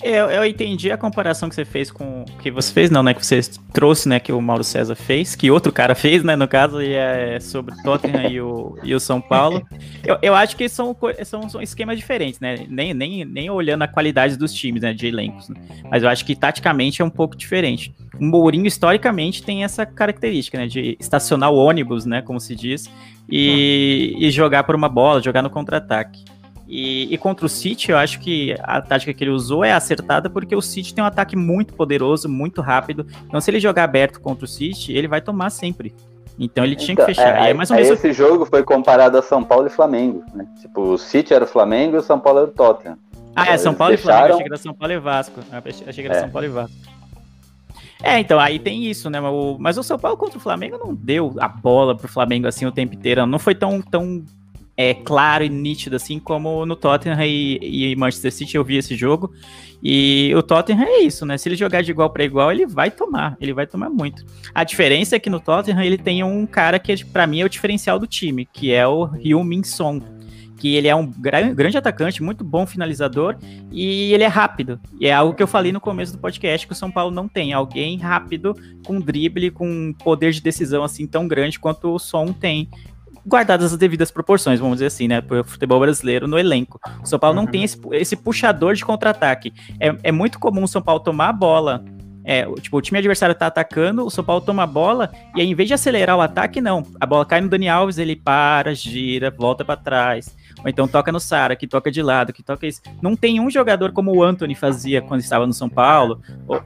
Eu, 0.02 0.30
eu 0.30 0.46
entendi 0.46 0.92
a 0.92 0.98
comparação 0.98 1.50
que 1.50 1.56
você 1.56 1.66
fez 1.66 1.92
com. 1.92 2.24
Que 2.42 2.50
você 2.50 2.72
fez, 2.72 2.90
não, 2.90 3.04
né? 3.04 3.14
Que 3.14 3.26
você 3.26 3.42
trouxe, 3.74 4.08
né? 4.08 4.20
Que 4.20 4.32
o 4.32 4.42
Mauro 4.42 4.64
César 4.64 4.96
fez, 4.96 5.36
que 5.36 5.52
outro 5.52 5.74
cara 5.74 5.94
fez, 5.94 6.24
né? 6.24 6.38
No 6.38 6.48
caso, 6.48 6.82
e 6.82 6.94
é 6.94 7.38
sobre 7.42 7.76
Tottenham 7.84 8.30
e, 8.30 8.40
o, 8.40 8.78
e 8.82 8.96
o 8.96 9.00
São 9.00 9.20
Paulo. 9.20 9.66
Eu, 10.06 10.18
eu 10.22 10.34
acho 10.34 10.56
que 10.56 10.70
são, 10.70 10.96
são, 11.26 11.50
são 11.50 11.62
esquemas 11.62 11.98
diferentes, 11.98 12.40
né? 12.40 12.66
Nem, 12.70 12.94
nem, 12.94 13.26
nem 13.26 13.50
olhando 13.50 13.82
a 13.82 13.88
qualidade 13.88 14.38
dos 14.38 14.54
times, 14.54 14.82
né? 14.82 14.94
De 14.94 15.06
elencos. 15.08 15.50
né? 15.50 15.56
Mas 15.92 16.04
eu 16.04 16.10
acho 16.10 16.26
que 16.26 16.36
taticamente 16.36 17.02
é 17.02 17.06
um 17.06 17.10
pouco 17.10 17.36
diferente. 17.36 17.94
O 18.20 18.24
Mourinho, 18.24 18.66
historicamente, 18.66 19.44
tem 19.44 19.64
essa 19.64 19.86
característica, 19.86 20.58
né? 20.58 20.68
De 20.68 20.96
estacionar 21.00 21.52
o 21.52 21.58
ônibus, 21.58 22.06
né? 22.06 22.22
Como 22.22 22.40
se 22.40 22.56
diz, 22.56 22.90
e, 23.30 24.16
e 24.18 24.32
jogar 24.32 24.64
por 24.64 24.74
uma 24.74 24.88
bola, 24.90 25.22
jogar 25.22 25.42
no 25.42 25.50
contra-ataque. 25.50 26.24
E, 26.72 27.12
e 27.12 27.18
contra 27.18 27.48
o 27.48 27.50
City, 27.50 27.90
eu 27.90 27.98
acho 27.98 28.20
que 28.20 28.56
a 28.62 28.80
tática 28.80 29.12
que 29.12 29.24
ele 29.24 29.32
usou 29.32 29.66
é 29.66 29.74
acertada 29.74 30.30
porque 30.30 30.56
o 30.56 30.62
City 30.62 30.94
tem 30.94 31.04
um 31.04 31.08
ataque 31.08 31.36
muito 31.36 31.74
poderoso, 31.74 32.30
muito 32.30 32.62
rápido. 32.62 33.08
Então, 33.26 33.42
se 33.42 33.50
ele 33.50 33.60
jogar 33.60 33.86
aberto 33.86 34.22
contra 34.22 34.46
o 34.46 34.48
City, 34.48 34.94
ele 34.94 35.08
vai 35.08 35.20
tomar 35.20 35.50
sempre. 35.50 35.96
Então, 36.38 36.64
ele 36.64 36.76
tinha 36.76 36.96
que 36.96 37.02
Então, 37.02 37.14
fechar. 37.16 37.44
E 37.48 37.50
é 37.50 37.54
mais 37.56 37.72
ou 37.72 37.76
menos. 37.76 37.92
esse 37.92 38.14
jogo 38.14 38.46
foi 38.46 38.64
comparado 38.64 39.18
a 39.18 39.22
São 39.24 39.44
Paulo 39.44 39.66
e 39.66 39.70
Flamengo, 39.72 40.24
né? 40.34 40.48
Tipo, 40.62 40.82
o 40.94 40.98
City 40.98 41.34
era 41.34 41.44
o 41.44 41.48
Flamengo 41.48 41.96
e 41.96 42.00
o 42.00 42.04
São 42.04 42.20
Paulo 42.20 42.40
era 42.42 42.48
o 42.48 42.52
Tottenham. 42.52 42.98
Ah, 43.36 43.48
é 43.48 43.50
Eles 43.50 43.62
São 43.62 43.74
Paulo 43.74 43.96
e 43.96 43.98
Flamengo. 43.98 44.26
Achei 44.34 44.44
que 44.44 44.50
era 44.50 44.58
São 44.58 44.74
Paulo 44.76 44.94
e 44.94 45.00
Vasco. 45.00 45.40
Ah, 45.52 45.62
Achei 45.66 46.04
que 46.04 46.08
era 46.10 46.18
É. 46.18 46.20
São 46.22 46.30
Paulo 46.30 46.46
e 46.46 46.50
Vasco. 46.52 46.76
É, 48.04 48.20
então, 48.20 48.40
aí 48.40 48.60
tem 48.60 48.86
isso, 48.86 49.10
né? 49.10 49.20
Mas 49.20 49.34
o, 49.34 49.58
mas 49.60 49.78
o 49.78 49.84
São 49.84 49.98
Paulo 49.98 50.16
contra 50.18 50.38
o 50.38 50.42
Flamengo 50.42 50.78
não 50.78 50.94
deu 50.94 51.36
a 51.40 51.48
bola 51.48 51.96
pro 51.98 52.08
Flamengo 52.08 52.48
assim 52.48 52.66
o 52.66 52.72
tempo 52.72 52.94
inteiro. 52.96 53.26
Não 53.26 53.40
foi 53.40 53.56
tão, 53.56 53.82
tão 53.82 54.24
é, 54.80 54.94
claro 54.94 55.44
e 55.44 55.50
nítido 55.50 55.98
assim 55.98 56.18
como 56.20 56.66
no 56.66 56.74
Tottenham 56.74 57.22
e, 57.26 57.92
e 57.92 57.96
Manchester 57.98 58.32
City 58.32 58.56
eu 58.56 58.64
vi 58.64 58.78
esse 58.78 58.96
jogo. 58.96 59.30
E 59.84 60.34
o 60.38 60.42
Tottenham 60.42 60.84
é 60.88 61.00
isso, 61.02 61.26
né? 61.26 61.38
Se 61.38 61.50
ele 61.50 61.58
jogar 61.58 61.82
de 61.82 61.92
igual 61.92 62.10
para 62.10 62.24
igual, 62.24 62.50
ele 62.50 62.66
vai 62.66 62.90
tomar. 62.90 63.36
Ele 63.42 63.52
vai 63.52 63.68
tomar 63.68 63.90
muito. 63.90 64.26
A 64.56 64.64
diferença 64.64 65.18
é 65.18 65.20
que 65.20 65.30
no 65.30 65.42
Tottenham 65.42 65.84
ele 65.84 65.98
tem 65.98 66.24
um 66.24 66.46
cara 66.46 66.80
que, 66.80 67.04
para 67.04 67.28
mim, 67.28 67.42
é 67.42 67.46
o 67.46 67.50
diferencial 67.50 68.00
do 68.00 68.08
time, 68.08 68.46
que 68.46 68.72
é 68.72 68.88
o 68.88 69.10
Heung-Min 69.22 69.64
Son 69.64 70.02
que 70.60 70.76
ele 70.76 70.90
é 70.90 70.96
um 70.96 71.08
gra- 71.08 71.54
grande 71.54 71.78
atacante, 71.78 72.22
muito 72.22 72.44
bom 72.44 72.68
finalizador 72.68 73.38
e 73.72 74.14
ele 74.14 74.24
é 74.24 74.28
rápido. 74.28 74.80
E 75.00 75.08
é 75.08 75.14
algo 75.14 75.34
que 75.34 75.42
eu 75.42 75.48
falei 75.48 75.72
no 75.72 75.80
começo 75.80 76.12
do 76.12 76.20
podcast 76.20 76.68
que 76.68 76.74
o 76.74 76.76
São 76.76 76.92
Paulo 76.92 77.16
não 77.16 77.30
tem. 77.30 77.54
Alguém 77.54 77.98
rápido, 77.98 78.54
com 78.86 79.00
drible, 79.00 79.50
com 79.52 79.94
poder 80.04 80.34
de 80.34 80.42
decisão 80.42 80.84
assim 80.84 81.08
tão 81.08 81.28
grande 81.28 81.58
quanto 81.58 81.94
o 81.94 81.98
Som 81.98 82.34
tem. 82.34 82.70
Guardadas 83.30 83.72
as 83.72 83.78
devidas 83.78 84.10
proporções, 84.12 84.60
vamos 84.60 84.76
dizer 84.78 84.88
assim, 84.88 85.08
né? 85.08 85.22
Pro 85.22 85.44
futebol 85.44 85.80
brasileiro 85.80 86.28
no 86.28 86.38
elenco. 86.38 86.80
O 87.04 87.06
São 87.06 87.20
Paulo 87.20 87.36
não 87.36 87.44
Uhum. 87.44 87.52
tem 87.52 87.64
esse, 87.64 87.80
esse 87.92 88.16
puxador 88.16 88.74
de 88.74 88.84
contra-ataque. 88.84 89.54
É, 89.80 89.96
é 90.04 90.12
muito 90.12 90.40
comum 90.40 90.64
o 90.64 90.68
São 90.68 90.82
Paulo 90.82 91.00
tomar 91.02 91.30
a 91.30 91.34
bola. 91.34 91.84
É, 92.26 92.48
o- 92.48 92.56
tipo, 92.56 92.78
o 92.78 92.82
time 92.82 93.00
adversário 93.00 93.34
tá 93.34 93.48
atacando, 93.48 94.06
o 94.06 94.10
São 94.12 94.24
Paulo 94.24 94.42
toma 94.42 94.64
a 94.64 94.68
bola, 94.68 95.10
e 95.36 95.42
aí, 95.42 95.48
em 95.50 95.56
vez 95.56 95.68
de 95.68 95.74
acelerar 95.74 96.16
o 96.18 96.22
ataque, 96.22 96.60
não. 96.62 96.84
A 97.00 97.06
bola 97.06 97.26
cai 97.26 97.40
no 97.42 97.50
Dani 97.50 97.68
Alves, 97.70 97.98
ele 97.98 98.16
para, 98.16 98.76
gira, 98.76 99.32
volta 99.36 99.64
pra 99.66 99.76
trás. 99.76 100.36
Ou 100.64 100.70
então 100.70 100.88
toca 100.88 101.12
no 101.12 101.20
Sara, 101.20 101.56
que 101.56 101.68
toca 101.68 101.92
de 101.92 102.02
lado, 102.02 102.34
que 102.34 102.44
toca 102.44 102.68
isso. 102.68 102.82
Não 103.02 103.16
tem 103.16 103.40
um 103.40 103.50
jogador 103.50 103.92
como 103.92 104.16
o 104.16 104.24
Anthony 104.24 104.56
fazia 104.56 105.02
quando 105.02 105.22
estava 105.22 105.48
no 105.48 105.54
São 105.54 105.70
Paulo. 105.70 106.22
Ou, 106.48 106.62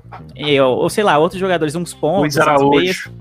ou, 0.61 0.89
sei 0.89 1.03
lá, 1.03 1.17
outros 1.17 1.39
jogadores, 1.39 1.75
uns 1.75 1.93
pontos. 1.93 2.35
Luiz 2.35 2.37
Araújo. 2.37 3.11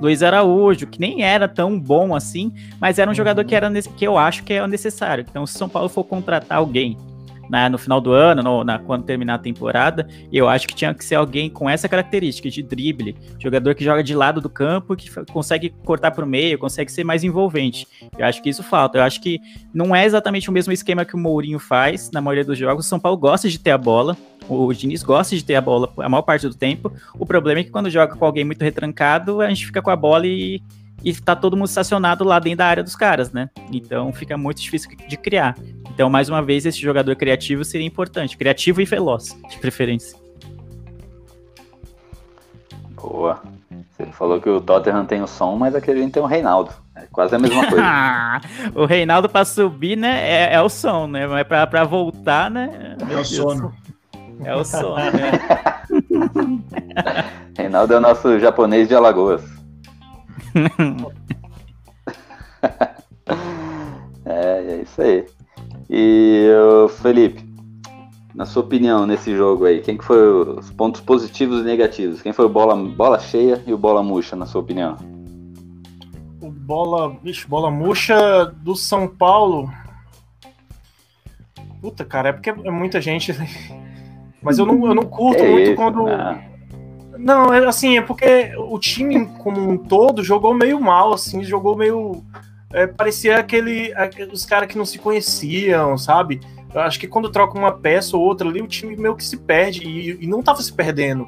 Luiz 0.00 0.22
Araújo, 0.22 0.86
que 0.86 0.98
nem 0.98 1.22
era 1.22 1.46
tão 1.46 1.78
bom 1.78 2.14
assim, 2.14 2.52
mas 2.80 2.98
era 2.98 3.10
um 3.10 3.14
jogador 3.14 3.44
que, 3.44 3.54
era, 3.54 3.70
que 3.70 4.06
eu 4.06 4.16
acho 4.16 4.42
que 4.42 4.54
é 4.54 4.66
necessário. 4.66 5.24
Então, 5.28 5.46
se 5.46 5.54
o 5.54 5.58
São 5.58 5.68
Paulo 5.68 5.88
for 5.88 6.04
contratar 6.04 6.58
alguém 6.58 6.96
né, 7.50 7.68
no 7.68 7.78
final 7.78 8.00
do 8.00 8.12
ano, 8.12 8.42
no- 8.42 8.64
na, 8.64 8.78
quando 8.78 9.04
terminar 9.04 9.34
a 9.34 9.38
temporada, 9.38 10.06
eu 10.32 10.48
acho 10.48 10.66
que 10.66 10.74
tinha 10.74 10.92
que 10.94 11.04
ser 11.04 11.14
alguém 11.16 11.48
com 11.48 11.68
essa 11.68 11.88
característica 11.88 12.48
de 12.50 12.62
drible, 12.62 13.16
jogador 13.38 13.74
que 13.74 13.84
joga 13.84 14.02
de 14.02 14.14
lado 14.14 14.40
do 14.40 14.48
campo, 14.50 14.94
que 14.96 15.10
consegue 15.32 15.70
cortar 15.84 16.10
para 16.10 16.24
o 16.24 16.28
meio, 16.28 16.58
consegue 16.58 16.90
ser 16.90 17.04
mais 17.04 17.22
envolvente. 17.24 17.86
Eu 18.18 18.26
acho 18.26 18.42
que 18.42 18.48
isso 18.50 18.62
falta. 18.62 18.98
Eu 18.98 19.02
acho 19.02 19.20
que 19.20 19.40
não 19.72 19.94
é 19.94 20.04
exatamente 20.04 20.48
o 20.48 20.52
mesmo 20.52 20.72
esquema 20.72 21.04
que 21.04 21.14
o 21.14 21.18
Mourinho 21.18 21.58
faz 21.58 22.10
na 22.10 22.20
maioria 22.20 22.44
dos 22.44 22.58
jogos. 22.58 22.86
O 22.86 22.88
São 22.88 22.98
Paulo 23.00 23.16
gosta 23.18 23.48
de 23.48 23.58
ter 23.58 23.70
a 23.70 23.78
bola, 23.78 24.16
o 24.48 24.72
Diniz 24.72 25.02
gosta 25.02 25.34
de 25.36 25.44
ter 25.44 25.54
a 25.56 25.60
bola 25.60 25.92
a 25.98 26.08
maior 26.08 26.22
parte 26.22 26.46
do 26.48 26.54
tempo. 26.54 26.92
O 27.18 27.26
problema 27.26 27.60
é 27.60 27.64
que 27.64 27.70
quando 27.70 27.90
joga 27.90 28.14
com 28.14 28.24
alguém 28.24 28.44
muito 28.44 28.62
retrancado, 28.62 29.40
a 29.40 29.48
gente 29.48 29.66
fica 29.66 29.82
com 29.82 29.90
a 29.90 29.96
bola 29.96 30.26
e, 30.26 30.62
e 31.04 31.12
tá 31.14 31.34
todo 31.36 31.56
mundo 31.56 31.66
estacionado 31.68 32.22
lá 32.24 32.38
dentro 32.38 32.58
da 32.58 32.66
área 32.66 32.82
dos 32.82 32.94
caras, 32.96 33.32
né? 33.32 33.50
Então 33.72 34.12
fica 34.12 34.36
muito 34.36 34.60
difícil 34.62 34.90
de 35.08 35.16
criar. 35.16 35.56
Então, 35.96 36.08
mais 36.10 36.28
uma 36.28 36.42
vez, 36.42 36.66
esse 36.66 36.78
jogador 36.78 37.16
criativo 37.16 37.64
seria 37.64 37.86
importante. 37.86 38.36
Criativo 38.36 38.82
e 38.82 38.84
veloz, 38.84 39.34
de 39.48 39.56
preferência. 39.56 40.14
Boa. 42.90 43.42
Você 43.96 44.04
falou 44.12 44.38
que 44.38 44.50
o 44.50 44.60
Tottenham 44.60 45.06
tem 45.06 45.22
o 45.22 45.26
som, 45.26 45.56
mas 45.56 45.74
aqui 45.74 45.90
a 45.90 45.96
gente 45.96 46.12
tem 46.12 46.22
o 46.22 46.26
Reinaldo. 46.26 46.70
É 46.94 47.06
quase 47.10 47.34
a 47.34 47.38
mesma 47.38 47.66
coisa. 47.66 47.82
o 48.76 48.84
Reinaldo 48.84 49.26
pra 49.26 49.46
subir, 49.46 49.96
né? 49.96 50.20
É, 50.28 50.56
é 50.56 50.60
o 50.60 50.68
som, 50.68 51.06
né? 51.06 51.26
Mas 51.26 51.46
pra, 51.46 51.66
pra 51.66 51.84
voltar, 51.84 52.50
né? 52.50 52.94
É 53.00 53.04
meu 53.06 53.20
o 53.20 53.24
sono. 53.24 53.72
É 54.44 54.54
o 54.54 54.62
sono, 54.62 54.96
né? 54.96 55.30
Reinaldo 57.56 57.94
é 57.94 57.96
o 57.96 58.00
nosso 58.00 58.38
japonês 58.38 58.86
de 58.86 58.94
Alagoas. 58.94 59.42
é, 64.26 64.74
é 64.74 64.82
isso 64.82 65.00
aí. 65.00 65.24
E 65.88 66.48
Felipe, 67.00 67.44
na 68.34 68.44
sua 68.44 68.62
opinião 68.62 69.06
nesse 69.06 69.34
jogo 69.36 69.64
aí, 69.64 69.80
quem 69.80 69.96
que 69.96 70.04
foi 70.04 70.18
os 70.18 70.70
pontos 70.70 71.00
positivos 71.00 71.60
e 71.60 71.64
negativos? 71.64 72.20
Quem 72.20 72.32
foi 72.32 72.44
o 72.44 72.50
bola, 72.50 72.74
bola 72.76 73.18
cheia 73.18 73.62
e 73.66 73.72
o 73.72 73.78
bola 73.78 74.02
murcha, 74.02 74.36
na 74.36 74.46
sua 74.46 74.60
opinião? 74.60 74.96
O 76.40 76.50
bola, 76.50 77.16
bicho, 77.22 77.48
bola 77.48 77.70
murcha 77.70 78.44
do 78.44 78.76
São 78.76 79.08
Paulo. 79.08 79.70
Puta, 81.80 82.04
cara, 82.04 82.30
é 82.30 82.32
porque 82.32 82.50
é 82.50 82.70
muita 82.70 83.00
gente. 83.00 83.32
Mas 84.42 84.58
eu 84.58 84.66
não, 84.66 84.86
eu 84.86 84.94
não 84.94 85.04
curto 85.04 85.42
Que 85.42 85.48
muito 85.48 85.68
isso, 85.68 85.76
quando. 85.76 86.04
né? 86.04 86.50
Não, 87.18 87.52
é 87.52 87.66
assim, 87.66 87.96
é 87.96 88.02
porque 88.02 88.52
o 88.56 88.78
time 88.78 89.26
como 89.38 89.68
um 89.68 89.78
todo 89.78 90.22
jogou 90.22 90.54
meio 90.54 90.80
mal, 90.80 91.12
assim, 91.12 91.42
jogou 91.42 91.76
meio. 91.76 92.22
É, 92.72 92.86
parecia 92.86 93.38
aquele. 93.38 93.92
aque- 93.94 94.24
os 94.24 94.44
caras 94.44 94.68
que 94.68 94.78
não 94.78 94.84
se 94.84 94.98
conheciam, 94.98 95.96
sabe? 95.96 96.40
Eu 96.74 96.80
acho 96.80 96.98
que 96.98 97.06
quando 97.06 97.30
troca 97.30 97.58
uma 97.58 97.72
peça 97.72 98.16
ou 98.16 98.22
outra 98.22 98.48
ali, 98.48 98.60
o 98.60 98.66
time 98.66 98.96
meio 98.96 99.16
que 99.16 99.24
se 99.24 99.36
perde 99.36 99.86
e, 99.86 100.24
e 100.24 100.26
não 100.26 100.42
tava 100.42 100.60
se 100.60 100.72
perdendo. 100.72 101.26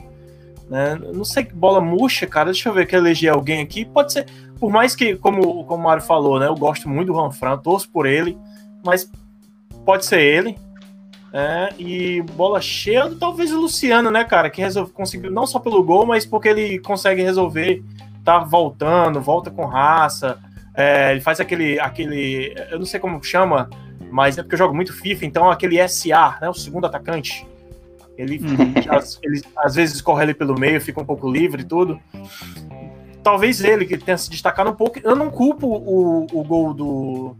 Né? 0.68 0.98
Não 1.14 1.24
sei 1.24 1.44
que 1.44 1.55
bola 1.55 1.81
murcha, 1.81 2.27
cara. 2.27 2.46
Deixa 2.53 2.68
eu 2.68 2.74
ver 2.74 2.87
que 2.87 2.94
elegi 2.94 3.29
alguém 3.29 3.62
aqui. 3.62 3.85
Pode 3.85 4.12
ser, 4.12 4.27
por 4.61 4.70
mais 4.70 4.94
que, 4.94 5.16
como, 5.16 5.64
como 5.64 5.83
o 5.83 5.85
Mário 5.85 6.03
falou, 6.03 6.38
né? 6.38 6.46
Eu 6.46 6.55
gosto 6.55 6.88
muito 6.88 7.12
do 7.12 7.18
Ranfran, 7.18 7.57
torço 7.59 7.88
por 7.88 8.05
ele, 8.05 8.37
mas 8.85 9.11
pode 9.87 10.05
ser 10.05 10.20
ele. 10.20 10.59
É, 11.33 11.72
e 11.79 12.22
bola 12.22 12.61
cheia, 12.61 13.11
talvez 13.18 13.53
o 13.53 13.61
Luciano, 13.61 14.11
né, 14.11 14.24
cara, 14.24 14.48
que 14.48 14.62
resolve, 14.62 14.92
conseguiu, 14.92 15.31
não 15.31 15.46
só 15.46 15.59
pelo 15.59 15.83
gol, 15.83 16.07
mas 16.07 16.24
porque 16.24 16.48
ele 16.48 16.79
consegue 16.79 17.22
resolver, 17.22 17.85
tá 18.24 18.38
voltando, 18.38 19.20
volta 19.20 19.51
com 19.51 19.66
raça, 19.66 20.38
é, 20.79 21.11
ele 21.11 21.21
faz 21.21 21.41
aquele, 21.41 21.81
aquele, 21.81 22.55
eu 22.71 22.79
não 22.79 22.87
sei 22.87 23.01
como 23.01 23.21
chama, 23.21 23.69
mas 24.12 24.38
é 24.38 24.43
porque 24.43 24.55
eu 24.55 24.59
jogo 24.61 24.77
muito 24.77 24.93
FIFA, 24.93 25.27
então 25.27 25.51
aquele 25.51 25.87
SA, 25.88 26.38
né, 26.41 26.49
o 26.49 26.55
segundo 26.55 26.87
atacante, 26.87 27.45
ele, 28.17 28.41
às, 28.88 29.19
ele 29.21 29.43
às 29.57 29.75
vezes 29.75 30.01
corre 30.01 30.23
ali 30.23 30.35
pelo 30.35 30.57
meio, 30.57 30.81
fica 30.81 31.01
um 31.01 31.05
pouco 31.05 31.29
livre 31.29 31.62
e 31.62 31.64
tudo. 31.64 32.01
Talvez 33.25 33.61
ele 33.62 33.87
que 33.87 33.99
tenha 33.99 34.17
se 34.17 34.31
destacado 34.31 34.71
um 34.71 34.75
pouco. 34.75 35.01
Eu 35.03 35.17
não 35.17 35.31
culpo 35.31 35.67
o, 35.67 36.27
o 36.33 36.45
gol 36.45 36.73
do, 36.73 37.37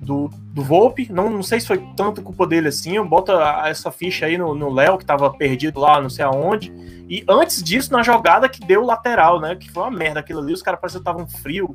do, 0.00 0.28
do 0.28 0.62
Volpe. 0.62 1.08
Não, 1.10 1.30
não 1.30 1.42
sei 1.42 1.60
se 1.60 1.66
foi 1.66 1.78
tanto 1.96 2.20
culpa 2.20 2.46
dele 2.46 2.68
assim. 2.68 2.96
Eu 2.96 3.08
boto 3.08 3.32
essa 3.64 3.90
ficha 3.90 4.26
aí 4.26 4.36
no 4.36 4.54
no 4.54 4.72
Léo, 4.72 4.98
que 4.98 5.04
tava 5.04 5.32
perdido 5.32 5.80
lá, 5.80 6.00
não 6.00 6.10
sei 6.10 6.24
aonde. 6.24 6.72
E 7.08 7.24
antes 7.28 7.62
disso, 7.62 7.92
na 7.92 8.02
jogada 8.02 8.48
que 8.48 8.64
deu 8.64 8.82
o 8.82 8.86
lateral, 8.86 9.40
né? 9.40 9.56
Que 9.56 9.70
foi 9.70 9.84
uma 9.84 9.90
merda 9.90 10.20
aquilo 10.20 10.40
ali. 10.40 10.52
Os 10.52 10.62
caras 10.62 10.80
pareciam 10.80 11.02
que 11.02 11.08
estavam 11.08 11.26
frio 11.26 11.74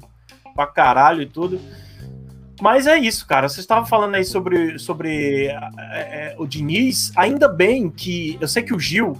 pra 0.57 0.65
caralho 0.65 1.21
e 1.21 1.27
tudo. 1.27 1.61
Mas 2.59 2.87
é 2.87 2.97
isso, 2.97 3.27
cara. 3.27 3.47
Você 3.47 3.59
estava 3.59 3.85
falando 3.85 4.15
aí 4.15 4.25
sobre, 4.25 4.79
sobre 4.79 5.45
é, 5.45 5.53
é, 5.77 6.35
o 6.39 6.47
Diniz. 6.47 7.11
Ainda 7.15 7.47
bem 7.47 7.89
que. 7.89 8.35
Eu 8.41 8.47
sei 8.47 8.63
que 8.63 8.73
o 8.73 8.79
Gil. 8.79 9.15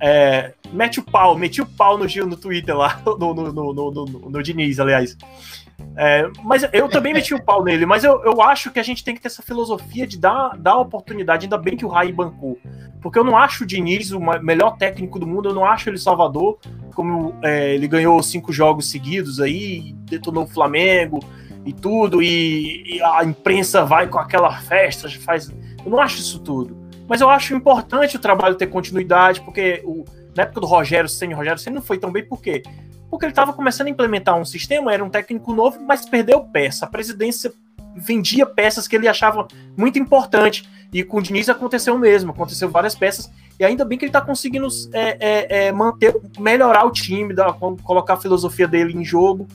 é, 0.00 0.54
mete 0.72 0.98
o 0.98 1.02
pau, 1.02 1.36
meti 1.36 1.60
o 1.60 1.66
pau 1.66 1.98
no 1.98 2.08
Gil 2.08 2.26
no 2.26 2.36
Twitter 2.36 2.76
lá, 2.76 3.00
no, 3.04 3.16
no, 3.16 3.52
no, 3.52 3.74
no, 3.74 3.90
no, 3.92 4.04
no 4.30 4.42
Diniz, 4.42 4.80
aliás. 4.80 5.16
É, 5.96 6.28
mas 6.42 6.66
eu 6.72 6.88
também 6.88 7.14
meti 7.14 7.34
o 7.34 7.42
pau 7.42 7.62
nele, 7.62 7.86
mas 7.86 8.02
eu, 8.02 8.20
eu 8.24 8.42
acho 8.42 8.72
que 8.72 8.80
a 8.80 8.82
gente 8.82 9.04
tem 9.04 9.14
que 9.14 9.20
ter 9.20 9.28
essa 9.28 9.42
filosofia 9.42 10.06
de 10.06 10.18
dar, 10.18 10.56
dar 10.56 10.76
oportunidade, 10.76 11.46
ainda 11.46 11.56
bem 11.56 11.76
que 11.76 11.84
o 11.84 11.88
Rai 11.88 12.10
bancou. 12.10 12.58
Porque 13.00 13.18
eu 13.18 13.24
não 13.24 13.36
acho 13.36 13.64
o 13.64 13.66
Diniz 13.66 14.10
o 14.10 14.18
melhor 14.18 14.76
técnico 14.76 15.18
do 15.18 15.26
mundo, 15.26 15.50
eu 15.50 15.54
não 15.54 15.64
acho 15.64 15.88
ele 15.88 15.98
Salvador, 15.98 16.58
como 16.94 17.34
é, 17.42 17.74
ele 17.74 17.86
ganhou 17.86 18.20
cinco 18.22 18.52
jogos 18.52 18.90
seguidos 18.90 19.40
aí, 19.40 19.94
detonou 20.04 20.44
o 20.44 20.48
Flamengo 20.48 21.20
e 21.64 21.72
tudo, 21.72 22.22
e, 22.22 22.96
e 22.96 23.02
a 23.02 23.24
imprensa 23.24 23.84
vai 23.84 24.08
com 24.08 24.18
aquela 24.18 24.56
festa, 24.58 25.08
faz. 25.20 25.48
Eu 25.84 25.90
não 25.90 26.00
acho 26.00 26.18
isso 26.18 26.40
tudo. 26.40 26.76
Mas 27.06 27.20
eu 27.20 27.28
acho 27.28 27.54
importante 27.54 28.16
o 28.16 28.20
trabalho 28.20 28.54
ter 28.54 28.66
continuidade, 28.66 29.42
porque 29.42 29.82
o, 29.84 30.04
na 30.34 30.42
época 30.42 30.60
do 30.60 30.66
Rogério 30.66 31.08
Senna, 31.08 31.34
o 31.34 31.36
Rogério 31.36 31.58
Senna 31.58 31.76
não 31.76 31.82
foi 31.82 31.98
tão 31.98 32.10
bem, 32.10 32.24
por 32.24 32.40
quê? 32.40 32.62
Porque 33.10 33.26
ele 33.26 33.32
estava 33.32 33.52
começando 33.52 33.86
a 33.86 33.90
implementar 33.90 34.36
um 34.36 34.44
sistema, 34.44 34.92
era 34.92 35.04
um 35.04 35.10
técnico 35.10 35.52
novo, 35.52 35.80
mas 35.80 36.08
perdeu 36.08 36.40
peça. 36.40 36.84
A 36.84 36.88
presidência 36.88 37.52
vendia 37.94 38.44
peças 38.44 38.88
que 38.88 38.96
ele 38.96 39.08
achava 39.08 39.46
muito 39.76 39.98
importante. 39.98 40.68
E 40.92 41.02
com 41.02 41.18
o 41.18 41.22
Diniz 41.22 41.48
aconteceu 41.48 41.94
o 41.94 41.98
mesmo, 41.98 42.32
aconteceu 42.32 42.68
várias 42.68 42.94
peças. 42.94 43.30
E 43.58 43.64
ainda 43.64 43.84
bem 43.84 43.98
que 43.98 44.04
ele 44.04 44.10
está 44.10 44.20
conseguindo 44.20 44.66
é, 44.92 45.16
é, 45.20 45.66
é, 45.66 45.72
manter, 45.72 46.14
melhorar 46.38 46.84
o 46.84 46.90
time, 46.90 47.34
colocar 47.82 48.14
a 48.14 48.16
filosofia 48.16 48.66
dele 48.66 48.92
em 48.96 49.04
jogo. 49.04 49.46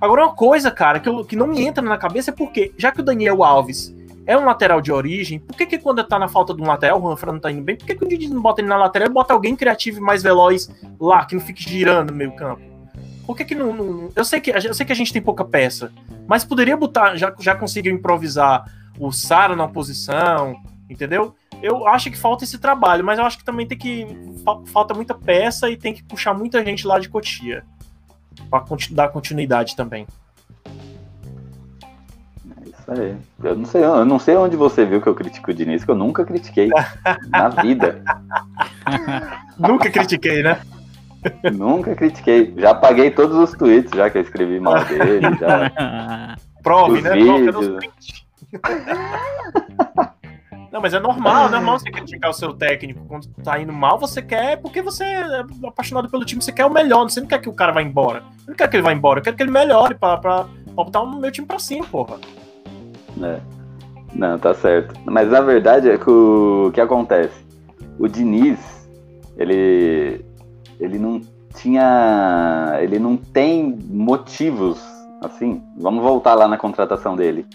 Agora, 0.00 0.26
uma 0.26 0.34
coisa, 0.34 0.70
cara, 0.70 1.00
que, 1.00 1.08
eu, 1.08 1.24
que 1.24 1.36
não 1.36 1.46
me 1.46 1.62
entra 1.62 1.82
na 1.82 1.96
cabeça 1.96 2.30
é 2.30 2.34
porque, 2.34 2.72
já 2.76 2.92
que 2.92 3.00
o 3.00 3.04
Daniel 3.04 3.42
Alves 3.42 3.94
é 4.26 4.36
um 4.36 4.44
lateral 4.44 4.80
de 4.80 4.92
origem, 4.92 5.38
por 5.38 5.56
que, 5.56 5.64
que 5.64 5.78
quando 5.78 6.02
tá 6.04 6.18
na 6.18 6.28
falta 6.28 6.52
de 6.52 6.60
um 6.60 6.66
lateral, 6.66 7.00
o 7.00 7.08
Ranfran 7.08 7.32
não 7.32 7.40
tá 7.40 7.50
indo 7.50 7.62
bem, 7.62 7.76
por 7.76 7.86
que, 7.86 7.94
que 7.94 8.04
o 8.04 8.08
Diniz 8.08 8.28
não 8.28 8.42
bota 8.42 8.60
ele 8.60 8.68
na 8.68 8.76
lateral 8.76 9.08
e 9.08 9.12
bota 9.12 9.32
alguém 9.32 9.56
criativo 9.56 9.98
e 9.98 10.00
mais 10.00 10.22
veloz 10.22 10.68
lá, 11.00 11.24
que 11.24 11.34
não 11.34 11.40
fique 11.40 11.62
girando 11.62 12.10
no 12.10 12.16
meio 12.16 12.34
campo? 12.34 12.75
Por 13.26 13.36
que, 13.36 13.44
que 13.44 13.54
não, 13.54 13.72
não. 13.74 14.10
eu, 14.14 14.24
sei 14.24 14.40
que, 14.40 14.50
eu 14.50 14.72
sei 14.74 14.86
que 14.86 14.92
a 14.92 14.96
gente 14.96 15.12
tem 15.12 15.20
pouca 15.20 15.44
peça, 15.44 15.90
mas 16.28 16.44
poderia 16.44 16.76
botar, 16.76 17.16
já, 17.16 17.34
já 17.40 17.56
conseguiu 17.56 17.92
improvisar 17.92 18.64
o 18.98 19.10
Sara 19.10 19.56
na 19.56 19.66
posição, 19.66 20.56
entendeu? 20.88 21.34
Eu 21.62 21.88
acho 21.88 22.10
que 22.10 22.16
falta 22.16 22.44
esse 22.44 22.58
trabalho, 22.58 23.04
mas 23.04 23.18
eu 23.18 23.24
acho 23.24 23.38
que 23.38 23.44
também 23.44 23.66
tem 23.66 23.76
que. 23.76 24.06
fa- 24.44 24.60
Falta 24.66 24.94
muita 24.94 25.14
peça 25.14 25.68
e 25.70 25.76
tem 25.76 25.92
que 25.92 26.04
puxar 26.04 26.34
muita 26.34 26.64
gente 26.64 26.86
lá 26.86 26.98
de 26.98 27.08
Cotia. 27.08 27.64
Pra 28.50 28.60
conti- 28.60 28.94
dar 28.94 29.08
continuidade 29.08 29.74
também. 29.74 30.06
Isso 32.64 32.90
aí. 32.92 33.16
Eu 33.42 33.56
não 33.56 33.64
sei, 33.64 33.84
eu 33.84 34.04
não 34.04 34.18
sei 34.18 34.36
onde 34.36 34.56
você 34.56 34.84
viu 34.84 35.00
que 35.00 35.08
eu 35.08 35.14
critico 35.14 35.50
o 35.50 35.54
Diniz, 35.54 35.82
que 35.84 35.90
eu 35.90 35.94
nunca 35.96 36.24
critiquei 36.24 36.68
na 37.30 37.48
vida. 37.48 38.02
Nunca 39.58 39.90
critiquei, 39.90 40.42
né? 40.42 40.60
Nunca 41.52 41.94
critiquei. 41.94 42.54
Já 42.56 42.70
apaguei 42.70 43.10
todos 43.10 43.36
os 43.36 43.52
tweets 43.52 43.90
já 43.94 44.10
que 44.10 44.18
eu 44.18 44.22
escrevi 44.22 44.60
mal 44.60 44.84
dele, 44.84 45.20
já. 45.38 46.36
Prove, 46.62 46.98
Os 46.98 47.02
né? 47.02 47.10
Prove, 47.10 47.52
vídeos. 47.52 47.78
Não, 50.76 50.82
mas 50.82 50.92
é 50.92 51.00
normal, 51.00 51.46
é 51.46 51.50
normal 51.52 51.78
você 51.78 51.90
criticar 51.90 52.30
o 52.30 52.34
seu 52.34 52.52
técnico. 52.52 53.00
Quando 53.06 53.26
tá 53.42 53.58
indo 53.58 53.72
mal, 53.72 53.98
você 53.98 54.20
quer, 54.20 54.60
porque 54.60 54.82
você 54.82 55.04
é 55.04 55.44
apaixonado 55.66 56.10
pelo 56.10 56.22
time, 56.22 56.42
você 56.42 56.52
quer 56.52 56.66
o 56.66 56.70
melhor. 56.70 57.04
Você 57.04 57.18
não 57.18 57.26
quer 57.26 57.40
que 57.40 57.48
o 57.48 57.54
cara 57.54 57.72
vá 57.72 57.80
embora. 57.80 58.18
Eu 58.46 58.48
não 58.48 58.54
quero 58.54 58.70
que 58.70 58.76
ele 58.76 58.82
vá 58.82 58.92
embora, 58.92 59.20
eu 59.20 59.22
quero 59.24 59.36
que 59.36 59.42
ele 59.42 59.50
melhore 59.50 59.94
pra, 59.94 60.18
pra, 60.18 60.44
pra 60.44 60.84
botar 60.84 61.00
o 61.00 61.18
meu 61.18 61.32
time 61.32 61.46
pra 61.46 61.58
cima, 61.58 61.86
porra. 61.86 62.18
É. 63.22 63.40
Não, 64.14 64.38
tá 64.38 64.52
certo. 64.52 64.94
Mas 65.06 65.30
na 65.30 65.40
verdade 65.40 65.88
é 65.88 65.96
que 65.96 66.10
o, 66.10 66.66
o 66.68 66.72
que 66.72 66.80
acontece? 66.80 67.46
O 67.98 68.06
Diniz, 68.06 68.58
ele, 69.38 70.25
ele 70.80 70.98
não 70.98 71.20
tinha. 71.54 72.78
Ele 72.80 72.98
não 72.98 73.16
tem 73.16 73.78
motivos. 73.88 74.80
Assim, 75.22 75.62
vamos 75.78 76.02
voltar 76.02 76.34
lá 76.34 76.46
na 76.46 76.58
contratação 76.58 77.16
dele. 77.16 77.46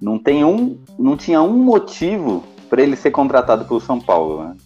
Não 0.00 0.18
tem 0.18 0.44
um. 0.44 0.78
Não 0.98 1.16
tinha 1.16 1.42
um 1.42 1.56
motivo 1.56 2.44
para 2.68 2.82
ele 2.82 2.96
ser 2.96 3.10
contratado 3.10 3.64
pelo 3.64 3.80
São 3.80 3.98
Paulo. 3.98 4.44
Né? 4.44 4.56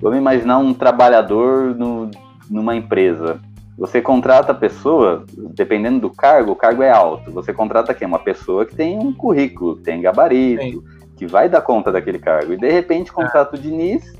Vamos 0.00 0.18
imaginar 0.18 0.58
um 0.58 0.74
trabalhador 0.74 1.74
no, 1.74 2.10
numa 2.50 2.74
empresa. 2.74 3.40
Você 3.78 4.02
contrata 4.02 4.50
a 4.50 4.56
pessoa, 4.56 5.24
dependendo 5.54 6.00
do 6.00 6.10
cargo, 6.10 6.50
o 6.50 6.56
cargo 6.56 6.82
é 6.82 6.90
alto. 6.90 7.30
Você 7.30 7.52
contrata 7.52 7.94
quem? 7.94 8.08
Uma 8.08 8.18
pessoa 8.18 8.66
que 8.66 8.74
tem 8.74 8.98
um 8.98 9.12
currículo, 9.12 9.76
que 9.76 9.84
tem 9.84 10.02
gabarito, 10.02 10.62
Sim. 10.62 10.82
que 11.16 11.26
vai 11.26 11.48
dar 11.48 11.60
conta 11.60 11.92
daquele 11.92 12.18
cargo. 12.18 12.52
E 12.52 12.56
de 12.56 12.68
repente 12.68 13.12
contrata 13.12 13.54
o 13.54 13.58
Diniz, 13.58 14.12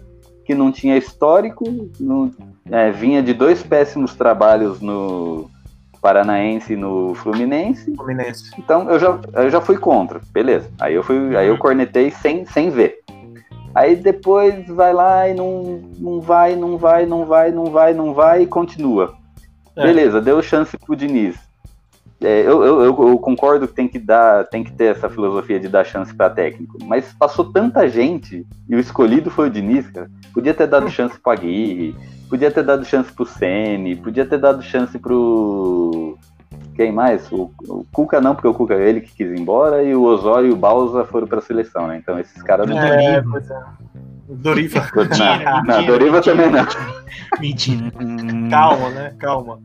que 0.49 0.55
não 0.55 0.73
tinha 0.73 0.97
histórico, 0.97 1.63
não- 2.01 2.33
é, 2.71 2.91
vinha 2.91 3.23
de 3.23 3.35
dois 3.35 3.63
péssimos 3.63 4.15
trabalhos 4.15 4.81
no 4.81 5.51
Paranaense 6.01 6.73
e 6.73 6.77
no 6.77 7.15
Fluminense. 7.17 7.95
Fluminense. 7.95 8.51
Então 8.59 8.89
eu 8.91 8.99
já, 8.99 9.19
eu 9.35 9.51
já 9.51 9.61
fui 9.61 9.77
contra, 9.77 10.23
beleza. 10.33 10.71
Aí 10.81 10.95
eu 10.95 11.03
fui, 11.03 11.37
aí 11.37 11.49
eu 11.49 11.59
cornetei 11.59 12.11
sem, 12.11 12.47
sem 12.47 12.71
ver. 12.71 13.01
Aí 13.75 13.95
depois 13.95 14.67
vai 14.69 14.95
lá 14.95 15.29
e 15.29 15.35
não, 15.35 15.83
não 15.99 16.19
vai, 16.19 16.57
não 16.57 16.79
vai, 16.79 17.05
não 17.05 17.27
vai, 17.27 17.53
não 17.53 17.67
vai, 17.67 17.93
não 17.93 18.15
vai 18.15 18.43
e 18.45 18.47
continua. 18.47 19.13
É. 19.77 19.83
Beleza, 19.83 20.19
deu 20.19 20.41
chance 20.41 20.79
pro 20.79 20.97
Diniz. 20.97 21.37
É, 22.21 22.41
eu, 22.41 22.65
eu, 22.65 22.93
eu- 23.09 23.19
concordo 23.19 23.69
que 23.69 23.75
tem 23.75 23.87
que 23.87 23.99
dar, 23.99 24.45
tem 24.49 24.65
que 24.65 24.73
ter 24.73 24.87
essa 24.97 25.09
filosofia 25.09 25.61
de 25.61 25.69
dar 25.69 25.85
chance 25.85 26.13
para 26.13 26.29
técnico, 26.31 26.77
mas 26.85 27.13
passou 27.13 27.53
tanta 27.53 27.89
gente 27.89 28.45
e 28.69 28.75
o 28.75 28.81
escolhido 28.81 29.31
foi 29.31 29.47
o 29.47 29.51
Diniz, 29.51 29.89
cara. 29.89 30.11
Podia 30.35 30.53
ter 30.53 30.67
dado 30.67 30.91
chance 30.91 31.19
pro 31.21 31.33
Aguirre, 31.33 31.95
podia 32.29 32.51
ter 32.51 32.65
dado 32.65 32.85
chance 32.85 33.13
pro 33.13 33.25
Ceni, 33.25 33.95
podia 33.95 34.27
ter 34.27 34.39
dado 34.39 34.63
chance 34.63 34.99
pro 34.99 36.19
quem 36.75 36.91
mais? 36.93 37.31
O, 37.31 37.53
o 37.69 37.85
Cuca 37.93 38.21
não, 38.21 38.35
porque 38.35 38.49
o 38.49 38.55
Cuca 38.55 38.75
é 38.75 38.89
ele 38.89 39.01
que 39.01 39.13
quis 39.15 39.31
ir 39.31 39.39
embora 39.39 39.83
e 39.83 39.95
o 39.95 40.03
Osório 40.03 40.49
e 40.49 40.53
o 40.53 40.57
Balsa 40.57 41.05
foram 41.05 41.27
pra 41.27 41.41
seleção, 41.41 41.87
né? 41.87 41.99
Então 41.99 42.19
esses 42.19 42.43
caras 42.43 42.69
não. 42.69 42.79
É, 42.79 43.17
é. 43.17 43.23
O 44.29 44.35
Doriva. 44.35 44.87
Não, 45.19 45.63
não, 45.65 45.87
Doriva 45.87 46.21
também 46.21 46.51
não. 46.51 46.67
Mentira. 47.41 47.91
Calma, 48.51 48.91
né? 48.91 49.15
Calma. 49.19 49.59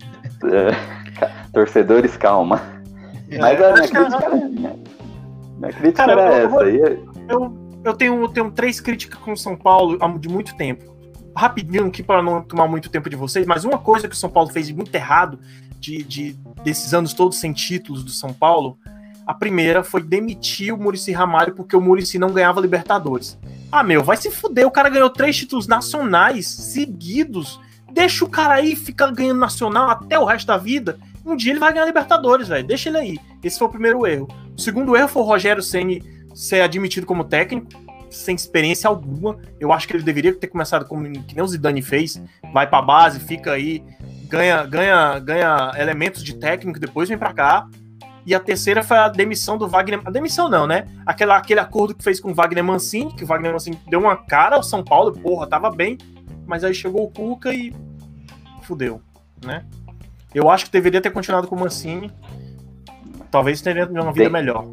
É, 0.51 0.71
torcedores, 1.53 2.17
calma. 2.17 2.62
Mas 3.39 3.62
a 3.62 3.73
minha 3.73 3.73
acho 3.73 3.82
que- 3.84 3.97
crítica 3.97 4.25
era, 4.25 4.36
minha, 4.36 4.75
minha 5.58 5.73
crítica 5.73 6.06
Cara, 6.06 6.12
era 6.21 6.38
eu- 6.39 6.49
eu 6.49 6.60
essa. 6.62 6.69
E, 6.69 7.03
Eu, 7.29 7.79
eu 7.84 7.93
tenho, 7.93 8.21
eu 8.21 8.27
tenho 8.29 8.51
três 8.51 8.79
críticas 8.79 9.19
com 9.19 9.34
o 9.34 9.38
São 9.38 9.56
Paulo 9.56 9.97
há 10.01 10.08
de 10.17 10.27
muito 10.29 10.56
tempo. 10.56 10.93
Rapidinho 11.36 11.88
aqui 11.88 12.03
para 12.03 12.21
não 12.21 12.41
tomar 12.43 12.67
muito 12.67 12.89
tempo 12.89 13.10
de 13.10 13.15
vocês, 13.15 13.45
mas 13.47 13.65
uma 13.65 13.77
coisa 13.79 14.08
que 14.08 14.13
o 14.13 14.17
São 14.17 14.29
Paulo 14.29 14.49
fez 14.51 14.67
de 14.67 14.73
muito 14.75 14.93
errado 14.93 15.39
de, 15.79 16.03
de- 16.03 16.36
desses 16.63 16.93
anos 16.93 17.13
todos 17.13 17.39
sem 17.39 17.51
títulos 17.53 18.03
do 18.03 18.12
São 18.12 18.32
Paulo, 18.34 18.77
a 19.25 19.34
primeira 19.34 19.84
foi 19.84 20.03
demitir 20.03 20.73
o 20.73 20.77
Murici 20.77 21.12
Ramalho 21.12 21.56
porque 21.56 21.75
o 21.75 21.82
Murici 21.82 22.19
não 22.19 22.29
ganhava 22.32 22.62
Libertadores. 22.62 23.39
Ah, 23.71 23.82
meu, 23.84 24.03
vai 24.03 24.15
se 24.17 24.29
fuder, 24.29 24.67
o 24.67 24.71
cara 24.71 24.89
ganhou 24.89 25.10
três 25.10 25.36
títulos 25.36 25.65
nacionais 25.67 26.45
seguidos. 26.47 27.60
Deixa 27.93 28.25
o 28.25 28.29
cara 28.29 28.56
aí 28.56 28.75
ficar 28.75 29.12
ganhando 29.12 29.39
nacional 29.39 29.89
até 29.89 30.17
o 30.17 30.25
resto 30.25 30.47
da 30.47 30.58
vida. 30.58 30.97
Um 31.23 31.36
dia 31.36 31.51
ele 31.51 31.60
vai 31.60 31.71
ganhar 31.71 31.86
Libertadores, 31.86 32.47
velho. 32.47 32.65
Deixa 32.65 32.89
ele 32.89 32.97
aí. 32.97 33.19
Esse 33.43 33.60
foi 33.60 33.67
o 33.67 33.71
primeiro 33.71 34.06
erro. 34.06 34.27
O 34.58 34.60
segundo 34.60 34.95
erro 34.95 35.08
foi 35.08 35.21
o 35.21 35.25
Rogério 35.25 35.62
Ceni 35.62 36.03
ser 36.34 36.62
admitido 36.62 37.06
como 37.06 37.23
técnico, 37.23 37.67
sem 38.10 38.36
experiência 38.36 38.88
alguma. 38.88 39.38
Eu 39.60 39.71
acho 39.71 39.88
que 39.88 39.95
ele 39.95 40.03
deveria 40.03 40.34
ter 40.34 40.47
começado 40.47 40.86
como 40.86 41.03
que 41.03 41.36
nem 41.36 41.43
o 41.43 41.47
Zidane 41.47 41.84
fez. 41.84 42.21
Vai 42.51 42.67
pra 42.67 42.82
base, 42.82 43.19
fica 43.19 43.51
aí, 43.51 43.84
ganha, 44.27 44.65
ganha, 44.65 45.19
ganha 45.19 45.71
elementos 45.77 46.23
de 46.23 46.36
técnico, 46.36 46.79
depois 46.79 47.08
vem 47.08 47.17
pra 47.17 47.32
cá. 47.32 47.67
E 48.25 48.34
a 48.34 48.39
terceira 48.39 48.82
foi 48.82 48.97
a 48.97 49.08
demissão 49.08 49.58
do 49.58 49.67
Wagner. 49.67 50.01
A 50.03 50.10
demissão 50.10 50.49
não, 50.49 50.65
né? 50.65 50.88
Aquela, 51.06 51.38
aquele 51.38 51.60
acordo 51.60 51.93
que 51.93 52.03
fez 52.03 52.19
com 52.19 52.32
o 52.32 52.34
Wagner 52.34 52.63
Mancini, 52.63 53.13
que 53.13 53.23
o 53.23 53.27
Wagner 53.27 53.51
Mancini 53.51 53.79
deu 53.88 53.99
uma 53.99 54.15
cara 54.15 54.56
ao 54.56 54.63
São 54.63 54.84
Paulo, 54.84 55.12
porra, 55.12 55.45
tava 55.45 55.69
bem. 55.69 55.97
Mas 56.45 56.63
aí 56.63 56.73
chegou 56.73 57.06
o 57.06 57.12
Cuca 57.12 57.53
e 57.53 57.73
fudeu, 58.62 59.01
né? 59.43 59.65
Eu 60.34 60.49
acho 60.49 60.65
que 60.65 60.71
deveria 60.71 61.01
ter 61.01 61.12
continuado 61.12 61.47
com 61.47 61.56
o 61.56 61.60
Mancini. 61.60 62.12
Talvez 63.29 63.62
teria 63.62 63.86
uma 63.86 64.12
vida 64.12 64.29
melhor. 64.29 64.65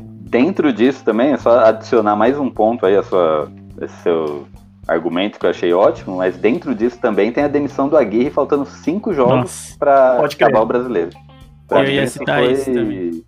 Dentro 0.00 0.72
disso 0.72 1.04
também, 1.04 1.32
é 1.32 1.36
só 1.36 1.60
adicionar 1.60 2.16
mais 2.16 2.38
um 2.38 2.50
ponto 2.50 2.84
aí 2.84 2.96
a 2.96 3.02
sua, 3.02 3.50
esse 3.80 3.94
seu 4.02 4.46
argumento 4.86 5.38
que 5.38 5.44
eu 5.44 5.50
achei 5.50 5.72
ótimo, 5.72 6.16
mas 6.16 6.36
dentro 6.36 6.74
disso 6.74 6.98
também 6.98 7.30
tem 7.30 7.44
a 7.44 7.48
demissão 7.48 7.88
do 7.88 7.96
Aguirre 7.96 8.30
faltando 8.30 8.64
cinco 8.64 9.12
jogos 9.12 9.76
para 9.78 10.24
acabar 10.24 10.60
o 10.60 10.66
brasileiro. 10.66 11.10
Pra 11.66 11.84
eu 11.84 11.90
ia 11.90 12.06
citar 12.06 12.38
foi 12.38 12.52
isso 12.52 12.72
também. 12.72 13.24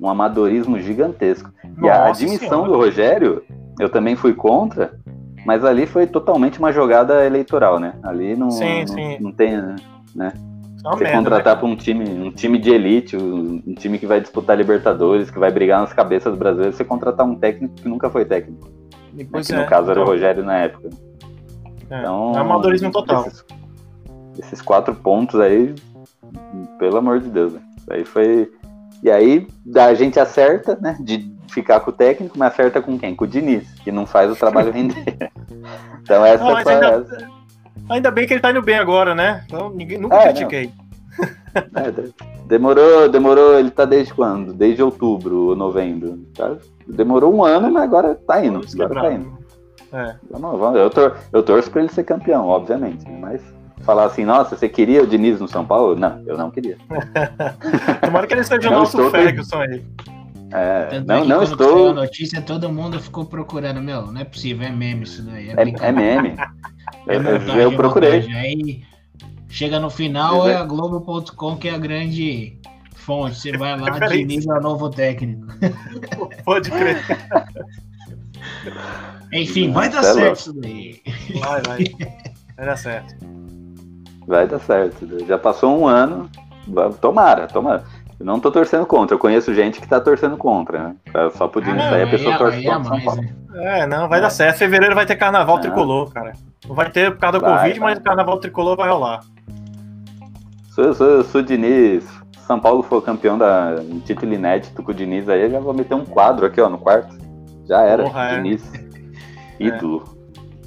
um 0.00 0.08
amadorismo 0.08 0.80
gigantesco. 0.80 1.52
Nossa 1.62 1.86
e 1.86 1.88
a 1.90 2.06
admissão 2.06 2.48
senhora. 2.48 2.68
do 2.68 2.76
Rogério, 2.76 3.44
eu 3.78 3.90
também 3.90 4.16
fui 4.16 4.32
contra, 4.32 4.98
mas 5.46 5.64
ali 5.64 5.86
foi 5.86 6.06
totalmente 6.06 6.58
uma 6.58 6.72
jogada 6.72 7.24
eleitoral, 7.24 7.78
né? 7.78 7.94
Ali 8.02 8.34
não, 8.34 8.50
sim, 8.50 8.80
não, 8.80 8.86
sim. 8.88 9.18
não 9.20 9.32
tem, 9.32 9.56
né? 10.14 10.32
Você 10.82 11.04
merda, 11.04 11.18
contratar 11.18 11.54
né? 11.54 11.60
para 11.60 11.68
um 11.68 11.76
time, 11.76 12.04
um 12.04 12.30
time 12.30 12.58
de 12.58 12.70
elite, 12.70 13.16
um, 13.16 13.62
um, 13.66 13.74
time 13.74 13.98
que 13.98 14.06
vai 14.06 14.20
disputar 14.20 14.56
Libertadores, 14.56 15.30
que 15.30 15.38
vai 15.38 15.50
brigar 15.50 15.80
nas 15.80 15.92
cabeças 15.92 16.32
do 16.32 16.38
brasileiro, 16.38 16.76
você 16.76 16.84
contratar 16.84 17.26
um 17.26 17.34
técnico 17.34 17.74
que 17.74 17.88
nunca 17.88 18.10
foi 18.10 18.24
técnico. 18.24 18.68
Pois 19.30 19.46
que 19.46 19.54
é, 19.54 19.58
no 19.58 19.66
caso 19.66 19.90
era 19.90 20.00
o 20.00 20.04
Rogério 20.04 20.44
na 20.44 20.58
época. 20.58 20.90
É, 21.90 22.00
então, 22.00 22.32
é 22.34 22.38
amadorismo 22.38 22.90
total. 22.90 23.26
Esses, 23.26 23.44
esses, 24.38 24.62
quatro 24.62 24.94
pontos 24.94 25.40
aí, 25.40 25.74
pelo 26.78 26.98
amor 26.98 27.20
de 27.20 27.28
Deus, 27.28 27.52
né? 27.52 27.60
aí 27.90 28.04
foi. 28.04 28.50
E 29.02 29.10
aí 29.10 29.46
a 29.76 29.94
gente 29.94 30.18
acerta, 30.18 30.76
né? 30.80 30.96
De 31.00 31.35
ficar 31.48 31.80
com 31.80 31.90
o 31.90 31.92
técnico, 31.92 32.38
mas 32.38 32.52
acerta 32.52 32.80
com 32.80 32.98
quem? 32.98 33.14
Com 33.14 33.24
o 33.24 33.28
Diniz, 33.28 33.70
que 33.80 33.92
não 33.92 34.06
faz 34.06 34.30
o 34.30 34.36
trabalho 34.36 34.72
render. 34.72 35.04
então 36.02 36.24
essa 36.24 36.44
não, 36.44 36.58
é 36.58 36.64
ainda, 36.66 37.06
ainda, 37.88 38.10
bem 38.10 38.26
que 38.26 38.34
ele 38.34 38.40
tá 38.40 38.50
indo 38.50 38.62
bem 38.62 38.76
agora, 38.76 39.14
né? 39.14 39.44
Então 39.46 39.70
ninguém, 39.70 39.98
nunca 39.98 40.16
é, 40.16 40.32
critiquei. 40.32 40.70
É, 41.56 41.90
demorou, 42.46 43.08
demorou, 43.08 43.58
ele 43.58 43.70
tá 43.70 43.86
desde 43.86 44.12
quando? 44.12 44.52
Desde 44.52 44.82
outubro 44.82 45.48
ou 45.48 45.56
novembro. 45.56 46.18
Tá? 46.36 46.54
Demorou 46.86 47.34
um 47.34 47.42
ano, 47.42 47.72
mas 47.72 47.82
agora 47.82 48.14
tá 48.14 48.44
indo. 48.44 48.60
Agora 48.74 49.00
tá 49.00 49.12
indo. 49.14 49.38
É. 49.90 50.14
Vamos, 50.30 50.78
eu, 50.78 50.90
tor 50.90 51.16
eu 51.32 51.42
torço 51.42 51.70
pra 51.70 51.80
ele 51.80 51.90
ser 51.90 52.04
campeão, 52.04 52.46
obviamente, 52.46 53.08
né? 53.08 53.18
mas 53.18 53.40
falar 53.86 54.04
assim, 54.04 54.24
nossa, 54.24 54.56
você 54.56 54.68
queria 54.68 55.02
o 55.02 55.06
Diniz 55.06 55.40
no 55.40 55.48
São 55.48 55.64
Paulo? 55.64 55.96
Não, 55.96 56.22
eu 56.26 56.36
não 56.36 56.50
queria. 56.50 56.76
Tomara 58.04 58.26
que 58.26 58.34
ele 58.34 58.44
seja 58.44 58.68
o 58.68 58.72
nosso 58.72 59.10
Ferguson 59.10 59.60
aí. 59.60 59.84
É, 60.52 61.00
não, 61.00 61.24
não 61.24 61.42
estou. 61.42 61.90
a 61.90 61.94
notícia, 61.94 62.40
todo 62.40 62.70
mundo 62.70 63.00
ficou 63.00 63.24
procurando. 63.24 63.80
Meu, 63.80 64.06
não 64.12 64.20
é 64.20 64.24
possível, 64.24 64.66
é 64.66 64.70
meme 64.70 65.02
isso 65.02 65.22
daí. 65.22 65.50
É, 65.50 65.52
é, 65.52 65.88
é 65.88 65.92
meme. 65.92 66.34
é 67.08 67.18
montagem, 67.18 67.62
eu 67.62 67.72
procurei. 67.72 68.26
Aí 68.32 68.84
chega 69.48 69.80
no 69.80 69.90
final, 69.90 70.48
é 70.48 70.54
a 70.54 70.64
Globo.com 70.64 71.56
que 71.56 71.68
é 71.68 71.74
a 71.74 71.78
grande 71.78 72.58
fonte. 72.94 73.36
Você 73.36 73.56
vai 73.56 73.78
lá, 73.78 73.88
é 73.88 74.58
o 74.58 74.60
novo 74.60 74.90
técnico. 74.90 75.46
Pode 76.44 76.70
crer. 76.70 77.02
Enfim, 79.32 79.72
vai 79.72 79.88
dar 79.88 80.00
é 80.00 80.12
certo 80.12 80.38
isso 80.38 80.52
daí. 80.52 81.02
Vai, 81.40 81.62
vai. 81.62 81.84
Vai 82.56 82.64
dar 82.64 82.76
certo. 82.78 83.14
Vai 84.26 84.48
dar 84.48 84.58
certo. 84.60 85.26
Já 85.26 85.36
passou 85.36 85.78
um 85.78 85.86
ano. 85.86 86.30
Tomara, 87.02 87.46
tomara. 87.46 87.84
Eu 88.18 88.24
não 88.24 88.40
tô 88.40 88.50
torcendo 88.50 88.86
contra, 88.86 89.14
eu 89.14 89.18
conheço 89.18 89.54
gente 89.54 89.80
que 89.80 89.86
tá 89.86 90.00
torcendo 90.00 90.38
contra, 90.38 90.88
né? 90.88 90.96
Só 91.34 91.46
por 91.48 91.62
Diniz 91.62 91.82
ah, 91.82 92.02
a 92.02 92.06
pessoa 92.06 92.34
é, 92.34 92.38
torce 92.38 92.64
contra 92.64 92.84
São 92.84 93.00
Paulo. 93.02 93.24
É, 93.56 93.86
não, 93.86 94.08
vai 94.08 94.18
é. 94.18 94.22
dar 94.22 94.30
certo. 94.30 94.58
Fevereiro 94.58 94.94
vai 94.94 95.04
ter 95.04 95.16
carnaval 95.16 95.60
tricolor, 95.60 96.10
cara. 96.10 96.32
Não 96.66 96.74
vai 96.74 96.90
ter 96.90 97.10
por 97.12 97.20
causa 97.20 97.38
do 97.38 97.44
vai, 97.44 97.58
Covid, 97.58 97.78
vai. 97.80 97.90
mas 97.90 97.98
o 97.98 98.02
carnaval 98.02 98.38
tricolor 98.38 98.76
vai 98.76 98.88
rolar. 98.88 99.20
Sou, 100.70 100.94
sou, 100.94 101.24
sou 101.24 101.42
Diniz. 101.42 102.06
São 102.46 102.58
Paulo 102.58 102.82
for 102.82 103.02
campeão 103.02 103.36
da 103.36 103.76
um 103.80 104.00
título 104.00 104.32
inédito 104.32 104.82
com 104.82 104.92
o 104.92 104.94
Diniz 104.94 105.28
aí, 105.28 105.42
eu 105.42 105.50
já 105.50 105.60
vou 105.60 105.74
meter 105.74 105.94
um 105.94 106.04
quadro 106.04 106.46
aqui, 106.46 106.60
ó, 106.60 106.70
no 106.70 106.78
quarto. 106.78 107.14
Já 107.68 107.82
era. 107.82 108.04
Porra, 108.04 108.36
Diniz. 108.36 108.64
É. 109.58 109.64
Ídolo. 109.64 110.04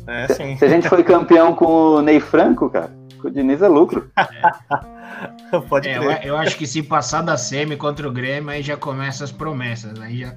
É, 0.07 0.27
sim. 0.33 0.57
Se 0.57 0.65
a 0.65 0.67
gente 0.67 0.89
foi 0.89 1.03
campeão 1.03 1.53
com 1.53 1.65
o 1.67 2.01
Ney 2.01 2.19
Franco, 2.19 2.71
cara, 2.71 2.89
com 3.21 3.27
o 3.27 3.31
Diniz 3.31 3.61
é 3.61 3.67
lucro. 3.67 4.09
Pode 5.67 5.87
é, 5.87 5.97
eu, 5.97 6.11
eu, 6.11 6.37
acho 6.37 6.57
que 6.57 6.67
se 6.67 6.83
passar 6.83 7.21
da 7.21 7.37
semi 7.37 7.75
contra 7.75 8.07
o 8.07 8.11
Grêmio, 8.11 8.49
aí 8.49 8.61
já 8.61 8.77
começa 8.77 9.23
as 9.23 9.31
promessas. 9.31 9.99
Aí 9.99 10.19
já. 10.19 10.35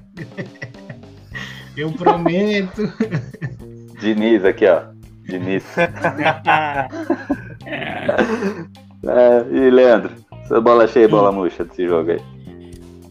eu 1.77 1.91
prometo. 1.91 2.81
Diniz 3.99 4.43
aqui, 4.43 4.67
ó. 4.67 4.83
Diniz. 5.27 5.63
é, 9.07 9.45
e 9.51 9.69
Leandro, 9.69 10.11
sua 10.47 10.59
bola 10.59 10.87
cheia 10.87 11.05
e 11.05 11.07
bola 11.07 11.31
murcha 11.31 11.63
desse 11.63 11.87
jogo 11.87 12.11
aí. 12.11 12.32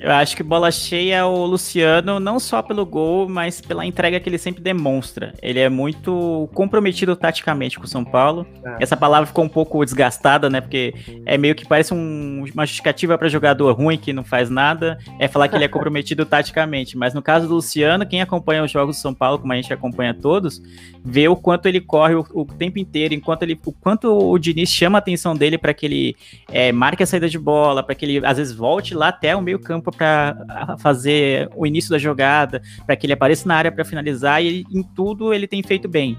Eu 0.02 0.10
acho 0.10 0.36
que 0.36 0.42
bola 0.42 0.68
cheia 0.72 1.18
é 1.18 1.24
o 1.24 1.46
Luciano, 1.46 2.18
não 2.18 2.40
só 2.40 2.60
pelo 2.60 2.84
gol, 2.84 3.28
mas 3.28 3.60
pela 3.60 3.86
entrega 3.86 4.18
que 4.18 4.28
ele 4.28 4.36
sempre 4.36 4.60
demonstra. 4.60 5.32
Ele 5.40 5.60
é 5.60 5.68
muito 5.68 6.50
comprometido 6.52 7.14
taticamente 7.14 7.78
com 7.78 7.84
o 7.84 7.88
São 7.88 8.04
Paulo. 8.04 8.44
É. 8.64 8.78
Essa 8.80 8.96
palavra 8.96 9.28
ficou 9.28 9.44
um 9.44 9.48
pouco 9.48 9.84
desgastada, 9.84 10.50
né? 10.50 10.60
Porque 10.60 10.92
é 11.24 11.38
meio 11.38 11.54
que 11.54 11.64
parece 11.64 11.94
um, 11.94 12.44
uma 12.52 12.66
justificativa 12.66 13.16
para 13.16 13.28
jogador 13.28 13.72
ruim 13.76 13.96
que 13.96 14.12
não 14.12 14.24
faz 14.24 14.50
nada, 14.50 14.98
é 15.20 15.28
falar 15.28 15.46
que 15.46 15.54
ele 15.54 15.66
é 15.66 15.68
comprometido 15.70 16.26
taticamente. 16.26 16.98
Mas 16.98 17.14
no 17.14 17.22
caso 17.22 17.46
do 17.46 17.54
Luciano, 17.54 18.04
quem 18.04 18.20
acompanha 18.20 18.64
os 18.64 18.72
jogos 18.72 18.96
do 18.96 19.00
São 19.00 19.14
Paulo, 19.14 19.38
como 19.38 19.52
a 19.52 19.56
gente 19.56 19.72
acompanha 19.72 20.12
todos, 20.12 20.60
vê 21.04 21.28
o 21.28 21.36
quanto 21.36 21.66
ele 21.66 21.80
corre 21.80 22.16
o, 22.16 22.26
o 22.34 22.44
tempo 22.44 22.80
inteiro, 22.80 23.14
enquanto 23.14 23.44
ele, 23.44 23.56
o 23.64 23.70
quanto 23.72 24.08
o 24.08 24.36
Diniz 24.36 24.68
chama 24.68 24.98
a 24.98 25.00
atenção 25.00 25.36
dele 25.36 25.56
para 25.56 25.72
que 25.72 25.86
ele 25.86 26.16
é, 26.50 26.72
marque 26.72 27.04
a 27.04 27.06
saída 27.06 27.28
de 27.28 27.38
bola, 27.38 27.84
para 27.84 27.94
que 27.94 28.04
ele 28.04 28.26
às 28.26 28.38
vezes 28.38 28.52
volte 28.52 28.94
lá 28.94 29.08
até 29.08 29.36
o 29.36 29.40
meio 29.40 29.60
campo 29.60 29.91
para 29.92 30.76
fazer 30.78 31.48
o 31.55 31.66
início 31.66 31.90
da 31.90 31.98
jogada, 31.98 32.62
para 32.87 32.96
que 32.96 33.07
ele 33.07 33.12
apareça 33.12 33.46
na 33.46 33.55
área 33.55 33.72
para 33.72 33.85
finalizar 33.85 34.42
e 34.42 34.64
em 34.70 34.83
tudo 34.83 35.33
ele 35.33 35.46
tem 35.46 35.62
feito 35.62 35.88
bem. 35.88 36.18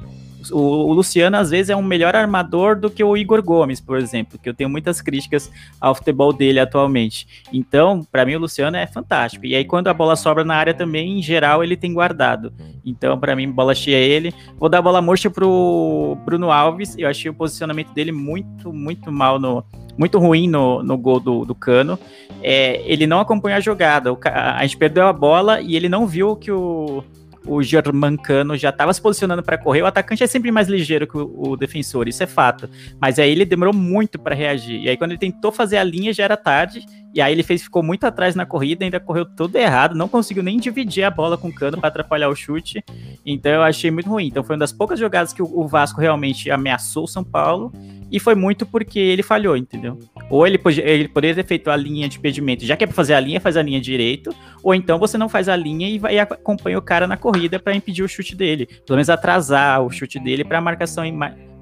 O, 0.52 0.60
o, 0.60 0.94
Luciano, 0.94 1.38
às 1.38 1.50
vezes, 1.50 1.70
é 1.70 1.76
um 1.76 1.82
melhor 1.84 2.16
armador 2.16 2.76
do 2.76 2.90
que 2.90 3.04
o 3.04 3.16
Igor 3.16 3.42
Gomes, 3.42 3.80
por 3.80 3.98
exemplo, 3.98 4.40
que 4.42 4.50
eu 4.50 4.54
tenho 4.54 4.70
muitas 4.70 5.02
críticas 5.02 5.52
ao 5.80 5.96
futebol 5.96 6.34
dele 6.34 6.60
atualmente. 6.60 7.28
Então, 7.52 8.04
para 8.12 8.26
mim, 8.26 8.36
o 8.36 8.40
Luciano 8.40 8.78
é 8.78 8.88
fantástico. 8.88 9.46
E 9.46 9.56
aí, 9.56 9.66
quando 9.66 9.88
a 9.88 9.94
bola 9.94 10.16
sobra 10.16 10.44
na 10.44 10.56
área 10.56 10.74
também, 10.74 11.20
em 11.20 11.22
geral, 11.22 11.64
ele 11.64 11.78
tem 11.78 11.94
guardado. 11.94 12.54
Então, 12.86 13.20
para 13.20 13.36
mim, 13.36 13.50
bola 13.50 13.76
cheia 13.76 13.98
é 13.98 14.04
ele. 14.04 14.34
Vou 14.58 14.70
dar 14.70 14.80
a 14.80 14.82
bola 14.82 15.02
murcha 15.02 15.30
pro 15.30 16.18
Bruno 16.26 16.52
Alves. 16.52 16.96
Eu 16.98 17.08
achei 17.08 17.30
o 17.30 17.34
posicionamento 17.34 17.94
dele 17.94 18.12
muito, 18.12 18.74
muito 18.74 19.12
mal 19.12 19.40
no, 19.40 19.64
muito 19.98 20.20
ruim 20.20 20.48
no, 20.48 20.84
no 20.84 20.98
gol 20.98 21.20
do, 21.20 21.46
do 21.46 21.56
Cano. 21.56 21.98
É, 22.42 22.82
ele 22.86 23.08
não 23.08 23.20
acompanhou 23.20 23.58
a 23.58 23.62
jogada. 23.62 24.12
O, 24.12 24.20
a, 24.26 24.58
a 24.58 24.62
gente 24.64 24.78
perdeu 24.78 25.08
a 25.08 25.14
bola 25.14 25.62
e 25.62 25.76
ele 25.76 25.88
não 25.88 26.06
viu 26.06 26.36
que 26.36 26.52
o, 26.52 27.04
o 27.46 27.62
Germancano 27.62 28.58
já 28.58 28.70
estava 28.70 28.94
se 28.94 29.02
posicionando 29.02 29.44
para 29.44 29.58
correr. 29.58 29.82
O 29.82 29.86
atacante 29.86 30.24
é 30.24 30.28
sempre 30.28 30.52
mais 30.52 30.68
ligeiro 30.68 31.08
que 31.08 31.18
o, 31.18 31.52
o 31.52 31.58
defensor, 31.58 32.08
isso 32.08 32.24
é 32.24 32.28
fato. 32.28 32.70
Mas 33.00 33.20
aí 33.20 33.32
ele 33.32 33.46
demorou 33.46 33.74
muito 33.74 34.20
para 34.20 34.36
reagir. 34.36 34.82
E 34.82 34.90
aí 34.90 34.98
quando 34.98 35.12
ele 35.12 35.20
tentou 35.20 35.52
fazer 35.52 35.78
a 35.78 35.84
linha 35.84 36.14
já 36.14 36.24
era 36.24 36.38
tarde. 36.38 36.86
E 37.14 37.22
aí 37.22 37.32
ele 37.32 37.44
fez, 37.44 37.62
ficou 37.62 37.84
muito 37.84 38.06
atrás 38.06 38.34
na 38.34 38.44
corrida, 38.44 38.84
ainda 38.84 39.00
correu 39.00 39.24
tudo 39.24 39.56
errado, 39.56 39.94
não 39.94 40.08
conseguiu 40.08 40.42
nem 40.42 40.58
dividir 40.58 41.04
a 41.04 41.12
bola 41.12 41.38
com 41.38 41.50
o 41.50 41.54
Cano 41.54 41.78
para 41.78 41.90
atrapalhar 41.90 42.28
o 42.28 42.36
chute. 42.36 42.84
Então 43.24 43.52
eu 43.52 43.62
achei 43.62 43.92
muito 43.92 44.10
ruim. 44.10 44.28
Então 44.28 44.44
foi 44.44 44.56
uma 44.56 44.62
das 44.62 44.72
poucas 44.72 45.00
jogadas 45.00 45.32
que 45.32 45.42
o, 45.42 45.46
o 45.46 45.68
Vasco 45.68 46.02
realmente 46.02 46.50
ameaçou 46.50 47.04
o 47.04 47.08
São 47.08 47.24
Paulo 47.24 47.72
e 48.14 48.20
foi 48.20 48.36
muito 48.36 48.64
porque 48.64 49.00
ele 49.00 49.24
falhou, 49.24 49.58
entendeu? 49.58 49.98
Ou 50.30 50.46
ele, 50.46 50.62
ele 50.84 51.08
poderia 51.08 51.34
ter 51.34 51.48
feito 51.48 51.72
a 51.72 51.76
linha 51.76 52.08
de 52.08 52.20
impedimento, 52.20 52.64
já 52.64 52.78
que 52.78 52.84
é 52.84 52.88
para 52.88 52.96
fazer 52.96 53.16
a 53.16 53.20
linha, 53.20 53.42
faz 53.42 53.58
a 53.58 53.62
linha 53.64 53.82
direito, 53.82 54.30
ou 54.62 54.76
então 54.76 55.00
você 55.00 55.18
não 55.18 55.28
faz 55.28 55.50
a 55.50 55.56
linha 55.56 55.90
e 55.90 55.98
vai 55.98 56.20
acompanha 56.20 56.78
o 56.78 56.82
cara 56.82 57.08
na 57.08 57.18
corrida 57.18 57.60
para 57.60 57.74
impedir 57.74 58.04
o 58.04 58.08
chute 58.08 58.36
dele, 58.36 58.68
pelo 58.68 58.98
menos 58.98 59.10
atrasar 59.10 59.82
o 59.82 59.90
chute 59.90 60.20
dele 60.20 60.44
para 60.44 60.60
a 60.60 60.62
marcação 60.62 61.04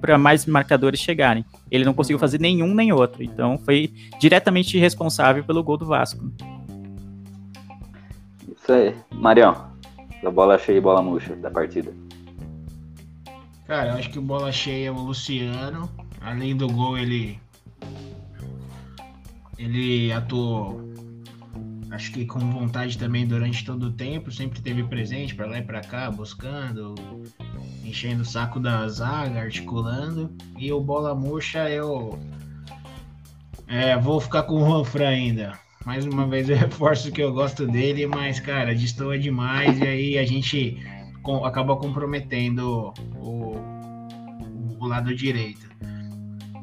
para 0.01 0.17
mais 0.17 0.45
marcadores 0.45 0.99
chegarem. 0.99 1.45
Ele 1.71 1.85
não 1.85 1.93
conseguiu 1.93 2.19
fazer 2.19 2.41
nenhum 2.41 2.73
nem 2.73 2.91
outro, 2.91 3.23
então 3.23 3.57
foi 3.57 3.89
diretamente 4.19 4.77
responsável 4.77 5.45
pelo 5.45 5.63
gol 5.63 5.77
do 5.77 5.85
Vasco. 5.85 6.21
Isso 8.57 8.73
aí, 8.73 8.93
Marião, 9.09 9.71
da 10.21 10.29
bola 10.29 10.57
cheia 10.57 10.79
e 10.79 10.81
bola 10.81 11.01
murcha 11.01 11.33
da 11.33 11.49
partida. 11.49 11.93
Cara, 13.65 13.91
eu 13.91 13.95
acho 13.95 14.09
que 14.09 14.19
bola 14.19 14.51
cheia 14.51 14.89
é 14.89 14.91
o 14.91 14.95
Luciano 14.95 15.89
Além 16.21 16.55
do 16.55 16.67
gol, 16.67 16.97
ele. 16.97 17.39
Ele 19.57 20.11
atuou. 20.11 20.81
Acho 21.91 22.11
que 22.13 22.25
com 22.25 22.39
vontade 22.39 22.97
também 22.97 23.27
durante 23.27 23.65
todo 23.65 23.87
o 23.87 23.91
tempo, 23.91 24.31
sempre 24.31 24.61
teve 24.61 24.81
presente 24.83 25.35
para 25.35 25.45
lá 25.45 25.59
e 25.59 25.61
para 25.61 25.81
cá, 25.81 26.09
buscando, 26.09 26.95
enchendo 27.83 28.21
o 28.21 28.25
saco 28.25 28.59
da 28.59 28.87
zaga, 28.87 29.41
articulando. 29.41 30.33
E 30.57 30.71
o 30.71 30.79
bola 30.79 31.13
murcha 31.13 31.69
eu 31.69 32.17
é, 33.67 33.97
vou 33.97 34.19
ficar 34.19 34.43
com 34.43 34.55
o 34.55 34.65
Juanfran 34.65 35.07
ainda. 35.07 35.59
Mais 35.85 36.05
uma 36.05 36.27
vez 36.27 36.49
eu 36.49 36.55
reforço 36.59 37.11
que 37.11 37.21
eu 37.21 37.33
gosto 37.33 37.65
dele, 37.65 38.05
mas, 38.05 38.39
cara, 38.39 38.75
destoa 38.75 39.17
demais 39.17 39.79
e 39.79 39.83
aí 39.83 40.17
a 40.17 40.25
gente 40.25 40.77
com, 41.23 41.45
acaba 41.45 41.75
comprometendo 41.77 42.93
o, 43.17 43.55
o 44.79 44.85
lado 44.85 45.15
direito. 45.15 45.70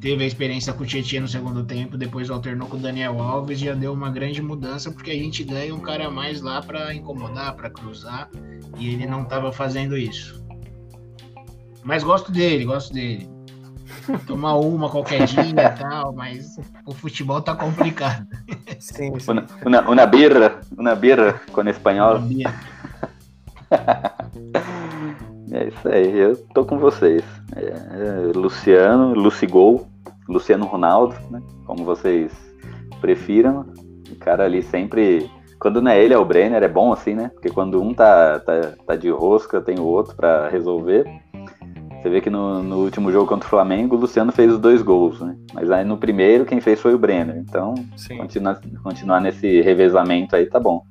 Teve 0.01 0.22
a 0.22 0.26
experiência 0.26 0.72
com 0.72 0.84
o 0.84 0.86
Tietchan 0.86 1.20
no 1.20 1.28
segundo 1.28 1.64
tempo, 1.64 1.96
depois 1.96 2.30
alternou 2.30 2.68
com 2.68 2.76
o 2.76 2.80
Daniel 2.80 3.20
Alves, 3.20 3.59
já 3.59 3.74
deu 3.74 3.92
uma 3.92 4.11
grande 4.11 4.40
mudança, 4.40 4.92
porque 4.92 5.11
a 5.11 5.14
gente 5.14 5.42
ganha 5.42 5.74
um 5.74 5.80
cara 5.80 6.07
a 6.07 6.11
mais 6.11 6.40
lá 6.40 6.62
para 6.62 6.94
incomodar, 6.94 7.55
para 7.57 7.68
cruzar, 7.68 8.30
e 8.78 8.94
ele 8.94 9.07
não 9.07 9.22
estava 9.22 9.53
fazendo 9.53 9.96
isso. 9.96 10.40
Mas 11.82 12.05
gosto 12.05 12.30
dele, 12.30 12.64
gosto 12.64 12.92
dele. 12.92 13.28
Tomar 14.26 14.55
uma 14.57 14.88
qualquer 14.88 15.26
dia 15.26 15.42
e 15.51 15.78
tal, 15.78 16.12
mas 16.12 16.57
o 16.86 16.94
futebol 16.94 17.40
tá 17.42 17.57
complicado. 17.57 18.26
Sim, 18.78 19.18
sim. 19.18 19.30
Una, 19.30 19.46
una, 19.66 19.90
una 19.90 20.07
birra, 20.07 20.61
una 20.76 20.94
birra 20.94 21.40
com 21.53 21.66
espanhol. 21.68 22.22
é 25.53 25.68
isso 25.68 25.88
aí, 25.88 26.18
eu 26.18 26.36
tô 26.55 26.64
com 26.64 26.78
vocês. 26.78 27.22
É, 27.57 27.64
é, 27.64 28.32
Luciano, 28.34 29.14
Lucigol, 29.14 29.86
Luciano 30.28 30.66
Ronaldo, 30.66 31.14
né? 31.30 31.42
Como 31.64 31.84
vocês 31.84 32.32
prefiram. 33.01 33.66
O 34.11 34.16
cara 34.16 34.44
ali 34.44 34.62
sempre. 34.62 35.30
Quando 35.59 35.82
não 35.82 35.90
é 35.90 36.03
ele, 36.03 36.14
é 36.14 36.18
o 36.18 36.24
Brenner, 36.24 36.62
é 36.62 36.68
bom 36.68 36.92
assim, 36.92 37.14
né? 37.14 37.30
Porque 37.34 37.51
quando 37.51 37.82
um 37.82 37.92
tá, 37.92 38.38
tá, 38.40 38.72
tá 38.86 38.96
de 38.96 39.11
rosca, 39.11 39.61
tem 39.61 39.78
o 39.78 39.84
outro 39.84 40.14
para 40.14 40.49
resolver. 40.49 41.05
Você 42.01 42.09
vê 42.09 42.20
que 42.20 42.30
no, 42.30 42.62
no, 42.62 42.76
último 42.76 43.11
jogo 43.11 43.26
contra 43.26 43.46
o 43.46 43.51
Flamengo, 43.51 43.96
o 43.96 43.99
Luciano 43.99 44.30
fez 44.30 44.53
os 44.53 44.61
dois 44.61 44.82
gols, 44.82 45.20
né? 45.20 45.36
Mas 45.53 45.68
aí 45.68 45.84
no 45.84 45.96
primeiro, 45.96 46.44
quem 46.44 46.61
fez 46.61 46.80
foi 46.80 46.94
o 46.94 46.99
Brenner. 46.99 47.36
Então, 47.38 47.74
continuar, 48.16 48.61
continuar 48.84 49.20
nesse 49.20 49.61
revezamento 49.61 50.36
aí 50.36 50.46
tá 50.46 50.61
bom. 50.61 50.84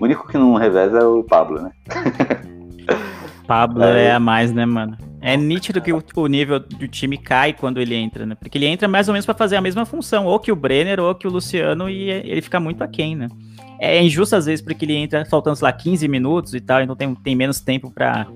O 0.00 0.04
único 0.04 0.26
que 0.26 0.38
não 0.38 0.54
reveza 0.54 1.00
é 1.00 1.04
o 1.04 1.22
Pablo, 1.22 1.60
né? 1.60 1.70
Pablo 3.46 3.82
é, 3.82 4.06
é 4.06 4.12
a 4.12 4.20
mais, 4.20 4.52
né, 4.52 4.64
mano? 4.64 4.96
É 5.20 5.36
nítido 5.36 5.80
que 5.80 5.92
o, 5.92 6.02
o, 6.16 6.26
nível 6.26 6.60
do 6.60 6.86
time 6.86 7.16
cai 7.16 7.52
quando 7.52 7.80
ele 7.80 7.94
entra, 7.94 8.26
né? 8.26 8.34
Porque 8.34 8.58
ele 8.58 8.66
entra 8.66 8.86
mais 8.86 9.08
ou 9.08 9.12
menos 9.12 9.24
para 9.24 9.34
fazer 9.34 9.56
a 9.56 9.60
mesma 9.60 9.86
função, 9.86 10.26
ou 10.26 10.38
que 10.38 10.52
o 10.52 10.56
Brenner, 10.56 11.00
ou 11.00 11.14
que 11.14 11.26
o 11.26 11.30
Luciano, 11.30 11.88
e 11.88 12.10
ele 12.10 12.42
fica 12.42 12.60
muito 12.60 12.82
aquém, 12.82 13.16
né? 13.16 13.28
É 13.78 14.02
injusto 14.02 14.36
às 14.36 14.46
vezes 14.46 14.62
porque 14.62 14.84
ele 14.84 14.94
entra 14.94 15.24
faltando, 15.24 15.56
sei 15.56 15.66
lá, 15.66 15.72
15 15.72 16.06
minutos 16.08 16.54
e 16.54 16.60
tal, 16.60 16.82
então 16.82 16.94
tem, 16.94 17.14
tem 17.14 17.34
menos 17.34 17.60
tempo 17.60 17.90
para 17.90 18.26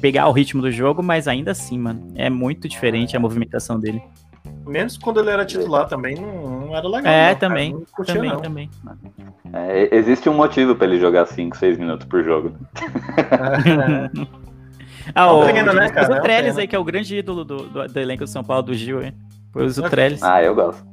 pegar 0.00 0.28
o 0.28 0.32
ritmo 0.32 0.62
do 0.62 0.70
jogo, 0.70 1.02
mas 1.02 1.28
ainda 1.28 1.50
assim, 1.50 1.78
mano, 1.78 2.08
é 2.14 2.30
muito 2.30 2.68
diferente 2.68 3.16
a 3.16 3.20
movimentação 3.20 3.78
dele. 3.78 4.02
Menos 4.66 4.96
quando 4.96 5.20
ele 5.20 5.30
era 5.30 5.44
titular 5.44 5.88
também, 5.88 6.14
não, 6.14 6.60
não 6.66 6.76
era 6.76 6.88
legal. 6.88 7.12
É, 7.12 7.32
não, 7.32 7.38
também, 7.38 7.84
curtia, 7.92 8.14
também, 8.14 8.30
não. 8.30 8.40
também. 8.40 8.70
É, 9.52 9.94
existe 9.94 10.28
um 10.28 10.34
motivo 10.34 10.74
para 10.74 10.86
ele 10.86 10.98
jogar 10.98 11.26
5, 11.26 11.56
6 11.56 11.78
minutos 11.78 12.06
por 12.06 12.24
jogo. 12.24 12.52
ah, 15.14 15.32
o, 15.32 15.46
pegando, 15.46 15.72
né, 15.72 15.90
cara? 15.90 16.18
o 16.18 16.22
Trellis 16.22 16.58
aí, 16.58 16.66
que 16.66 16.76
é 16.76 16.78
o 16.78 16.84
grande 16.84 17.16
ídolo 17.16 17.44
do, 17.44 17.68
do, 17.68 17.88
do, 17.88 18.00
elenco 18.00 18.24
de 18.24 18.30
São 18.30 18.44
Paulo, 18.44 18.62
do 18.62 18.74
Gil, 18.74 19.02
hein? 19.02 19.14
Pois 19.52 19.78
o 19.78 19.82
Trellis. 19.82 20.22
Ah, 20.22 20.42
eu 20.42 20.54
gosto. 20.54 20.84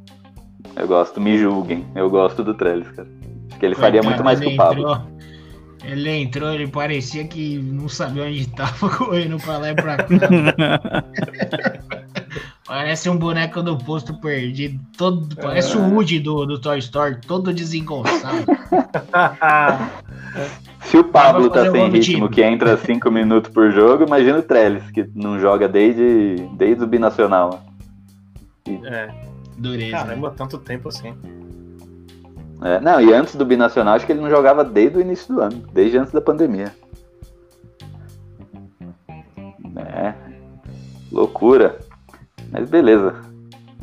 Eu 0.75 0.87
gosto, 0.87 1.19
me 1.19 1.37
julguem. 1.37 1.85
Eu 1.95 2.09
gosto 2.09 2.43
do 2.43 2.53
Trellis, 2.53 2.87
cara. 2.89 3.07
Acho 3.49 3.59
que 3.59 3.65
ele 3.65 3.75
faria 3.75 4.03
muito 4.03 4.23
mais 4.23 4.39
que 4.39 4.47
o 4.47 4.55
Pablo. 4.55 5.01
Ele 5.83 6.09
entrou, 6.09 6.51
ele 6.51 6.67
parecia 6.67 7.25
que 7.25 7.59
não 7.59 7.87
sabia 7.87 8.23
onde 8.23 8.41
estava, 8.41 8.89
correndo 8.89 9.37
pra 9.37 9.57
lá 9.57 9.71
e 9.71 9.75
pra 9.75 9.97
cá. 9.97 10.07
parece 12.67 13.09
um 13.09 13.17
boneco 13.17 13.63
do 13.63 13.77
posto 13.77 14.13
perdido. 14.19 14.79
Todo, 14.97 15.33
parece 15.35 15.77
o 15.77 15.93
Woody 15.93 16.19
do, 16.19 16.45
do 16.45 16.59
Toy 16.59 16.79
Story, 16.79 17.19
todo 17.25 17.53
desengonçado. 17.53 18.45
Se 20.81 20.97
o 20.97 21.03
Pablo 21.03 21.49
tá 21.49 21.69
sem 21.69 21.89
ritmo, 21.89 22.29
que 22.29 22.41
entra 22.43 22.77
5 22.77 23.11
minutos 23.11 23.51
por 23.51 23.71
jogo, 23.71 24.05
imagina 24.05 24.39
o 24.39 24.43
Trellis, 24.43 24.89
que 24.91 25.09
não 25.13 25.39
joga 25.39 25.67
desde, 25.67 26.47
desde 26.53 26.83
o 26.83 26.87
binacional. 26.87 27.63
É. 28.85 29.09
Dureza. 29.57 29.97
Caramba, 29.97 30.33
tanto 30.37 30.57
tempo 30.59 30.89
assim. 30.89 31.13
É, 32.61 32.79
não, 32.79 32.99
e 33.01 33.13
antes 33.13 33.35
do 33.35 33.45
Binacional, 33.45 33.95
acho 33.95 34.05
que 34.05 34.11
ele 34.11 34.21
não 34.21 34.29
jogava 34.29 34.63
desde 34.63 34.97
o 34.97 35.01
início 35.01 35.33
do 35.33 35.41
ano, 35.41 35.63
desde 35.71 35.97
antes 35.97 36.11
da 36.11 36.21
pandemia. 36.21 36.73
É, 39.75 40.13
loucura. 41.11 41.77
Mas 42.51 42.69
beleza. 42.69 43.15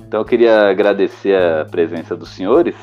Então 0.01 0.21
eu 0.21 0.25
queria 0.25 0.71
agradecer 0.71 1.37
a 1.37 1.65
presença 1.65 2.17
dos 2.17 2.31
senhores. 2.31 2.75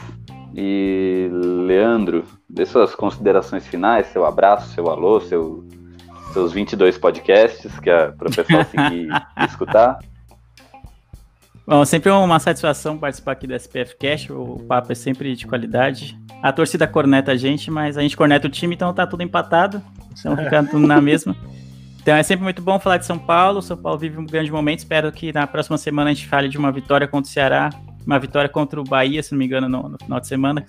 E 0.53 1.29
Leandro, 1.31 2.23
dê 2.51 2.65
suas 2.65 2.93
considerações 2.93 3.65
finais, 3.65 4.07
seu 4.07 4.25
abraço, 4.25 4.73
seu 4.73 4.89
alô, 4.89 5.21
seu, 5.21 5.65
seus 6.33 6.51
22 6.51 6.97
podcasts 6.97 7.79
que 7.79 7.89
a 7.89 8.11
professora 8.11 8.65
seguir 8.65 9.07
escutar. 9.47 9.99
Bom, 11.65 11.85
sempre 11.85 12.09
é 12.09 12.13
uma 12.13 12.39
satisfação 12.39 12.97
participar 12.97 13.31
aqui 13.33 13.47
do 13.47 13.53
SPF 13.53 13.95
Cash, 13.95 14.29
o 14.29 14.59
papo 14.67 14.91
é 14.91 14.95
sempre 14.95 15.35
de 15.35 15.47
qualidade. 15.47 16.19
A 16.43 16.51
torcida 16.51 16.87
corneta 16.87 17.31
a 17.31 17.35
gente, 17.35 17.71
mas 17.71 17.97
a 17.97 18.01
gente 18.01 18.17
corneta 18.17 18.47
o 18.47 18.49
time, 18.49 18.75
então 18.75 18.93
tá 18.93 19.07
tudo 19.07 19.23
empatado, 19.23 19.81
estamos 20.13 20.43
ficando 20.43 20.71
tudo 20.71 20.85
na 20.85 20.99
mesma. 20.99 21.35
Então 22.01 22.15
é 22.15 22.23
sempre 22.23 22.43
muito 22.43 22.61
bom 22.61 22.79
falar 22.79 22.97
de 22.97 23.05
São 23.05 23.17
Paulo, 23.17 23.61
São 23.61 23.77
Paulo 23.77 23.97
vive 23.97 24.19
um 24.19 24.25
grande 24.25 24.51
momento, 24.51 24.79
espero 24.79 25.11
que 25.11 25.31
na 25.31 25.47
próxima 25.47 25.77
semana 25.77 26.09
a 26.09 26.13
gente 26.13 26.27
fale 26.27 26.49
de 26.49 26.57
uma 26.57 26.71
vitória 26.71 27.07
contra 27.07 27.29
o 27.29 27.31
Ceará, 27.31 27.69
uma 28.05 28.19
vitória 28.19 28.49
contra 28.49 28.79
o 28.79 28.83
Bahia, 28.83 29.21
se 29.21 29.31
não 29.31 29.39
me 29.39 29.45
engano, 29.45 29.69
no, 29.69 29.89
no 29.89 29.97
final 29.97 30.19
de 30.19 30.27
semana, 30.27 30.65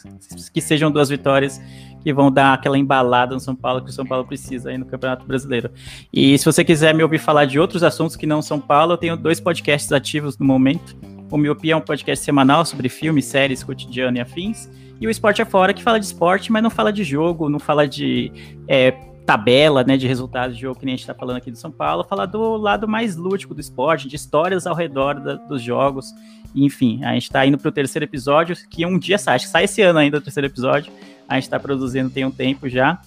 que 0.52 0.60
sejam 0.60 0.90
duas 0.90 1.08
vitórias 1.08 1.60
que 2.02 2.12
vão 2.12 2.30
dar 2.30 2.52
aquela 2.52 2.76
embalada 2.76 3.34
no 3.34 3.40
São 3.40 3.54
Paulo 3.54 3.82
que 3.82 3.90
o 3.90 3.92
São 3.92 4.04
Paulo 4.04 4.26
precisa 4.26 4.70
aí 4.70 4.78
no 4.78 4.84
Campeonato 4.84 5.24
Brasileiro. 5.24 5.70
E 6.12 6.36
se 6.36 6.44
você 6.44 6.64
quiser 6.64 6.94
me 6.94 7.02
ouvir 7.02 7.18
falar 7.18 7.44
de 7.44 7.58
outros 7.58 7.82
assuntos 7.82 8.16
que 8.16 8.26
não 8.26 8.42
São 8.42 8.60
Paulo, 8.60 8.94
eu 8.94 8.98
tenho 8.98 9.16
dois 9.16 9.40
podcasts 9.40 9.92
ativos 9.92 10.36
no 10.36 10.44
momento. 10.44 10.96
O 11.30 11.38
Miopia 11.38 11.74
é 11.74 11.76
um 11.76 11.80
podcast 11.80 12.24
semanal 12.24 12.64
sobre 12.64 12.88
filmes, 12.88 13.24
séries, 13.24 13.62
cotidiano 13.62 14.18
e 14.18 14.20
afins. 14.20 14.68
E 15.00 15.06
o 15.06 15.10
Esporte 15.10 15.40
é 15.40 15.44
Fora, 15.44 15.72
que 15.72 15.82
fala 15.82 15.98
de 15.98 16.06
esporte, 16.06 16.52
mas 16.52 16.62
não 16.62 16.70
fala 16.70 16.92
de 16.92 17.02
jogo, 17.02 17.48
não 17.48 17.58
fala 17.58 17.88
de 17.88 18.30
é, 18.68 18.92
tabela, 19.24 19.82
né, 19.82 19.96
de 19.96 20.06
resultados 20.06 20.56
de 20.56 20.62
jogo, 20.62 20.78
que 20.78 20.84
nem 20.84 20.94
a 20.94 20.96
gente 20.96 21.04
está 21.04 21.14
falando 21.14 21.36
aqui 21.36 21.50
do 21.50 21.56
São 21.56 21.70
Paulo. 21.70 22.04
Fala 22.04 22.26
do 22.26 22.56
lado 22.56 22.86
mais 22.86 23.16
lúdico 23.16 23.54
do 23.54 23.60
esporte, 23.60 24.08
de 24.08 24.16
histórias 24.16 24.66
ao 24.66 24.74
redor 24.74 25.18
da, 25.20 25.34
dos 25.34 25.62
jogos. 25.62 26.12
Enfim, 26.54 27.02
a 27.04 27.14
gente 27.14 27.24
está 27.24 27.46
indo 27.46 27.58
para 27.58 27.68
o 27.68 27.72
terceiro 27.72 28.04
episódio, 28.04 28.56
que 28.68 28.84
um 28.84 28.98
dia 28.98 29.18
sai, 29.18 29.36
acho 29.36 29.46
que 29.46 29.50
sai 29.52 29.64
esse 29.64 29.80
ano 29.82 29.98
ainda 29.98 30.18
o 30.18 30.20
terceiro 30.20 30.46
episódio 30.46 30.92
a 31.32 31.36
gente 31.36 31.44
está 31.44 31.58
produzindo 31.58 32.10
tem 32.10 32.24
um 32.24 32.30
tempo 32.30 32.68
já. 32.68 33.00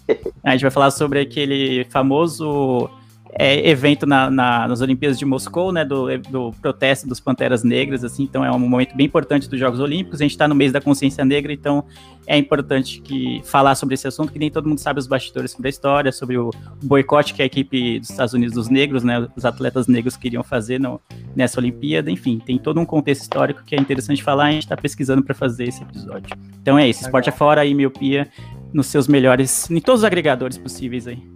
A 0.43 0.51
gente 0.51 0.61
vai 0.61 0.71
falar 0.71 0.91
sobre 0.91 1.19
aquele 1.19 1.85
famoso 1.85 2.89
é, 3.37 3.69
evento 3.69 4.05
na, 4.05 4.31
na, 4.31 4.67
nas 4.67 4.79
Olimpíadas 4.79 5.19
de 5.19 5.25
Moscou, 5.25 5.71
né, 5.71 5.83
do, 5.83 6.17
do 6.19 6.51
protesto 6.61 7.07
dos 7.07 7.19
Panteras 7.19 7.63
Negras, 7.63 8.03
assim, 8.03 8.23
então 8.23 8.45
é 8.45 8.51
um 8.51 8.57
momento 8.57 8.95
bem 8.95 9.05
importante 9.05 9.49
dos 9.49 9.59
Jogos 9.59 9.79
Olímpicos, 9.81 10.21
a 10.21 10.23
gente 10.23 10.31
está 10.31 10.47
no 10.47 10.55
mês 10.55 10.71
da 10.71 10.79
consciência 10.79 11.25
negra, 11.25 11.51
então 11.51 11.83
é 12.25 12.37
importante 12.37 13.01
que 13.01 13.41
falar 13.43 13.75
sobre 13.75 13.95
esse 13.95 14.07
assunto, 14.07 14.31
que 14.31 14.39
nem 14.39 14.49
todo 14.49 14.69
mundo 14.69 14.79
sabe 14.79 14.99
os 14.99 15.05
bastidores 15.05 15.51
sobre 15.51 15.67
a 15.67 15.69
história, 15.69 16.11
sobre 16.13 16.37
o 16.37 16.49
boicote 16.81 17.33
que 17.33 17.41
a 17.41 17.45
equipe 17.45 17.99
dos 17.99 18.09
Estados 18.09 18.33
Unidos 18.33 18.55
dos 18.55 18.69
negros, 18.69 19.03
né, 19.03 19.27
os 19.35 19.43
atletas 19.43 19.85
negros 19.87 20.15
queriam 20.15 20.41
fazer 20.41 20.79
no, 20.79 21.01
nessa 21.35 21.59
Olimpíada, 21.59 22.09
enfim, 22.09 22.39
tem 22.39 22.57
todo 22.57 22.79
um 22.79 22.85
contexto 22.85 23.23
histórico 23.23 23.63
que 23.65 23.75
é 23.75 23.79
interessante 23.79 24.23
falar, 24.23 24.45
a 24.45 24.51
gente 24.51 24.63
está 24.63 24.77
pesquisando 24.77 25.21
para 25.21 25.35
fazer 25.35 25.65
esse 25.65 25.83
episódio. 25.83 26.37
Então 26.61 26.79
é 26.79 26.87
isso, 26.87 27.01
esporte 27.01 27.27
é 27.27 27.33
fora 27.33 27.65
e 27.65 27.73
miopia 27.73 28.29
nos 28.73 28.87
seus 28.87 29.09
melhores, 29.09 29.69
em 29.69 29.81
todos 29.81 30.01
os 30.01 30.05
agregadores 30.05 30.57
possíveis 30.57 31.05
aí. 31.05 31.34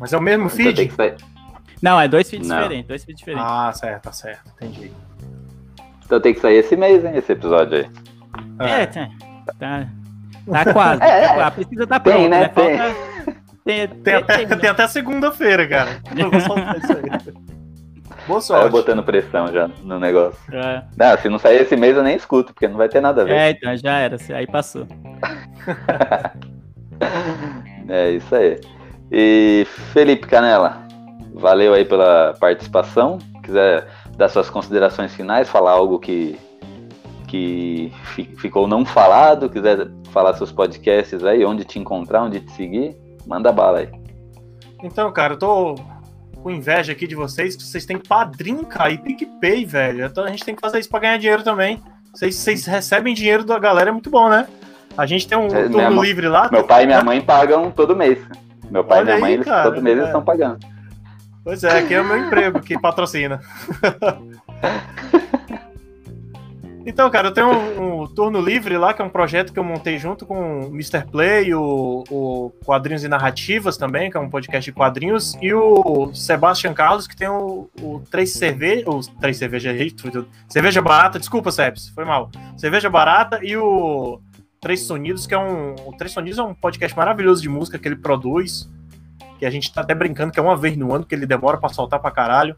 Mas 0.00 0.12
é 0.12 0.16
o 0.16 0.20
mesmo 0.20 0.46
então 0.46 0.56
feed? 0.56 0.92
Não, 1.82 2.00
é 2.00 2.08
dois 2.08 2.28
feeds 2.28 2.48
diferentes, 2.48 2.86
dois 2.86 3.04
feeds 3.04 3.18
diferentes. 3.18 3.48
Ah, 3.48 3.72
certo, 3.72 4.02
tá 4.02 4.12
certo, 4.12 4.50
entendi. 4.56 4.92
Então 6.04 6.20
tem 6.20 6.34
que 6.34 6.40
sair 6.40 6.56
esse 6.56 6.76
mês, 6.76 7.04
hein, 7.04 7.12
esse 7.14 7.32
episódio 7.32 7.78
aí. 7.78 7.88
É, 8.60 8.82
é 8.82 8.86
tá, 8.86 9.08
tá, 9.58 9.86
tá 10.64 10.72
quase. 10.72 11.02
É, 11.04 11.28
tá, 11.28 11.46
a 11.46 11.50
pesquisa 11.50 11.86
tá 11.86 12.00
pronta, 12.00 12.18
tem, 12.18 12.28
né? 12.28 12.40
né? 12.40 12.48
Tem. 12.48 12.78
Falta... 12.78 12.96
Tem, 13.64 13.88
tem, 13.88 14.14
até, 14.16 14.46
tem, 14.46 14.58
tem 14.58 14.70
até 14.70 14.88
segunda-feira, 14.88 15.68
cara. 15.68 16.00
Eu 16.16 16.30
vou 16.30 16.40
soltar 16.40 16.78
isso 16.78 16.92
aí. 16.92 17.02
Boa 18.26 18.40
sorte. 18.40 18.70
Botando 18.70 19.02
pressão 19.02 19.52
já 19.52 19.68
no 19.82 20.00
negócio. 20.00 20.38
É. 20.54 20.82
Não, 20.96 21.18
se 21.18 21.28
não 21.28 21.38
sair 21.38 21.60
esse 21.62 21.76
mês 21.76 21.96
eu 21.96 22.02
nem 22.02 22.16
escuto, 22.16 22.52
porque 22.52 22.68
não 22.68 22.76
vai 22.76 22.88
ter 22.88 23.00
nada 23.00 23.22
a 23.22 23.24
ver. 23.24 23.32
É, 23.32 23.50
então 23.50 23.76
já 23.76 23.98
era, 23.98 24.16
aí 24.34 24.46
passou. 24.46 24.86
é 27.88 28.10
isso 28.10 28.34
aí. 28.34 28.60
E 29.10 29.66
Felipe 29.92 30.26
Canela, 30.26 30.86
valeu 31.34 31.74
aí 31.74 31.84
pela 31.84 32.34
participação. 32.38 33.18
Quiser 33.42 33.86
dar 34.16 34.28
suas 34.28 34.50
considerações 34.50 35.14
finais, 35.14 35.48
falar 35.48 35.70
algo 35.72 35.98
que, 35.98 36.38
que 37.26 37.92
fi- 38.14 38.34
ficou 38.36 38.66
não 38.68 38.84
falado, 38.84 39.48
quiser 39.48 39.88
falar 40.12 40.34
seus 40.34 40.52
podcasts 40.52 41.24
aí, 41.24 41.44
onde 41.44 41.64
te 41.64 41.78
encontrar, 41.78 42.24
onde 42.24 42.40
te 42.40 42.52
seguir, 42.52 42.94
manda 43.26 43.50
bala 43.52 43.78
aí. 43.78 43.88
Então, 44.82 45.10
cara, 45.12 45.34
eu 45.34 45.38
tô 45.38 45.74
com 46.42 46.50
inveja 46.50 46.92
aqui 46.92 47.06
de 47.06 47.14
vocês, 47.14 47.56
que 47.56 47.62
vocês 47.62 47.84
têm 47.86 47.98
padrinho, 47.98 48.64
cara, 48.66 48.90
e 48.90 48.98
PicPay, 48.98 49.64
velho. 49.64 50.04
Então 50.04 50.24
a 50.24 50.28
gente 50.30 50.44
tem 50.44 50.54
que 50.54 50.60
fazer 50.60 50.78
isso 50.78 50.88
pra 50.90 51.00
ganhar 51.00 51.18
dinheiro 51.18 51.42
também. 51.42 51.82
Vocês, 52.14 52.34
vocês 52.36 52.66
recebem 52.66 53.14
dinheiro 53.14 53.44
da 53.44 53.58
galera, 53.58 53.90
é 53.90 53.92
muito 53.92 54.10
bom, 54.10 54.28
né? 54.28 54.46
A 54.96 55.06
gente 55.06 55.26
tem 55.28 55.38
um 55.38 55.46
É, 55.46 55.68
turno 55.68 56.02
livre 56.02 56.28
lá. 56.28 56.48
Meu 56.50 56.64
pai 56.64 56.84
e 56.84 56.86
minha 56.86 57.02
mãe 57.02 57.20
pagam 57.20 57.70
todo 57.70 57.94
mês. 57.96 58.18
Meu 58.70 58.84
pai 58.84 58.98
Olha 58.98 59.02
e 59.02 59.04
minha 59.04 59.16
aí, 59.16 59.20
mãe, 59.20 59.32
eles, 59.32 59.46
cara, 59.46 59.70
todo 59.70 59.82
mês 59.82 59.96
é. 59.96 60.00
eles 60.00 60.08
estão 60.08 60.22
pagando. 60.22 60.58
Pois 61.42 61.64
é, 61.64 61.78
aqui 61.78 61.94
é 61.94 62.00
o 62.00 62.04
meu 62.04 62.18
emprego 62.18 62.60
que 62.60 62.78
patrocina. 62.78 63.40
então, 66.84 67.10
cara, 67.10 67.28
eu 67.28 67.32
tenho 67.32 67.48
um, 67.48 68.02
um 68.02 68.06
turno 68.06 68.38
livre 68.38 68.76
lá, 68.76 68.92
que 68.92 69.00
é 69.00 69.04
um 69.04 69.08
projeto 69.08 69.50
que 69.50 69.58
eu 69.58 69.64
montei 69.64 69.98
junto 69.98 70.26
com 70.26 70.60
o 70.60 70.66
Mr. 70.66 71.06
Play, 71.10 71.54
o, 71.54 72.04
o 72.10 72.52
Quadrinhos 72.66 73.02
e 73.02 73.08
Narrativas 73.08 73.78
também, 73.78 74.10
que 74.10 74.18
é 74.18 74.20
um 74.20 74.28
podcast 74.28 74.70
de 74.70 74.76
quadrinhos, 74.76 75.38
e 75.40 75.54
o 75.54 76.12
Sebastian 76.12 76.74
Carlos, 76.74 77.06
que 77.06 77.16
tem 77.16 77.28
o, 77.28 77.70
o 77.80 78.02
Três 78.10 78.34
Cerveja. 78.34 78.90
Os 78.90 79.06
Três 79.06 79.38
Cerveja 79.38 79.74
Cerveja 80.48 80.82
Barata, 80.82 81.18
desculpa, 81.18 81.50
Sebs, 81.50 81.88
foi 81.94 82.04
mal. 82.04 82.30
Cerveja 82.58 82.90
Barata 82.90 83.40
e 83.42 83.56
o 83.56 84.20
Três 84.60 84.80
Sonidos, 84.80 85.26
que 85.26 85.34
é 85.34 85.38
um. 85.38 85.74
O 85.86 85.96
Três 85.96 86.12
Sonidos 86.12 86.38
é 86.38 86.42
um 86.42 86.54
podcast 86.54 86.96
maravilhoso 86.96 87.40
de 87.42 87.48
música 87.48 87.78
que 87.78 87.86
ele 87.86 87.96
produz 87.96 88.68
que 89.38 89.46
a 89.46 89.50
gente 89.50 89.72
tá 89.72 89.80
até 89.80 89.94
brincando 89.94 90.32
que 90.32 90.40
é 90.40 90.42
uma 90.42 90.56
vez 90.56 90.76
no 90.76 90.92
ano 90.92 91.06
que 91.06 91.14
ele 91.14 91.24
demora 91.24 91.56
pra 91.56 91.68
soltar 91.68 92.00
pra 92.00 92.10
caralho. 92.10 92.56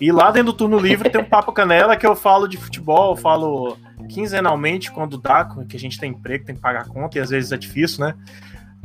E 0.00 0.12
lá 0.12 0.30
dentro 0.30 0.52
do 0.52 0.56
turno 0.56 0.78
livre 0.78 1.10
tem 1.10 1.20
um 1.20 1.24
Papo 1.24 1.50
Canela 1.50 1.96
que 1.96 2.06
eu 2.06 2.14
falo 2.14 2.46
de 2.46 2.56
futebol, 2.56 3.12
eu 3.12 3.16
falo 3.16 3.76
quinzenalmente 4.08 4.92
quando 4.92 5.18
dá, 5.18 5.44
que 5.68 5.76
a 5.76 5.80
gente 5.80 5.98
tem 5.98 6.10
emprego, 6.12 6.44
tem 6.44 6.54
que 6.54 6.60
pagar 6.60 6.86
conta 6.86 7.18
e 7.18 7.20
às 7.20 7.30
vezes 7.30 7.50
é 7.50 7.56
difícil, 7.56 8.04
né? 8.04 8.14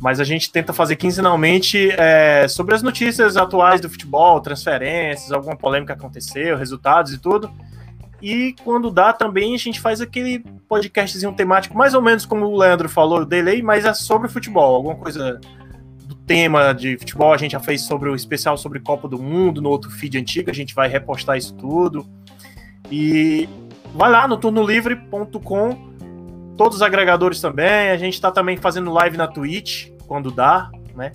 Mas 0.00 0.18
a 0.18 0.24
gente 0.24 0.50
tenta 0.50 0.72
fazer 0.72 0.96
quinzenalmente 0.96 1.88
é, 1.92 2.48
sobre 2.48 2.74
as 2.74 2.82
notícias 2.82 3.36
atuais 3.36 3.80
do 3.80 3.88
futebol, 3.88 4.40
transferências, 4.40 5.30
alguma 5.30 5.56
polêmica 5.56 5.92
aconteceu, 5.92 6.56
resultados 6.56 7.12
e 7.12 7.18
tudo. 7.18 7.48
E 8.24 8.56
quando 8.64 8.90
dá 8.90 9.12
também 9.12 9.54
a 9.54 9.58
gente 9.58 9.78
faz 9.78 10.00
aquele 10.00 10.38
podcastzinho 10.66 11.34
temático, 11.34 11.76
mais 11.76 11.92
ou 11.92 12.00
menos 12.00 12.24
como 12.24 12.46
o 12.46 12.56
Leandro 12.56 12.88
falou, 12.88 13.20
o 13.20 13.26
delay, 13.26 13.60
mas 13.60 13.84
é 13.84 13.92
sobre 13.92 14.30
futebol, 14.30 14.76
alguma 14.76 14.94
coisa 14.94 15.38
do 16.06 16.14
tema 16.14 16.72
de 16.72 16.96
futebol. 16.96 17.34
A 17.34 17.36
gente 17.36 17.52
já 17.52 17.60
fez 17.60 17.82
sobre 17.82 18.08
o 18.08 18.14
especial 18.14 18.56
sobre 18.56 18.80
Copa 18.80 19.06
do 19.06 19.18
Mundo 19.18 19.60
no 19.60 19.68
outro 19.68 19.90
feed 19.90 20.16
antigo, 20.16 20.50
a 20.50 20.54
gente 20.54 20.74
vai 20.74 20.88
repostar 20.88 21.36
isso 21.36 21.54
tudo. 21.54 22.06
E 22.90 23.46
vai 23.94 24.10
lá 24.10 24.26
no 24.26 24.38
turnolivre.com, 24.38 25.90
todos 26.56 26.76
os 26.76 26.82
agregadores 26.82 27.42
também. 27.42 27.90
A 27.90 27.98
gente 27.98 28.18
tá 28.18 28.30
também 28.30 28.56
fazendo 28.56 28.90
live 28.90 29.18
na 29.18 29.28
Twitch, 29.28 29.90
quando 30.06 30.30
dá, 30.30 30.70
né? 30.96 31.12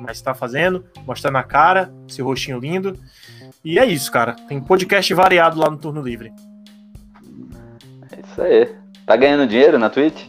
Mas 0.00 0.22
tá 0.22 0.32
fazendo, 0.32 0.84
mostrando 1.04 1.38
a 1.38 1.42
cara, 1.42 1.92
esse 2.08 2.22
rostinho 2.22 2.60
lindo. 2.60 2.96
E 3.64 3.80
é 3.80 3.84
isso, 3.84 4.12
cara. 4.12 4.36
Tem 4.46 4.60
podcast 4.60 5.12
variado 5.12 5.58
lá 5.58 5.68
no 5.68 5.76
Turno 5.76 6.00
Livre. 6.00 6.32
É 8.38 8.62
isso 8.62 8.70
aí. 8.70 8.76
Tá 9.06 9.16
ganhando 9.16 9.46
dinheiro 9.46 9.78
na 9.78 9.90
Twitch? 9.90 10.28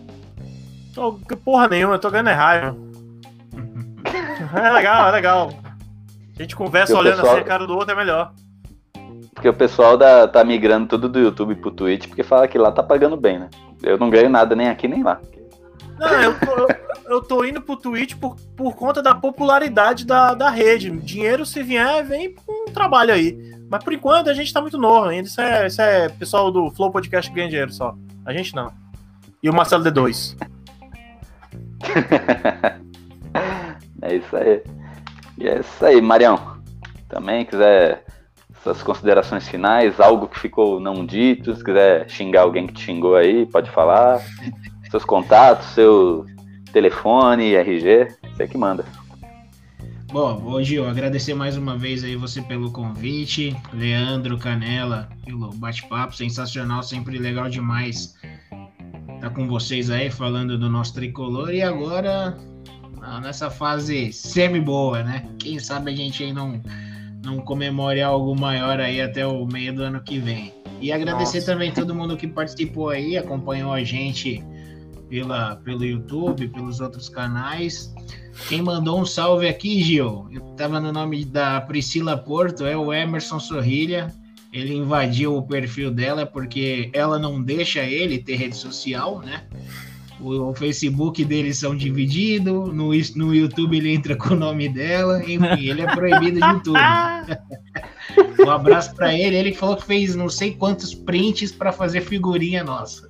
Tô, 0.94 1.14
porra 1.44 1.68
nenhuma, 1.68 1.96
eu 1.96 2.00
tô 2.00 2.10
ganhando 2.12 2.30
é 2.30 2.34
raiva. 2.34 2.76
É 4.56 4.72
legal, 4.72 5.08
é 5.08 5.12
legal. 5.12 5.50
A 6.38 6.42
gente 6.42 6.56
conversa 6.56 6.94
E 6.94 6.96
o 6.96 7.00
olhando 7.00 7.16
pessoal- 7.18 7.34
assim 7.34 7.42
a 7.42 7.46
cara 7.46 7.66
do 7.68 7.74
outro, 7.76 7.92
é 7.92 7.96
melhor. 7.96 8.32
Porque 9.34 9.50
o 9.50 9.54
pessoal 9.54 9.98
da, 9.98 10.28
tá 10.28 10.44
migrando 10.44 10.88
tudo 10.88 11.10
do 11.10 11.20
YouTube 11.20 11.56
pro 11.56 11.72
Twitch, 11.72 12.08
porque 12.08 12.24
fala 12.24 12.48
que 12.48 12.58
lá 12.58 12.72
tá 12.72 12.84
pagando 12.84 13.18
bem, 13.18 13.40
né? 13.40 13.50
Eu 13.82 13.98
não 13.98 14.10
ganho 14.10 14.30
nada 14.30 14.56
nem 14.56 14.70
aqui 14.70 14.88
nem 14.88 15.04
lá. 15.04 15.20
Não, 16.00 16.08
eu 16.22 16.32
eu, 16.32 16.68
eu 17.14 17.22
tô 17.22 17.44
indo 17.46 17.62
pro 17.62 17.78
Twitch 17.78 18.16
por, 18.16 18.36
por 18.56 18.76
conta 18.76 19.02
da 19.02 19.16
popularidade 19.16 20.06
da, 20.06 20.34
da 20.34 20.50
rede. 20.50 20.90
Dinheiro, 20.90 21.46
se 21.46 21.64
vier, 21.64 22.04
vem 22.06 22.34
com 22.34 22.70
um 22.70 22.74
trabalho 22.74 23.14
aí. 23.14 23.54
Mas 23.70 23.84
por 23.84 23.94
enquanto 23.94 24.30
a 24.30 24.34
gente 24.34 24.54
tá 24.54 24.62
muito 24.62 24.78
novo 24.78 25.08
ainda. 25.08 25.28
Isso 25.28 25.42
é, 25.42 25.68
isso 25.68 25.82
é 25.82 26.10
pessoal 26.10 26.52
do 26.52 26.70
Flow 26.72 26.92
Podcast 26.92 27.30
que 27.30 27.36
ganha 27.36 27.50
dinheiro 27.50 27.72
só. 27.72 27.96
A 28.26 28.34
gente 28.34 28.56
não. 28.56 28.72
E 29.42 29.50
o 29.50 29.54
Marcelo 29.54 29.84
D2. 29.84 30.36
É 34.04 34.16
isso 34.16 34.36
aí. 34.36 34.62
E 35.38 35.48
é 35.48 35.60
isso 35.62 35.86
aí, 35.86 36.02
Marião. 36.02 36.58
Também 37.08 37.46
quiser 37.46 38.04
suas 38.62 38.84
considerações 38.84 39.48
finais, 39.48 40.00
algo 40.00 40.28
que 40.28 40.40
ficou 40.40 40.80
não 40.80 41.06
dito, 41.06 41.56
se 41.56 41.64
quiser 41.64 42.10
xingar 42.10 42.42
alguém 42.42 42.68
que 42.68 42.74
te 42.74 42.82
xingou 42.84 43.16
aí, 43.16 43.46
pode 43.46 43.72
falar. 43.72 44.22
Seus 44.92 45.06
contatos, 45.06 45.68
seu 45.68 46.26
telefone, 46.74 47.54
RG, 47.54 48.08
você 48.36 48.48
que 48.48 48.58
manda. 48.58 48.84
Bom, 50.12 50.44
ô 50.46 50.62
Gil, 50.62 50.88
agradecer 50.88 51.34
mais 51.34 51.56
uma 51.56 51.78
vez 51.78 52.04
aí 52.04 52.16
você 52.16 52.42
pelo 52.42 52.72
convite, 52.72 53.56
Leandro, 53.72 54.38
Canela, 54.38 55.10
pelo 55.26 55.52
bate-papo 55.54 56.16
sensacional, 56.16 56.84
sempre 56.84 57.18
legal 57.18 57.50
demais 57.50 58.16
estar 59.16 59.30
com 59.30 59.48
vocês 59.48 59.90
aí 59.90 60.12
falando 60.12 60.58
do 60.58 60.70
nosso 60.70 60.94
tricolor 60.94 61.54
e 61.54 61.62
agora 61.62 62.38
ah, 63.02 63.22
nessa 63.22 63.50
fase 63.50 64.12
semi-boa, 64.12 65.04
né? 65.04 65.26
Quem 65.40 65.60
sabe 65.60 65.92
a 65.92 65.96
gente 65.96 66.24
aí 66.24 66.34
não, 66.34 66.62
não 67.24 67.40
comemore 67.40 68.02
algo 68.02 68.40
maior 68.40 68.80
aí 68.80 69.02
até 69.02 69.26
o 69.26 69.46
meio 69.46 69.74
do 69.74 69.84
ano 69.84 70.02
que 70.04 70.20
vem. 70.20 70.54
E 70.82 70.92
agradecer 70.92 71.40
Nossa. 71.40 71.54
também 71.54 71.72
todo 71.72 71.96
mundo 71.96 72.18
que 72.18 72.28
participou 72.28 72.90
aí, 72.90 73.18
acompanhou 73.18 73.72
a 73.72 73.84
gente 73.84 74.44
pela, 75.14 75.58
pelo 75.58 75.86
YouTube, 75.86 76.48
pelos 76.48 76.80
outros 76.80 77.08
canais. 77.08 77.94
Quem 78.50 78.64
mandou 78.64 79.00
um 79.00 79.06
salve 79.06 79.48
aqui, 79.48 79.80
Gil, 79.84 80.28
eu 80.32 80.42
tava 80.58 80.80
no 80.80 80.92
nome 80.92 81.24
da 81.24 81.62
Priscila 81.62 82.18
Porto, 82.18 82.66
é 82.66 82.76
o 82.76 82.92
Emerson 82.92 83.40
Sorrilha. 83.40 84.12
Ele 84.52 84.74
invadiu 84.74 85.38
o 85.38 85.44
perfil 85.44 85.92
dela 85.92 86.26
porque 86.26 86.90
ela 86.94 87.20
não 87.20 87.44
deixa 87.44 87.84
ele 87.84 88.18
ter 88.18 88.38
rede 88.38 88.56
social, 88.56 89.20
né? 89.20 89.44
O, 90.20 90.52
Facebook 90.56 91.24
deles 91.24 91.60
são 91.60 91.76
divididos, 91.76 92.74
no, 92.74 92.90
no 93.16 93.36
YouTube 93.36 93.78
ele 93.78 93.94
entra 93.94 94.16
com 94.16 94.34
o 94.34 94.38
nome 94.38 94.68
dela, 94.68 95.22
enfim, 95.22 95.70
ele 95.70 95.82
é 95.82 95.96
proibido 95.96 96.40
de 96.40 96.64
tudo. 96.64 96.80
Um 98.46 98.50
abraço 98.50 98.94
pra 98.96 99.14
ele, 99.14 99.36
ele 99.36 99.54
falou 99.54 99.76
que 99.78 99.86
fez 99.86 100.16
não 100.16 100.30
sei 100.30 100.54
quantos 100.54 100.94
prints 100.94 101.52
para 101.52 101.72
fazer 101.72 102.02
figurinha 102.02 102.64
nossa. 102.64 103.08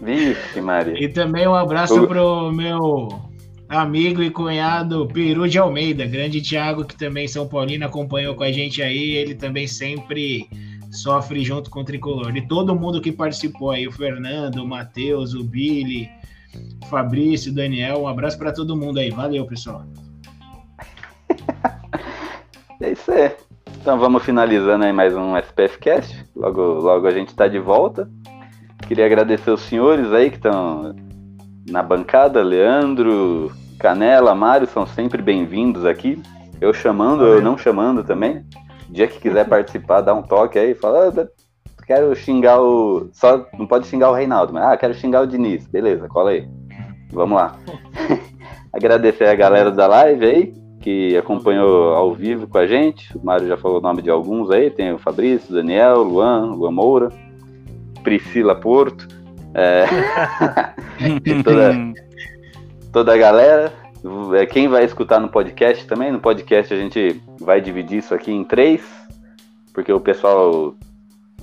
Vixe, 0.00 0.60
Maria. 0.60 1.02
E 1.02 1.08
também 1.08 1.46
um 1.46 1.54
abraço 1.54 2.02
O- 2.02 2.06
pro 2.06 2.52
meu 2.52 3.08
amigo 3.68 4.22
e 4.22 4.30
cunhado 4.30 5.06
Peru 5.12 5.48
de 5.48 5.58
Almeida, 5.58 6.06
grande 6.06 6.40
Thiago, 6.40 6.84
que 6.84 6.96
também 6.96 7.26
São 7.28 7.46
Paulino 7.46 7.86
acompanhou 7.86 8.34
com 8.34 8.42
a 8.44 8.52
gente 8.52 8.82
aí. 8.82 9.16
Ele 9.16 9.34
também 9.34 9.66
sempre 9.66 10.48
sofre 10.90 11.44
junto 11.44 11.70
com 11.70 11.80
o 11.80 11.84
Tricolor. 11.84 12.36
E 12.36 12.46
todo 12.46 12.74
mundo 12.74 13.00
que 13.00 13.12
participou 13.12 13.70
aí, 13.70 13.86
o 13.86 13.92
Fernando, 13.92 14.56
o 14.58 14.66
Matheus, 14.66 15.34
o 15.34 15.44
Billy, 15.44 16.08
o 16.82 16.86
Fabrício, 16.86 17.52
o 17.52 17.54
Daniel, 17.54 18.02
um 18.02 18.08
abraço 18.08 18.36
para 18.38 18.52
todo 18.52 18.76
mundo 18.76 18.98
aí. 18.98 19.10
Valeu, 19.10 19.44
pessoal. 19.46 19.84
É 22.82 22.92
isso 22.92 23.12
aí. 23.12 23.30
Então 23.80 23.98
vamos 23.98 24.22
finalizando 24.22 24.84
aí 24.84 24.92
mais 24.92 25.16
um 25.16 25.34
SPF 25.38 25.78
Cast. 25.78 26.26
Logo, 26.36 26.60
logo 26.60 27.06
a 27.06 27.10
gente 27.10 27.34
tá 27.34 27.48
de 27.48 27.58
volta. 27.58 28.10
Queria 28.86 29.06
agradecer 29.06 29.50
os 29.50 29.62
senhores 29.62 30.12
aí 30.12 30.28
que 30.28 30.36
estão 30.36 30.94
na 31.66 31.82
bancada, 31.82 32.42
Leandro, 32.42 33.50
Canela, 33.78 34.34
Mário, 34.34 34.66
são 34.66 34.86
sempre 34.86 35.22
bem-vindos 35.22 35.86
aqui. 35.86 36.22
Eu 36.60 36.74
chamando, 36.74 37.24
eu 37.24 37.40
não 37.40 37.56
chamando 37.56 38.04
também. 38.04 38.44
Dia 38.90 39.08
que 39.08 39.18
quiser 39.18 39.48
participar, 39.48 40.02
dá 40.02 40.12
um 40.12 40.22
toque 40.22 40.58
aí, 40.58 40.74
fala, 40.74 41.08
"Ah, 41.08 41.26
quero 41.86 42.14
xingar 42.14 42.60
o. 42.60 43.08
Só 43.14 43.46
não 43.58 43.66
pode 43.66 43.86
xingar 43.86 44.10
o 44.10 44.14
Reinaldo, 44.14 44.52
mas 44.52 44.62
ah, 44.62 44.76
quero 44.76 44.92
xingar 44.92 45.22
o 45.22 45.26
Diniz. 45.26 45.66
Beleza, 45.66 46.06
cola 46.06 46.32
aí. 46.32 46.46
Vamos 47.10 47.34
lá. 47.34 47.56
Agradecer 48.74 49.24
a 49.24 49.34
galera 49.34 49.70
da 49.70 49.86
live 49.86 50.26
aí, 50.26 50.54
que 50.80 51.16
acompanhou 51.16 51.94
ao 51.94 52.14
vivo 52.14 52.46
com 52.46 52.58
a 52.58 52.66
gente. 52.66 53.16
O 53.16 53.24
Mário 53.24 53.46
já 53.46 53.56
falou 53.56 53.78
o 53.78 53.82
nome 53.82 54.02
de 54.02 54.10
alguns 54.10 54.50
aí, 54.50 54.70
tem 54.70 54.92
o 54.92 54.98
Fabrício, 54.98 55.54
Daniel, 55.54 56.02
Luan, 56.02 56.52
Luan 56.54 56.72
Moura, 56.72 57.08
Priscila 58.02 58.54
Porto, 58.54 59.06
é, 59.54 59.84
e 61.24 61.42
toda, 61.42 61.72
toda 62.92 63.14
a 63.14 63.16
galera. 63.16 63.72
É, 64.34 64.46
Quem 64.46 64.68
vai 64.68 64.84
escutar 64.84 65.20
no 65.20 65.28
podcast 65.28 65.86
também, 65.86 66.10
no 66.10 66.20
podcast 66.20 66.72
a 66.72 66.76
gente 66.76 67.20
vai 67.38 67.60
dividir 67.60 67.98
isso 67.98 68.14
aqui 68.14 68.32
em 68.32 68.42
três, 68.42 68.80
porque 69.74 69.92
o 69.92 70.00
pessoal, 70.00 70.74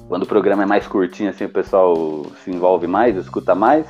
quando 0.07 0.23
o 0.23 0.27
programa 0.27 0.63
é 0.63 0.65
mais 0.65 0.87
curtinho, 0.87 1.29
assim, 1.29 1.45
o 1.45 1.49
pessoal 1.49 2.25
se 2.43 2.49
envolve 2.49 2.87
mais, 2.87 3.15
escuta 3.15 3.53
mais. 3.53 3.85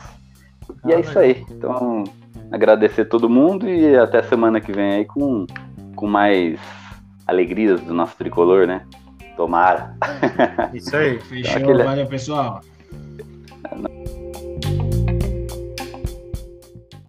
E 0.86 0.92
é 0.92 1.00
isso 1.00 1.18
aí. 1.18 1.46
Então, 1.50 2.04
agradecer 2.52 3.06
todo 3.06 3.30
mundo 3.30 3.68
e 3.68 3.96
até 3.98 4.22
semana 4.24 4.60
que 4.62 4.72
vem 4.72 4.92
aí 4.94 5.06
com, 5.06 5.46
com 5.96 6.08
mais 6.08 6.60
alegrias 7.26 7.82
do 7.82 7.94
nosso 7.94 8.16
tricolor, 8.18 8.66
né? 8.68 8.86
Tomara. 9.36 9.96
Isso 10.74 10.96
aí. 10.96 11.20
Fechou, 11.20 11.62
aquele- 11.62 11.84
valeu 11.84 12.08
pessoal. 12.08 12.62